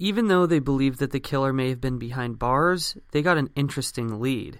Even 0.00 0.26
though 0.26 0.46
they 0.46 0.58
believed 0.58 0.98
that 0.98 1.12
the 1.12 1.20
killer 1.20 1.52
may 1.52 1.68
have 1.68 1.80
been 1.80 1.98
behind 2.00 2.40
bars, 2.40 2.96
they 3.12 3.22
got 3.22 3.38
an 3.38 3.50
interesting 3.54 4.18
lead. 4.20 4.58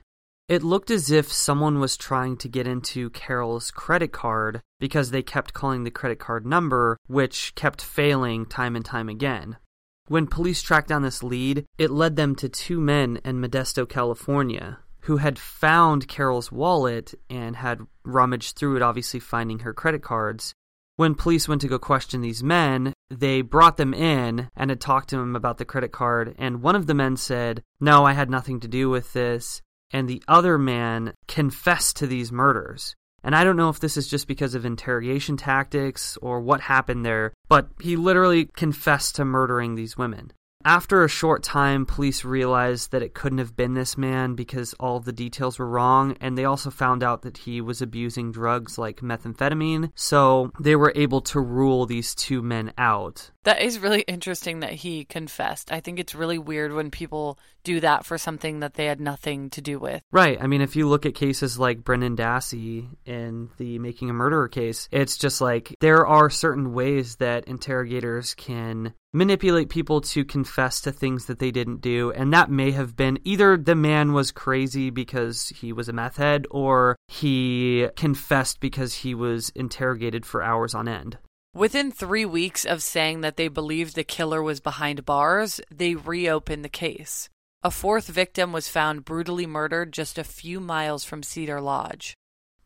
It 0.49 0.63
looked 0.63 0.91
as 0.91 1.11
if 1.11 1.31
someone 1.31 1.79
was 1.79 1.95
trying 1.95 2.39
to 2.39 2.49
get 2.49 2.67
into 2.67 3.11
Carol's 3.11 3.71
credit 3.71 4.13
card 4.13 4.63
because 4.81 5.11
they 5.11 5.23
kept 5.23 5.53
calling 5.53 5.85
the 5.85 5.91
credit 5.91 6.19
card 6.19 6.47
number, 6.47 6.97
which 7.07 7.55
kept 7.55 7.83
failing 7.83 8.47
time 8.47 8.75
and 8.75 8.83
time 8.83 9.11
again. 9.11 9.59
When 10.07 10.27
police 10.27 10.63
tracked 10.63 10.89
down 10.89 11.03
this 11.03 11.23
lead, 11.23 11.67
it 11.77 11.91
led 11.91 12.17
them 12.17 12.35
to 12.37 12.49
two 12.49 12.81
men 12.81 13.21
in 13.27 13.43
Modesto, 13.43 13.87
California, 13.87 14.79
who 15.01 15.19
had 15.19 15.39
found 15.39 16.09
Carol's 16.09 16.51
wallet 16.51 17.13
and 17.29 17.57
had 17.57 17.87
rummaged 18.03 18.57
through 18.57 18.77
it, 18.77 18.83
obviously 18.83 19.21
finding 19.21 19.59
her 19.59 19.75
credit 19.75 20.03
cards. 20.03 20.55
When 20.97 21.15
police 21.15 21.47
went 21.47 21.61
to 21.61 21.69
go 21.69 21.79
question 21.79 22.23
these 22.23 22.43
men, 22.43 22.95
they 23.11 23.43
brought 23.43 23.77
them 23.77 23.93
in 23.93 24.49
and 24.57 24.71
had 24.71 24.81
talked 24.81 25.11
to 25.11 25.19
them 25.19 25.37
about 25.37 25.59
the 25.59 25.67
credit 25.67 25.93
card, 25.93 26.35
and 26.39 26.63
one 26.63 26.75
of 26.75 26.87
the 26.87 26.95
men 26.95 27.19
said, 27.19 27.63
No, 27.81 28.07
I 28.07 28.15
had 28.15 28.31
nothing 28.31 28.61
to 28.61 28.69
do 28.69 28.89
with 28.89 29.13
this. 29.13 29.61
And 29.93 30.09
the 30.09 30.23
other 30.29 30.59
man 30.59 31.15
confessed 31.27 31.97
to 31.97 32.07
these 32.07 32.31
murders. 32.33 32.95
And 33.23 33.35
I 33.35 33.45
don't 33.45 33.57
know 33.57 33.69
if 33.69 33.81
this 33.81 33.97
is 33.97 34.09
just 34.09 34.29
because 34.29 34.55
of 34.55 34.65
interrogation 34.65 35.37
tactics 35.37 36.17
or 36.23 36.41
what 36.41 36.61
happened 36.61 37.05
there, 37.05 37.33
but 37.49 37.69
he 37.81 37.97
literally 37.97 38.47
confessed 38.47 39.17
to 39.17 39.25
murdering 39.25 39.75
these 39.75 39.99
women. 39.99 40.33
After 40.65 41.05
a 41.05 41.09
short 41.09 41.45
time, 41.45 41.87
police 41.87 42.25
realized 42.25 42.91
that 42.91 43.03
it 43.03 43.15
couldn't 43.15 43.39
have 43.39 43.55
been 43.55 43.75
this 43.75 43.97
man 43.97 44.35
because 44.35 44.75
all 44.75 44.99
the 44.99 45.13
details 45.13 45.59
were 45.59 45.69
wrong, 45.69 46.17
and 46.21 46.37
they 46.37 46.45
also 46.45 46.71
found 46.71 47.05
out 47.05 47.23
that 47.23 47.39
he 47.39 47.61
was 47.61 47.81
abusing 47.81 48.33
drugs 48.33 48.77
like 48.77 49.01
methamphetamine, 49.01 49.93
so 49.95 50.51
they 50.59 50.75
were 50.75 50.93
able 50.97 51.21
to 51.23 51.41
rule 51.41 51.87
these 51.87 52.13
two 52.13 52.43
men 52.43 52.73
out. 52.77 53.31
That 53.45 53.63
is 53.63 53.79
really 53.79 54.03
interesting 54.03 54.61
that 54.61 54.73
he 54.73 55.05
confessed. 55.05 55.71
I 55.71 55.79
think 55.79 56.01
it's 56.01 56.15
really 56.15 56.39
weird 56.39 56.73
when 56.73 56.91
people 56.91 57.39
do 57.69 57.81
that 57.81 58.07
for 58.07 58.17
something 58.17 58.61
that 58.61 58.75
they 58.75 58.87
had 58.87 58.99
nothing 58.99 59.51
to 59.51 59.61
do 59.61 59.79
with. 59.79 60.01
Right. 60.11 60.39
I 60.41 60.47
mean, 60.47 60.63
if 60.63 60.75
you 60.75 60.89
look 60.89 61.05
at 61.05 61.15
cases 61.15 61.59
like 61.59 61.85
Brendan 61.85 62.17
Dassey 62.17 62.89
in 63.05 63.51
the 63.59 63.79
Making 63.79 64.09
a 64.09 64.15
Murderer 64.15 64.49
case, 64.49 64.89
it's 64.91 65.19
just 65.19 65.43
like 65.43 65.75
there 65.81 66.07
are 66.07 66.31
certain 66.31 66.73
ways 66.73 67.17
that 67.17 67.45
interrogators 67.45 68.33
can 68.33 68.95
manipulate 69.13 69.69
people 69.69 70.01
to 70.01 70.25
confess 70.25 70.81
to 70.81 70.93
things 70.93 71.27
that 71.27 71.41
they 71.41 71.51
didn't 71.51 71.83
do. 71.83 72.11
And 72.13 72.33
that 72.33 72.51
may 72.51 72.71
have 72.71 72.97
been 72.97 73.19
either 73.25 73.59
the 73.59 73.75
man 73.75 74.15
was 74.15 74.33
crazy 74.33 74.89
because 74.89 75.51
he 75.51 75.71
was 75.71 75.91
a 75.91 75.93
meth 75.93 76.17
head 76.17 76.47
or 76.51 76.97
he 77.07 77.89
confessed 77.97 78.61
because 78.61 78.95
he 78.95 79.15
was 79.15 79.51
interrogated 79.51 80.25
for 80.25 80.43
hours 80.43 80.75
on 80.75 80.89
end. 80.89 81.19
Within 81.55 81.91
three 81.91 82.25
weeks 82.25 82.65
of 82.65 82.83
saying 82.83 83.21
that 83.21 83.37
they 83.37 83.49
believed 83.49 83.95
the 83.95 84.05
killer 84.05 84.43
was 84.43 84.61
behind 84.61 85.05
bars, 85.05 85.61
they 85.71 85.95
reopened 85.95 86.65
the 86.65 86.69
case. 86.71 87.29
A 87.65 87.73
fourth 87.73 88.07
victim 88.07 88.53
was 88.53 88.69
found 88.69 89.05
brutally 89.05 89.45
murdered 89.45 89.93
just 89.93 90.17
a 90.17 90.23
few 90.23 90.61
miles 90.61 91.03
from 91.03 91.25
Cedar 91.25 91.61
Lodge. 91.61 92.15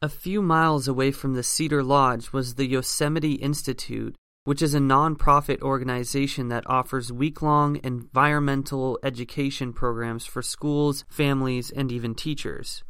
A 0.03 0.09
few 0.11 0.43
miles 0.43 0.87
away 0.87 1.11
from 1.13 1.33
the 1.33 1.43
Cedar 1.43 1.83
Lodge 1.83 2.31
was 2.31 2.57
the 2.57 2.67
Yosemite 2.67 3.37
Institute, 3.37 4.15
which 4.45 4.61
is 4.61 4.75
a 4.75 4.81
nonprofit 4.81 5.63
organization 5.63 6.49
that 6.49 6.69
offers 6.69 7.11
week 7.11 7.41
long 7.41 7.81
environmental 7.83 8.99
education 9.03 9.73
programs 9.73 10.27
for 10.27 10.43
schools, 10.43 11.07
families, 11.09 11.71
and 11.71 11.91
even 11.91 12.15
teachers. 12.15 12.85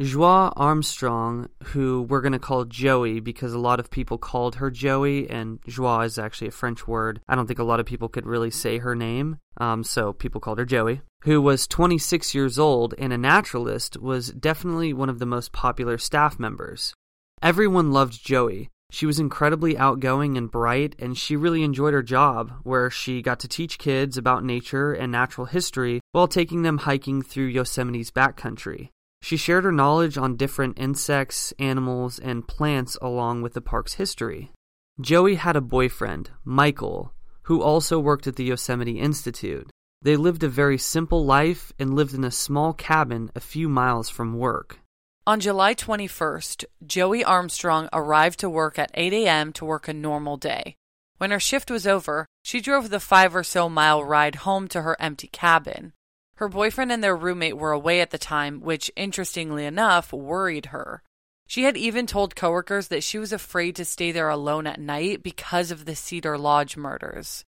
Joie 0.00 0.52
Armstrong, 0.56 1.48
who 1.66 2.02
we're 2.02 2.20
going 2.20 2.32
to 2.32 2.40
call 2.40 2.64
Joey 2.64 3.20
because 3.20 3.52
a 3.52 3.60
lot 3.60 3.78
of 3.78 3.92
people 3.92 4.18
called 4.18 4.56
her 4.56 4.68
Joey, 4.68 5.30
and 5.30 5.60
Joie 5.68 6.00
is 6.00 6.18
actually 6.18 6.48
a 6.48 6.52
French 6.52 6.88
word. 6.88 7.20
I 7.28 7.36
don't 7.36 7.46
think 7.46 7.60
a 7.60 7.64
lot 7.64 7.78
of 7.78 7.86
people 7.86 8.08
could 8.08 8.26
really 8.26 8.50
say 8.50 8.78
her 8.78 8.96
name, 8.96 9.38
um, 9.58 9.84
so 9.84 10.12
people 10.12 10.40
called 10.40 10.58
her 10.58 10.64
Joey, 10.64 11.02
who 11.22 11.40
was 11.40 11.68
26 11.68 12.34
years 12.34 12.58
old 12.58 12.92
and 12.98 13.12
a 13.12 13.18
naturalist, 13.18 13.96
was 13.96 14.30
definitely 14.32 14.92
one 14.92 15.08
of 15.08 15.20
the 15.20 15.26
most 15.26 15.52
popular 15.52 15.96
staff 15.96 16.40
members. 16.40 16.92
Everyone 17.40 17.92
loved 17.92 18.20
Joey. 18.20 18.70
She 18.90 19.06
was 19.06 19.20
incredibly 19.20 19.78
outgoing 19.78 20.36
and 20.36 20.50
bright, 20.50 20.96
and 20.98 21.16
she 21.16 21.36
really 21.36 21.62
enjoyed 21.62 21.94
her 21.94 22.02
job, 22.02 22.52
where 22.64 22.90
she 22.90 23.22
got 23.22 23.38
to 23.40 23.48
teach 23.48 23.78
kids 23.78 24.16
about 24.16 24.42
nature 24.42 24.92
and 24.92 25.12
natural 25.12 25.46
history 25.46 26.00
while 26.10 26.26
taking 26.26 26.62
them 26.62 26.78
hiking 26.78 27.22
through 27.22 27.46
Yosemite's 27.46 28.10
backcountry. 28.10 28.88
She 29.24 29.38
shared 29.38 29.64
her 29.64 29.72
knowledge 29.72 30.18
on 30.18 30.36
different 30.36 30.78
insects, 30.78 31.54
animals, 31.58 32.18
and 32.18 32.46
plants 32.46 32.98
along 33.00 33.40
with 33.40 33.54
the 33.54 33.62
park's 33.62 33.94
history. 33.94 34.52
Joey 35.00 35.36
had 35.36 35.56
a 35.56 35.62
boyfriend, 35.62 36.28
Michael, 36.44 37.14
who 37.44 37.62
also 37.62 37.98
worked 37.98 38.26
at 38.26 38.36
the 38.36 38.44
Yosemite 38.44 39.00
Institute. 39.00 39.70
They 40.02 40.16
lived 40.16 40.42
a 40.42 40.48
very 40.50 40.76
simple 40.76 41.24
life 41.24 41.72
and 41.78 41.94
lived 41.94 42.12
in 42.12 42.22
a 42.22 42.30
small 42.30 42.74
cabin 42.74 43.30
a 43.34 43.40
few 43.40 43.66
miles 43.66 44.10
from 44.10 44.36
work. 44.36 44.80
On 45.26 45.40
July 45.40 45.72
21st, 45.74 46.66
Joey 46.86 47.24
Armstrong 47.24 47.88
arrived 47.94 48.40
to 48.40 48.50
work 48.50 48.78
at 48.78 48.90
8 48.92 49.14
a.m. 49.14 49.54
to 49.54 49.64
work 49.64 49.88
a 49.88 49.94
normal 49.94 50.36
day. 50.36 50.76
When 51.16 51.30
her 51.30 51.40
shift 51.40 51.70
was 51.70 51.86
over, 51.86 52.26
she 52.42 52.60
drove 52.60 52.90
the 52.90 53.00
five 53.00 53.34
or 53.34 53.42
so 53.42 53.70
mile 53.70 54.04
ride 54.04 54.44
home 54.44 54.68
to 54.68 54.82
her 54.82 55.00
empty 55.00 55.28
cabin. 55.28 55.93
Her 56.36 56.48
boyfriend 56.48 56.90
and 56.90 57.02
their 57.02 57.16
roommate 57.16 57.56
were 57.56 57.72
away 57.72 58.00
at 58.00 58.10
the 58.10 58.18
time, 58.18 58.60
which, 58.60 58.90
interestingly 58.96 59.64
enough, 59.64 60.12
worried 60.12 60.66
her. 60.66 61.02
She 61.46 61.64
had 61.64 61.76
even 61.76 62.06
told 62.06 62.34
coworkers 62.34 62.88
that 62.88 63.04
she 63.04 63.18
was 63.18 63.32
afraid 63.32 63.76
to 63.76 63.84
stay 63.84 64.10
there 64.10 64.28
alone 64.28 64.66
at 64.66 64.80
night 64.80 65.22
because 65.22 65.70
of 65.70 65.84
the 65.84 65.94
Cedar 65.94 66.36
Lodge 66.38 66.76
murders. 66.76 67.44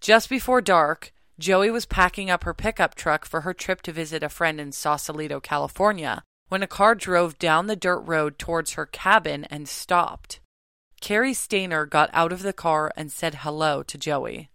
Just 0.00 0.28
before 0.28 0.60
dark, 0.60 1.12
Joey 1.38 1.70
was 1.70 1.86
packing 1.86 2.30
up 2.30 2.44
her 2.44 2.54
pickup 2.54 2.94
truck 2.94 3.24
for 3.24 3.42
her 3.42 3.54
trip 3.54 3.82
to 3.82 3.92
visit 3.92 4.22
a 4.22 4.28
friend 4.28 4.60
in 4.60 4.72
Sausalito, 4.72 5.40
California, 5.40 6.22
when 6.48 6.62
a 6.62 6.68
car 6.68 6.94
drove 6.94 7.38
down 7.38 7.66
the 7.66 7.76
dirt 7.76 8.00
road 8.00 8.38
towards 8.38 8.72
her 8.72 8.86
cabin 8.86 9.44
and 9.44 9.68
stopped. 9.68 10.40
Cary 11.00 11.32
Stayner 11.32 11.88
got 11.88 12.10
out 12.12 12.32
of 12.32 12.42
the 12.42 12.52
car 12.52 12.92
and 12.96 13.12
said 13.12 13.36
hello 13.36 13.82
to 13.82 13.98
Joey. 13.98 14.48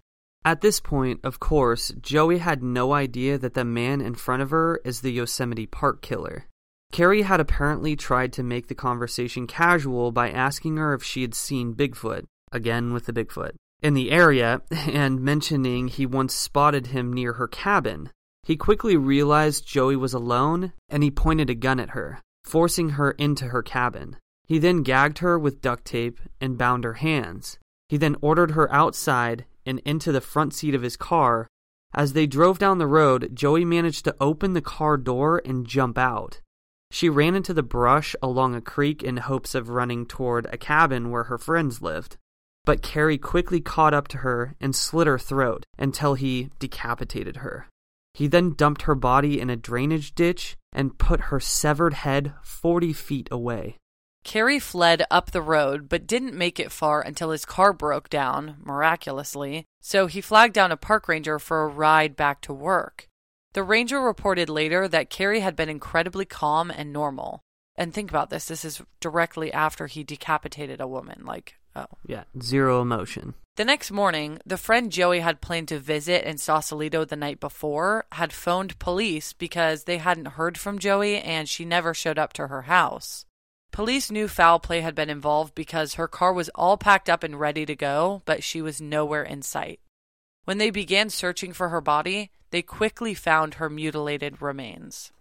At 0.46 0.62
this 0.62 0.80
point, 0.80 1.20
of 1.24 1.40
course, 1.40 1.92
Joey 2.02 2.38
had 2.38 2.64
no 2.64 2.94
idea 2.94 3.38
that 3.38 3.56
the 3.56 3.66
man 3.66 4.00
in 4.00 4.16
front 4.16 4.42
of 4.42 4.52
her 4.52 4.80
is 4.86 5.02
the 5.02 5.12
Yosemite 5.12 5.68
Park 5.68 6.02
killer. 6.02 6.46
Cary 6.92 7.24
had 7.24 7.40
apparently 7.40 7.96
tried 7.96 8.34
to 8.34 8.44
make 8.44 8.68
the 8.68 8.76
conversation 8.76 9.48
casual 9.48 10.12
by 10.12 10.32
asking 10.32 10.78
her 10.78 10.94
if 10.94 11.04
she 11.04 11.22
had 11.22 11.36
seen 11.36 11.76
Bigfoot, 11.76 12.26
again 12.52 12.94
with 12.94 13.06
the 13.06 13.14
Bigfoot, 13.14 13.52
in 13.82 13.94
the 13.94 14.12
area, 14.12 14.62
and 14.72 15.22
mentioning 15.22 15.88
he 15.88 16.06
once 16.06 16.34
spotted 16.34 16.88
him 16.88 17.12
near 17.14 17.34
her 17.34 17.48
cabin. 17.48 18.10
He 18.44 18.56
quickly 18.56 18.96
realized 18.96 19.68
Joey 19.68 19.98
was 19.98 20.14
alone, 20.14 20.74
and 20.88 21.04
he 21.04 21.12
pointed 21.12 21.50
a 21.50 21.56
gun 21.56 21.80
at 21.80 21.92
her, 21.92 22.22
forcing 22.46 22.92
her 22.92 23.12
into 23.12 23.50
her 23.50 23.62
cabin. 23.62 24.16
He 24.48 24.58
then 24.58 24.82
gagged 24.82 25.20
her 25.20 25.38
with 25.38 25.62
duct 25.62 25.86
tape 25.86 26.20
and 26.42 26.58
bound 26.58 26.86
her 26.86 26.94
hands. 26.94 27.60
He 27.90 27.98
then 27.98 28.16
ordered 28.22 28.52
her 28.52 28.72
outside 28.74 29.46
and 29.70 29.80
into 29.86 30.12
the 30.12 30.20
front 30.20 30.54
seat 30.54 30.76
of 30.76 30.82
his 30.82 30.98
car. 30.98 31.48
As 31.94 32.14
they 32.14 32.28
drove 32.28 32.60
down 32.60 32.78
the 32.78 32.88
road, 32.88 33.32
Joey 33.34 33.64
managed 33.64 34.04
to 34.06 34.16
open 34.20 34.54
the 34.54 34.62
car 34.62 34.98
door 34.98 35.42
and 35.46 35.66
jump 35.66 35.98
out. 35.98 36.42
She 36.92 37.08
ran 37.08 37.36
into 37.36 37.54
the 37.54 37.64
brush 37.64 38.16
along 38.22 38.56
a 38.56 38.62
creek 38.62 39.04
in 39.04 39.18
hopes 39.18 39.54
of 39.54 39.70
running 39.70 40.06
toward 40.06 40.48
a 40.48 40.58
cabin 40.58 41.12
where 41.12 41.26
her 41.26 41.38
friends 41.38 41.82
lived. 41.82 42.18
But 42.66 42.82
Cary 42.82 43.18
quickly 43.18 43.62
caught 43.62 43.94
up 43.94 44.08
to 44.10 44.18
her 44.18 44.56
and 44.60 44.76
slit 44.76 45.08
her 45.08 45.20
throat 45.20 45.66
until 45.78 46.16
he 46.16 46.50
decapitated 46.60 47.38
her. 47.38 47.68
He 48.14 48.28
then 48.28 48.54
dumped 48.54 48.84
her 48.84 48.96
body 48.96 49.40
in 49.40 49.50
a 49.50 49.56
drainage 49.56 50.14
ditch 50.14 50.58
and 50.74 50.98
put 50.98 51.30
her 51.30 51.40
severed 51.40 51.94
head 51.94 52.34
40 52.44 52.92
feet 52.94 53.30
away. 53.32 53.78
Cary 54.24 54.60
fled 54.60 55.04
up 55.10 55.32
the 55.32 55.42
road, 55.42 55.90
but 55.90 56.08
didn't 56.08 56.34
make 56.34 56.60
it 56.60 56.72
far 56.72 57.02
until 57.02 57.32
his 57.32 57.46
car 57.46 57.74
broke 57.74 58.10
down, 58.10 58.58
miraculously, 58.64 59.66
so 59.82 60.08
he 60.08 60.22
flagged 60.22 60.54
down 60.54 60.72
a 60.72 60.78
park 60.78 61.08
ranger 61.08 61.40
for 61.40 61.64
a 61.64 61.68
ride 61.68 62.16
back 62.16 62.42
to 62.42 62.54
work. 62.54 63.08
The 63.54 63.64
ranger 63.64 64.00
reported 64.00 64.50
later 64.50 64.88
that 64.88 65.10
Cary 65.10 65.40
had 65.40 65.56
been 65.56 65.70
incredibly 65.70 66.26
calm 66.26 66.70
and 66.70 66.94
normal. 66.94 67.42
And 67.76 67.94
think 67.94 68.10
about 68.10 68.30
this 68.30 68.46
this 68.46 68.66
is 68.66 68.82
directly 69.00 69.52
after 69.52 69.88
he 69.88 70.04
decapitated 70.04 70.82
a 70.82 70.88
woman. 70.88 71.24
Like, 71.26 71.56
oh. 71.76 71.88
Yeah, 72.06 72.26
zero 72.42 72.82
emotion. 72.82 73.36
The 73.56 73.66
next 73.66 73.92
morning, 73.92 74.40
the 74.46 74.58
friend 74.58 74.92
Joey 74.92 75.22
had 75.22 75.42
planned 75.42 75.70
to 75.70 75.80
visit 75.80 76.24
in 76.26 76.38
Sausalito 76.38 77.06
the 77.06 77.16
night 77.16 77.40
before 77.40 78.06
had 78.12 78.32
phoned 78.32 78.80
police 78.80 79.34
because 79.34 79.84
they 79.84 79.98
hadn't 79.98 80.30
heard 80.30 80.58
from 80.58 80.80
Joey 80.80 81.18
and 81.18 81.50
she 81.50 81.66
never 81.66 81.94
showed 81.94 82.20
up 82.20 82.34
to 82.34 82.48
her 82.48 82.64
house. 82.64 83.26
Police 83.72 84.12
knew 84.12 84.28
foul 84.28 84.60
play 84.60 84.82
had 84.82 84.96
been 84.96 85.10
involved 85.10 85.56
because 85.56 85.94
her 85.94 86.08
car 86.08 86.34
was 86.34 86.50
all 86.56 86.78
packed 86.78 87.10
up 87.10 87.24
and 87.24 87.40
ready 87.40 87.66
to 87.66 87.76
go, 87.76 88.22
but 88.26 88.44
she 88.44 88.62
was 88.62 88.82
nowhere 88.82 89.24
in 89.24 89.42
sight. 89.42 89.80
When 90.46 90.58
they 90.58 90.70
began 90.70 91.10
searching 91.10 91.54
for 91.54 91.70
her 91.70 91.82
body, 91.82 92.32
they 92.52 92.62
quickly 92.62 93.14
found 93.14 93.56
her 93.56 93.70
mutilated 93.70 94.42
remains. 94.42 95.12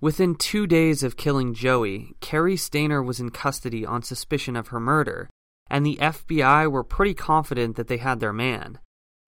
Within 0.00 0.34
two 0.34 0.66
days 0.66 1.02
of 1.02 1.18
killing 1.18 1.52
Joey, 1.52 2.14
Cary 2.20 2.56
Stayner 2.56 3.04
was 3.04 3.20
in 3.20 3.30
custody 3.30 3.84
on 3.84 4.02
suspicion 4.02 4.56
of 4.56 4.68
her 4.68 4.80
murder, 4.80 5.28
and 5.68 5.84
the 5.84 5.98
FBI 6.00 6.70
were 6.70 6.82
pretty 6.82 7.12
confident 7.12 7.76
that 7.76 7.88
they 7.88 7.98
had 7.98 8.18
their 8.18 8.32
man. 8.32 8.78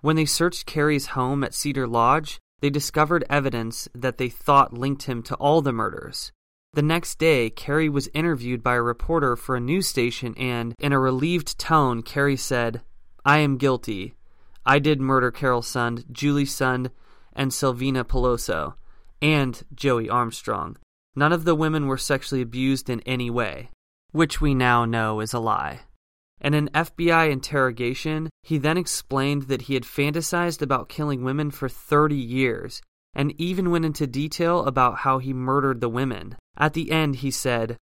When 0.01 0.17
they 0.17 0.25
searched 0.25 0.65
Cary's 0.65 1.09
home 1.09 1.45
at 1.45 1.55
Cedar 1.55 1.87
Lodge, 1.87 2.41
they 2.61 2.71
discovered 2.71 3.25
evidence 3.29 3.87
that 3.95 4.17
they 4.17 4.31
thought 4.31 4.73
linked 4.73 5.03
him 5.03 5.23
to 5.25 5.35
all 5.35 5.61
the 5.61 5.73
murders. 5.73 6.33
The 6.75 6.81
next 6.83 7.19
day, 7.19 7.51
Cary 7.51 7.91
was 7.91 8.09
interviewed 8.15 8.63
by 8.63 8.77
a 8.77 8.83
reporter 8.83 9.37
for 9.37 9.57
a 9.57 9.61
news 9.61 9.87
station, 9.87 10.35
and 10.39 10.75
in 10.79 10.93
a 10.93 10.99
relieved 10.99 11.59
tone, 11.59 12.01
Cary 12.01 12.37
said, 12.37 12.81
I 13.27 13.39
am 13.39 13.59
guilty. 13.59 14.15
I 14.65 14.79
did 14.79 14.99
murder 14.99 15.31
Carol 15.31 15.61
Sund, 15.61 16.11
Julie 16.11 16.47
Sund, 16.47 16.91
and 17.35 17.51
Silvina 17.51 18.05
Pelosso, 18.05 18.75
and 19.21 19.63
Joey 19.75 20.09
Armstrong. 20.09 20.79
None 21.15 21.33
of 21.33 21.45
the 21.45 21.55
women 21.55 21.89
were 21.89 21.99
sexually 21.99 22.41
abused 22.41 22.89
in 22.89 23.01
any 23.01 23.29
way, 23.29 23.69
which 24.13 24.41
we 24.41 24.55
now 24.55 24.87
know 24.87 25.21
is 25.21 25.35
a 25.35 25.39
lie. 25.39 25.81
In 26.41 26.55
an 26.55 26.71
FBI 26.71 27.31
interrogation, 27.31 28.31
he 28.43 28.57
then 28.57 28.79
explained 28.79 29.43
that 29.43 29.63
he 29.63 29.75
had 29.75 29.85
fantasized 29.85 30.63
about 30.63 30.89
killing 30.89 31.23
women 31.23 31.51
for 31.51 31.69
30 31.69 32.17
years 32.17 32.81
and 33.15 33.39
even 33.39 33.71
went 33.71 33.85
into 33.85 34.07
detail 34.07 34.65
about 34.65 34.99
how 34.99 35.19
he 35.19 35.35
murdered 35.35 35.83
the 35.83 35.89
women. 35.91 36.35
At 36.57 36.75
the 36.75 36.91
end, 36.91 37.17
he 37.17 37.31
said, 37.31 37.77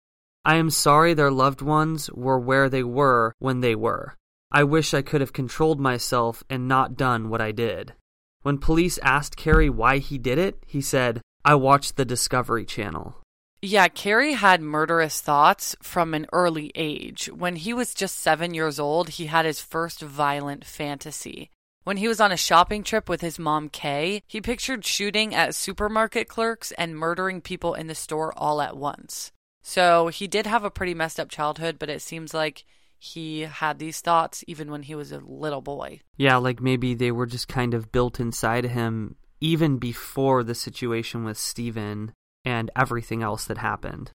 I 0.44 0.56
am 0.56 0.70
sorry 0.70 1.12
their 1.12 1.30
loved 1.30 1.60
ones 1.60 2.10
were 2.12 2.38
where 2.38 2.68
they 2.68 2.82
were 2.82 3.34
when 3.38 3.60
they 3.60 3.74
were. 3.74 4.16
I 4.50 4.64
wish 4.64 4.94
I 4.94 5.02
could 5.02 5.20
have 5.20 5.32
controlled 5.32 5.80
myself 5.80 6.42
and 6.48 6.66
not 6.66 6.96
done 6.96 7.28
what 7.28 7.40
I 7.40 7.52
did. 7.52 7.94
When 8.42 8.58
police 8.58 8.98
asked 9.02 9.36
Cary 9.36 9.68
why 9.68 9.98
he 9.98 10.16
did 10.16 10.38
it, 10.38 10.62
he 10.66 10.80
said, 10.80 11.20
I 11.44 11.54
watched 11.54 11.96
the 11.96 12.04
Discovery 12.04 12.64
Channel. 12.64 13.16
Yeah, 13.62 13.88
Cary 13.88 14.32
had 14.32 14.62
murderous 14.62 15.20
thoughts 15.20 15.76
from 15.82 16.14
an 16.14 16.26
early 16.32 16.72
age. 16.74 17.28
When 17.28 17.56
he 17.56 17.74
was 17.74 17.92
just 17.92 18.18
seven 18.18 18.54
years 18.54 18.80
old, 18.80 19.10
he 19.10 19.26
had 19.26 19.44
his 19.44 19.60
first 19.60 20.00
violent 20.00 20.64
fantasy. 20.64 21.50
When 21.82 21.96
he 21.96 22.08
was 22.08 22.20
on 22.20 22.30
a 22.30 22.36
shopping 22.36 22.82
trip 22.82 23.08
with 23.08 23.22
his 23.22 23.38
mom, 23.38 23.70
Kay, 23.70 24.22
he 24.26 24.40
pictured 24.40 24.84
shooting 24.84 25.34
at 25.34 25.54
supermarket 25.54 26.28
clerks 26.28 26.72
and 26.72 26.96
murdering 26.96 27.40
people 27.40 27.74
in 27.74 27.86
the 27.86 27.94
store 27.94 28.34
all 28.36 28.60
at 28.60 28.76
once. 28.76 29.32
So 29.62 30.08
he 30.08 30.26
did 30.26 30.46
have 30.46 30.64
a 30.64 30.70
pretty 30.70 30.94
messed 30.94 31.18
up 31.18 31.30
childhood, 31.30 31.78
but 31.78 31.88
it 31.88 32.02
seems 32.02 32.34
like 32.34 32.64
he 32.98 33.40
had 33.40 33.78
these 33.78 34.00
thoughts 34.00 34.44
even 34.46 34.70
when 34.70 34.82
he 34.82 34.94
was 34.94 35.10
a 35.10 35.20
little 35.20 35.62
boy. 35.62 36.00
Yeah, 36.18 36.36
like 36.36 36.60
maybe 36.60 36.92
they 36.92 37.10
were 37.10 37.26
just 37.26 37.48
kind 37.48 37.72
of 37.72 37.90
built 37.90 38.20
inside 38.20 38.64
him 38.64 39.16
even 39.40 39.78
before 39.78 40.44
the 40.44 40.54
situation 40.54 41.24
with 41.24 41.38
Steven 41.38 42.12
and 42.44 42.70
everything 42.76 43.22
else 43.22 43.46
that 43.46 43.58
happened. 43.58 44.12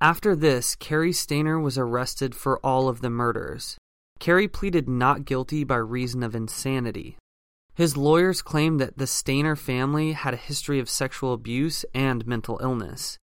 After 0.00 0.34
this, 0.34 0.74
Cary 0.74 1.12
Stayner 1.12 1.62
was 1.62 1.78
arrested 1.78 2.34
for 2.34 2.58
all 2.58 2.88
of 2.88 3.00
the 3.00 3.10
murders. 3.10 3.78
Cary 4.24 4.48
pleaded 4.48 4.88
not 4.88 5.26
guilty 5.26 5.64
by 5.64 5.76
reason 5.76 6.22
of 6.22 6.34
insanity. 6.34 7.18
His 7.74 7.94
lawyers 7.94 8.40
claimed 8.40 8.80
that 8.80 8.96
the 8.96 9.04
Stayner 9.04 9.54
family 9.54 10.12
had 10.12 10.32
a 10.32 10.38
history 10.38 10.78
of 10.78 10.88
sexual 10.88 11.34
abuse 11.34 11.84
and 11.92 12.26
mental 12.26 12.58
illness. 12.62 13.18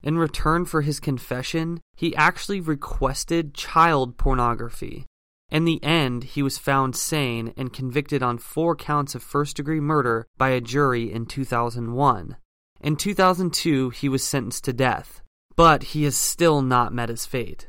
In 0.00 0.16
return 0.16 0.64
for 0.64 0.82
his 0.82 1.00
confession, 1.00 1.80
he 1.96 2.14
actually 2.14 2.60
requested 2.60 3.52
child 3.52 4.16
pornography. 4.16 5.06
In 5.50 5.64
the 5.64 5.82
end, 5.82 6.22
he 6.22 6.40
was 6.40 6.56
found 6.56 6.94
sane 6.94 7.52
and 7.56 7.72
convicted 7.72 8.22
on 8.22 8.38
four 8.38 8.76
counts 8.76 9.16
of 9.16 9.24
first 9.24 9.56
degree 9.56 9.80
murder 9.80 10.24
by 10.38 10.50
a 10.50 10.60
jury 10.60 11.10
in 11.10 11.26
2001. 11.26 12.36
In 12.80 12.94
2002, 12.94 13.90
he 13.90 14.08
was 14.08 14.22
sentenced 14.22 14.62
to 14.66 14.72
death, 14.72 15.20
but 15.56 15.82
he 15.82 16.04
has 16.04 16.14
still 16.14 16.62
not 16.62 16.94
met 16.94 17.08
his 17.08 17.26
fate. 17.26 17.66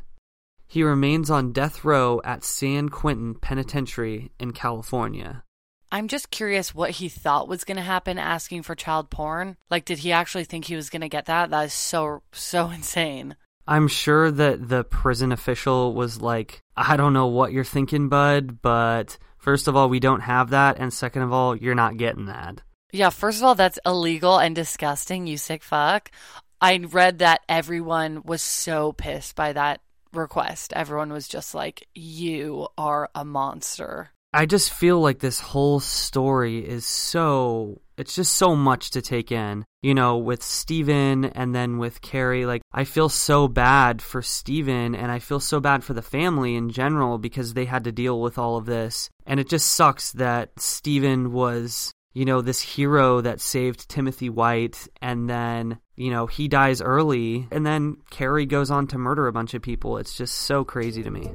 He 0.76 0.84
remains 0.84 1.32
on 1.32 1.54
death 1.54 1.86
row 1.86 2.20
at 2.26 2.44
San 2.44 2.90
Quentin 2.90 3.36
Penitentiary 3.36 4.34
in 4.38 4.52
California. 4.52 5.42
I'm 5.90 6.10
just 6.10 6.32
curious 6.32 6.76
what 6.76 6.90
he 6.90 7.08
thought 7.08 7.48
was 7.48 7.64
going 7.64 7.78
to 7.78 7.82
happen 7.82 8.18
asking 8.18 8.64
for 8.64 8.76
child 8.76 9.10
porn. 9.10 9.56
Like, 9.70 9.86
did 9.86 10.00
he 10.00 10.12
actually 10.12 10.44
think 10.44 10.66
he 10.66 10.76
was 10.76 10.90
going 10.90 11.00
to 11.04 11.08
get 11.08 11.28
that? 11.28 11.50
That 11.50 11.68
is 11.68 11.74
so, 11.74 12.24
so 12.34 12.70
insane. 12.76 13.38
I'm 13.66 13.88
sure 13.88 14.30
that 14.30 14.68
the 14.68 14.84
prison 14.84 15.32
official 15.32 15.94
was 15.94 16.20
like, 16.20 16.60
I 16.76 16.98
don't 16.98 17.14
know 17.14 17.28
what 17.28 17.54
you're 17.54 17.64
thinking, 17.64 18.10
bud, 18.10 18.62
but 18.62 19.18
first 19.38 19.70
of 19.70 19.78
all, 19.78 19.88
we 19.88 20.02
don't 20.02 20.24
have 20.24 20.50
that. 20.50 20.78
And 20.78 20.94
second 20.94 21.22
of 21.22 21.32
all, 21.32 21.56
you're 21.56 21.74
not 21.74 21.96
getting 21.96 22.26
that. 22.26 22.64
Yeah, 22.92 23.12
first 23.12 23.38
of 23.38 23.46
all, 23.46 23.56
that's 23.56 23.80
illegal 23.86 24.40
and 24.40 24.54
disgusting, 24.54 25.26
you 25.26 25.38
sick 25.38 25.64
fuck. 25.64 26.12
I 26.60 26.76
read 26.78 27.20
that 27.20 27.44
everyone 27.48 28.24
was 28.26 28.42
so 28.42 28.92
pissed 28.92 29.36
by 29.36 29.54
that 29.54 29.80
request. 30.18 30.74
Everyone 30.74 31.12
was 31.12 31.28
just 31.28 31.54
like, 31.56 31.88
You 31.94 32.68
are 32.78 33.10
a 33.16 33.26
monster. 33.26 34.12
I 34.34 34.46
just 34.46 34.74
feel 34.74 35.00
like 35.00 35.20
this 35.20 35.40
whole 35.40 35.80
story 35.80 36.60
is 36.60 36.86
so 36.86 37.80
it's 37.98 38.16
just 38.16 38.34
so 38.34 38.54
much 38.54 38.92
to 38.92 39.02
take 39.02 39.32
in. 39.32 39.66
You 39.82 39.94
know, 39.94 40.18
with 40.18 40.44
Steven 40.44 41.26
and 41.26 41.56
then 41.56 41.78
with 41.78 42.02
Cary, 42.02 42.46
like 42.46 42.62
I 42.72 42.84
feel 42.84 43.08
so 43.08 43.48
bad 43.48 44.02
for 44.02 44.22
Steven 44.22 44.96
and 44.96 45.12
I 45.12 45.20
feel 45.20 45.40
so 45.40 45.60
bad 45.60 45.84
for 45.84 45.94
the 45.94 46.02
family 46.02 46.56
in 46.56 46.70
general 46.70 47.18
because 47.18 47.54
they 47.54 47.66
had 47.66 47.86
to 47.86 47.92
deal 47.92 48.20
with 48.20 48.38
all 48.38 48.58
of 48.58 48.66
this. 48.66 49.10
And 49.26 49.40
it 49.40 49.48
just 49.48 49.70
sucks 49.70 50.12
that 50.14 50.60
Steven 50.60 51.32
was, 51.32 51.94
you 52.14 52.26
know, 52.26 52.42
this 52.42 52.62
hero 52.62 53.22
that 53.22 53.40
saved 53.40 53.88
Timothy 53.88 54.30
White 54.30 54.88
and 55.02 55.30
then, 55.30 55.80
you 55.96 56.12
know, 56.12 56.28
he 56.28 56.48
dies 56.48 56.82
early 56.82 57.48
and 57.52 57.66
then 57.66 57.98
Cary 58.10 58.46
goes 58.46 58.70
on 58.70 58.88
to 58.88 58.98
murder 58.98 59.28
a 59.28 59.34
bunch 59.34 59.54
of 59.54 59.62
people. 59.62 59.98
It's 59.98 60.18
just 60.18 60.36
so 60.36 60.64
crazy 60.64 61.04
to 61.04 61.12
me. 61.12 61.32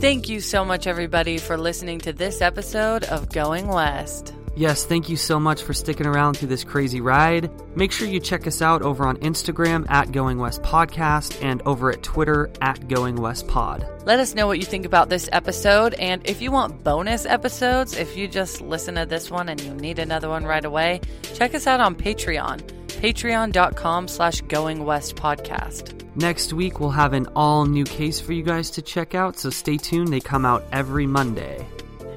Thank 0.00 0.28
you 0.28 0.40
so 0.40 0.64
much, 0.64 0.86
everybody, 0.86 1.38
for 1.38 1.56
listening 1.56 1.98
to 2.00 2.12
this 2.12 2.40
episode 2.40 3.02
of 3.04 3.32
Going 3.32 3.66
West. 3.66 4.32
Yes, 4.58 4.84
thank 4.84 5.08
you 5.08 5.16
so 5.16 5.38
much 5.38 5.62
for 5.62 5.72
sticking 5.72 6.04
around 6.04 6.36
through 6.36 6.48
this 6.48 6.64
crazy 6.64 7.00
ride. 7.00 7.48
Make 7.76 7.92
sure 7.92 8.08
you 8.08 8.18
check 8.18 8.44
us 8.44 8.60
out 8.60 8.82
over 8.82 9.06
on 9.06 9.16
Instagram 9.18 9.88
at 9.88 10.10
Going 10.10 10.36
West 10.36 10.62
Podcast 10.62 11.40
and 11.44 11.62
over 11.62 11.92
at 11.92 12.02
Twitter 12.02 12.50
at 12.60 12.88
Going 12.88 13.14
West 13.14 13.46
Pod. 13.46 13.86
Let 14.04 14.18
us 14.18 14.34
know 14.34 14.48
what 14.48 14.58
you 14.58 14.64
think 14.64 14.84
about 14.84 15.10
this 15.10 15.28
episode. 15.30 15.94
And 15.94 16.28
if 16.28 16.42
you 16.42 16.50
want 16.50 16.82
bonus 16.82 17.24
episodes, 17.24 17.96
if 17.96 18.16
you 18.16 18.26
just 18.26 18.60
listen 18.60 18.96
to 18.96 19.06
this 19.06 19.30
one 19.30 19.48
and 19.48 19.60
you 19.60 19.74
need 19.74 20.00
another 20.00 20.28
one 20.28 20.44
right 20.44 20.64
away, 20.64 21.02
check 21.34 21.54
us 21.54 21.68
out 21.68 21.78
on 21.78 21.94
Patreon. 21.94 22.60
Patreon.com 22.88 24.08
slash 24.08 24.40
Going 24.40 24.84
West 24.84 25.14
Podcast. 25.14 25.94
Next 26.16 26.52
week, 26.52 26.80
we'll 26.80 26.90
have 26.90 27.12
an 27.12 27.28
all 27.36 27.64
new 27.64 27.84
case 27.84 28.18
for 28.18 28.32
you 28.32 28.42
guys 28.42 28.70
to 28.70 28.82
check 28.82 29.14
out, 29.14 29.38
so 29.38 29.50
stay 29.50 29.76
tuned. 29.76 30.08
They 30.08 30.18
come 30.18 30.44
out 30.44 30.64
every 30.72 31.06
Monday. 31.06 31.64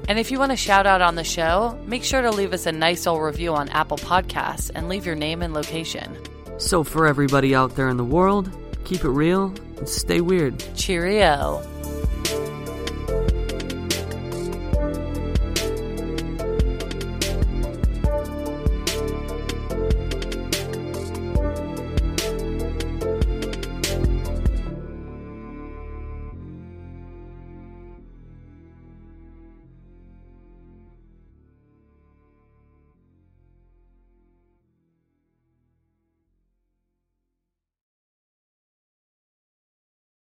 And 0.08 0.18
if 0.18 0.30
you 0.30 0.38
want 0.38 0.52
a 0.52 0.56
shout 0.56 0.86
out 0.86 1.00
on 1.00 1.14
the 1.14 1.24
show, 1.24 1.78
make 1.86 2.04
sure 2.04 2.22
to 2.22 2.30
leave 2.30 2.52
us 2.52 2.66
a 2.66 2.72
nice 2.72 3.06
old 3.06 3.22
review 3.22 3.54
on 3.54 3.68
Apple 3.68 3.98
Podcasts 3.98 4.70
and 4.74 4.88
leave 4.88 5.06
your 5.06 5.14
name 5.14 5.42
and 5.42 5.54
location. 5.54 6.16
So, 6.58 6.84
for 6.84 7.06
everybody 7.06 7.54
out 7.54 7.76
there 7.76 7.88
in 7.88 7.96
the 7.96 8.04
world, 8.04 8.50
keep 8.84 9.04
it 9.04 9.10
real 9.10 9.54
and 9.78 9.88
stay 9.88 10.20
weird. 10.20 10.62
Cheerio. 10.76 11.62